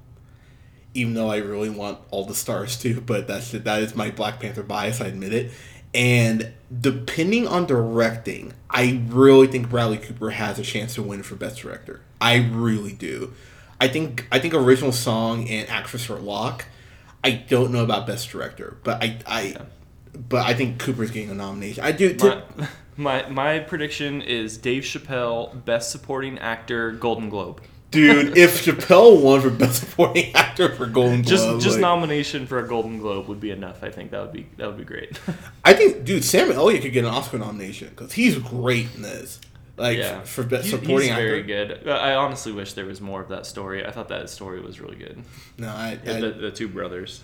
Even 0.94 1.14
though 1.14 1.30
I 1.30 1.38
really 1.38 1.70
want 1.70 2.00
all 2.10 2.26
the 2.26 2.36
stars 2.36 2.78
to, 2.80 3.02
but 3.06 3.28
that's 3.28 3.52
that 3.52 3.82
is 3.82 3.96
my 3.96 4.12
Black 4.12 4.40
Panther 4.40 4.64
bias. 4.64 5.02
I 5.02 5.08
admit 5.08 5.34
it. 5.34 5.52
And 5.94 6.52
depending 6.82 7.48
on 7.48 7.66
directing, 7.66 8.54
I 8.70 9.02
really 9.08 9.48
think 9.48 9.70
Bradley 9.70 9.98
Cooper 9.98 10.32
has 10.32 10.60
a 10.60 10.64
chance 10.64 10.96
to 10.96 11.02
win 11.02 11.24
for 11.24 11.36
best 11.36 11.62
director. 11.62 12.02
I 12.20 12.36
really 12.36 12.92
do. 12.92 13.34
I 13.80 13.88
think 13.88 14.28
I 14.32 14.40
think 14.40 14.54
original 14.54 14.92
song 14.92 15.48
and 15.50 15.70
actress 15.70 16.10
are 16.10 16.20
lock. 16.20 16.66
I 17.24 17.32
don't 17.32 17.72
know 17.72 17.84
about 17.84 18.06
best 18.08 18.30
director, 18.30 18.78
but 18.84 19.02
I 19.02 19.18
I 19.26 19.56
but 20.14 20.46
I 20.46 20.54
think 20.54 20.80
Cooper's 20.80 21.12
getting 21.12 21.30
a 21.30 21.34
nomination. 21.34 21.84
I 21.84 21.92
do. 21.92 22.16
My, 22.20 22.44
my 22.98 23.30
my 23.30 23.60
prediction 23.60 24.22
is 24.22 24.58
Dave 24.58 24.84
Chappelle, 24.84 25.64
Best 25.66 25.92
Supporting 25.92 26.40
Actor, 26.40 26.92
Golden 26.92 27.30
Globe. 27.30 27.62
Dude, 27.96 28.38
if 28.38 28.64
Chappelle 28.66 29.22
won 29.22 29.42
for 29.42 29.50
best 29.50 29.82
supporting 29.82 30.34
actor 30.36 30.74
for 30.76 30.86
Golden 30.86 31.24
Globe, 31.24 31.26
Just 31.26 31.46
just 31.64 31.76
like- 31.76 31.82
nomination 31.82 32.46
for 32.46 32.60
a 32.60 32.68
Golden 32.68 33.00
Globe 33.00 33.28
would 33.28 33.40
be 33.40 33.50
enough. 33.52 33.84
I 33.84 33.90
think 33.90 34.12
that 34.12 34.22
would 34.22 34.32
be 34.34 34.48
that 34.58 34.68
would 34.68 34.78
be 34.78 34.84
great. 34.84 35.20
I 35.66 35.74
think, 35.74 36.06
dude, 36.06 36.24
Sam 36.24 36.52
Elliott 36.52 36.84
could 36.84 36.94
get 36.94 37.06
an 37.06 37.10
Oscar 37.12 37.40
nomination 37.40 37.90
because 37.90 38.14
he's 38.14 38.38
great 38.38 38.94
in 38.96 39.02
this. 39.02 39.40
Like 39.78 39.98
yeah, 39.98 40.22
for 40.22 40.44
best 40.44 40.70
supporting 40.70 41.00
he's 41.00 41.10
actor. 41.10 41.28
very 41.28 41.44
good. 41.44 41.88
I 41.90 42.16
honestly 42.16 42.54
wish 42.54 42.74
there 42.74 42.86
was 42.86 43.02
more 43.02 43.22
of 43.22 43.28
that 43.30 43.46
story. 43.46 43.86
I 43.86 43.92
thought 43.92 44.08
that 44.08 44.30
story 44.30 44.62
was 44.62 44.80
really 44.80 44.96
good. 44.96 45.22
No, 45.58 45.68
I, 45.68 46.00
I 46.06 46.20
the, 46.22 46.32
the 46.32 46.52
two 46.52 46.70
brothers. 46.70 47.22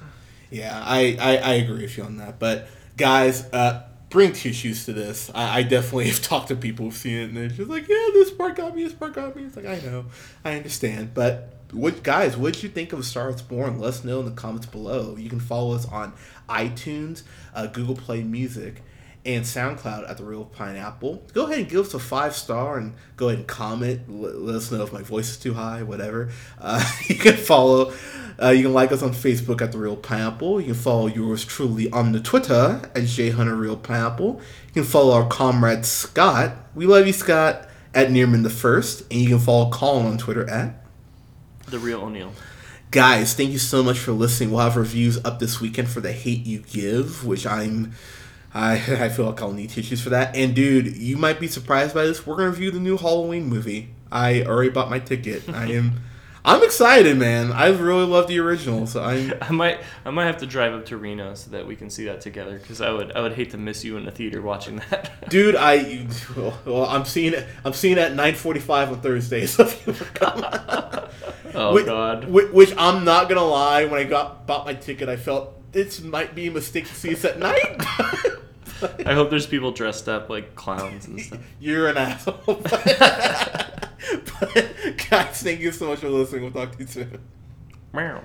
Yeah, 0.49 0.77
I, 0.83 1.15
I, 1.17 1.37
I 1.37 1.53
agree 1.53 1.83
with 1.83 1.97
you 1.97 2.03
on 2.03 2.17
that. 2.17 2.39
But 2.39 2.67
guys, 2.97 3.45
uh, 3.53 3.83
bring 4.11 4.33
tissues 4.33 4.85
to 4.85 4.93
this. 4.93 5.31
I, 5.33 5.59
I 5.59 5.63
definitely 5.63 6.07
have 6.09 6.21
talked 6.21 6.49
to 6.49 6.55
people 6.55 6.85
who've 6.85 6.93
seen 6.93 7.17
it 7.17 7.23
and 7.29 7.37
they're 7.37 7.47
just 7.47 7.69
like, 7.69 7.87
yeah, 7.87 8.07
this 8.13 8.29
part 8.29 8.55
got 8.55 8.75
me, 8.75 8.83
this 8.83 8.93
part 8.93 9.13
got 9.13 9.35
me. 9.35 9.43
It's 9.43 9.55
like 9.55 9.65
I 9.65 9.79
know, 9.79 10.05
I 10.45 10.55
understand. 10.55 11.13
But 11.13 11.53
what 11.71 12.03
guys, 12.03 12.37
what 12.37 12.53
did 12.53 12.63
you 12.63 12.69
think 12.69 12.93
of 12.93 13.03
Star 13.05 13.29
Is 13.29 13.41
Born? 13.41 13.79
Let 13.79 13.87
us 13.89 14.03
know 14.03 14.19
in 14.19 14.25
the 14.25 14.31
comments 14.31 14.67
below. 14.67 15.15
You 15.17 15.29
can 15.29 15.39
follow 15.39 15.73
us 15.73 15.87
on 15.87 16.13
iTunes, 16.49 17.23
uh, 17.55 17.67
Google 17.67 17.95
Play 17.95 18.23
Music, 18.23 18.83
and 19.23 19.43
SoundCloud 19.43 20.09
at 20.09 20.17
the 20.17 20.23
Reel 20.23 20.45
Pineapple. 20.45 21.23
Go 21.33 21.45
ahead 21.45 21.59
and 21.59 21.69
give 21.69 21.85
us 21.85 21.93
a 21.93 21.99
five 21.99 22.35
star 22.35 22.77
and 22.77 22.93
go 23.17 23.27
ahead 23.27 23.39
and 23.39 23.47
comment. 23.47 24.09
Let, 24.09 24.35
let 24.39 24.55
us 24.55 24.71
know 24.71 24.81
if 24.81 24.91
my 24.91 25.03
voice 25.03 25.29
is 25.29 25.37
too 25.37 25.53
high, 25.53 25.83
whatever. 25.83 26.31
Uh, 26.59 26.83
you 27.07 27.15
can 27.15 27.37
follow. 27.37 27.93
Uh, 28.41 28.49
you 28.49 28.63
can 28.63 28.73
like 28.73 28.91
us 28.91 29.03
on 29.03 29.11
Facebook 29.11 29.61
at 29.61 29.71
the 29.71 29.77
Reel 29.77 29.95
Pineapple. 29.95 30.59
You 30.59 30.67
can 30.67 30.75
follow 30.75 31.07
yours 31.07 31.45
truly 31.45 31.89
on 31.91 32.11
the 32.11 32.19
Twitter 32.19 32.81
at 32.95 33.05
J 33.05 33.29
Hunter 33.29 33.55
Reel 33.55 33.77
Pineapple. 33.77 34.41
You 34.67 34.73
can 34.73 34.83
follow 34.83 35.13
our 35.13 35.27
comrade 35.27 35.85
Scott. 35.85 36.53
We 36.73 36.87
love 36.87 37.05
you, 37.05 37.13
Scott. 37.13 37.67
At 37.93 38.07
Nearman 38.07 38.43
the 38.43 38.49
First, 38.49 39.01
and 39.11 39.19
you 39.19 39.27
can 39.27 39.39
follow 39.39 39.69
Colin 39.69 40.05
on 40.05 40.17
Twitter 40.17 40.49
at 40.49 40.81
The 41.67 41.77
real 41.77 42.03
O'Neill. 42.03 42.31
Guys, 42.89 43.33
thank 43.33 43.51
you 43.51 43.57
so 43.57 43.83
much 43.83 43.99
for 43.99 44.13
listening. 44.13 44.51
We'll 44.51 44.61
have 44.61 44.77
reviews 44.77 45.23
up 45.25 45.39
this 45.39 45.59
weekend 45.59 45.89
for 45.89 45.99
The 45.99 46.13
Hate 46.13 46.45
You 46.45 46.59
Give, 46.59 47.25
which 47.25 47.45
I'm 47.45 47.91
I 48.53 48.73
I 49.05 49.09
feel 49.09 49.25
like 49.25 49.41
I'll 49.41 49.51
need 49.51 49.69
tissues 49.69 50.01
for 50.01 50.09
that. 50.09 50.35
And 50.35 50.55
dude, 50.55 50.97
you 50.97 51.17
might 51.17 51.39
be 51.39 51.47
surprised 51.47 51.93
by 51.93 52.05
this. 52.05 52.25
We're 52.25 52.37
gonna 52.37 52.49
review 52.49 52.71
the 52.71 52.79
new 52.79 52.97
Halloween 52.97 53.45
movie. 53.45 53.89
I 54.11 54.43
already 54.43 54.69
bought 54.69 54.89
my 54.89 54.99
ticket. 54.99 55.47
I 55.49 55.71
am 55.71 56.01
I'm 56.43 56.63
excited, 56.63 57.17
man. 57.17 57.51
I 57.51 57.67
really 57.67 58.05
love 58.05 58.27
the 58.27 58.39
original, 58.39 58.87
so 58.87 59.03
I'm 59.03 59.33
I 59.41 59.51
might 59.51 59.79
I 60.03 60.09
might 60.09 60.25
have 60.25 60.37
to 60.37 60.47
drive 60.47 60.73
up 60.73 60.87
to 60.87 60.97
Reno 60.97 61.35
so 61.35 61.51
that 61.51 61.67
we 61.67 61.75
can 61.75 61.89
see 61.89 62.05
that 62.05 62.21
together 62.21 62.57
because 62.57 62.81
I 62.81 62.91
would 62.91 63.11
I 63.15 63.21
would 63.21 63.33
hate 63.33 63.51
to 63.51 63.57
miss 63.57 63.83
you 63.83 63.97
in 63.97 64.05
the 64.05 64.11
theater 64.11 64.41
watching 64.41 64.81
that. 64.89 65.29
dude, 65.29 65.55
I 65.55 66.07
well, 66.65 66.85
I'm 66.85 67.05
seeing 67.05 67.33
it 67.33 67.47
I'm 67.63 67.73
seeing 67.73 67.97
it 67.97 67.99
at 67.99 68.13
9:45 68.13 68.91
on 68.91 69.01
Thursday, 69.01 69.45
so 69.45 69.63
if 69.63 69.85
you 69.85 69.93
come 69.93 70.43
oh 71.53 71.73
which, 71.73 71.85
God. 71.85 72.27
Which, 72.27 72.51
which 72.51 72.73
I'm 72.75 73.05
not 73.05 73.29
gonna 73.29 73.45
lie, 73.45 73.85
when 73.85 73.99
I 73.99 74.03
got 74.03 74.47
bought 74.47 74.65
my 74.65 74.73
ticket, 74.73 75.09
I 75.09 75.17
felt 75.17 75.71
this 75.71 76.01
might 76.01 76.33
be 76.33 76.47
a 76.47 76.51
mistake 76.51 76.87
to 76.87 76.95
see 76.95 77.13
us 77.13 77.23
at 77.23 77.37
night. 77.37 77.81
I 79.05 79.13
hope 79.13 79.29
there's 79.29 79.47
people 79.47 79.71
dressed 79.71 80.09
up 80.09 80.29
like 80.29 80.55
clowns 80.55 81.07
and 81.07 81.19
stuff. 81.19 81.39
You're 81.59 81.89
an 81.89 81.97
asshole. 81.97 82.37
but, 82.45 83.75
guys, 85.09 85.43
thank 85.43 85.59
you 85.59 85.71
so 85.71 85.87
much 85.89 85.99
for 85.99 86.09
listening. 86.09 86.43
We'll 86.43 86.51
talk 86.51 86.73
to 86.73 86.79
you 86.79 86.87
soon. 86.87 87.19
Meow. 87.93 88.21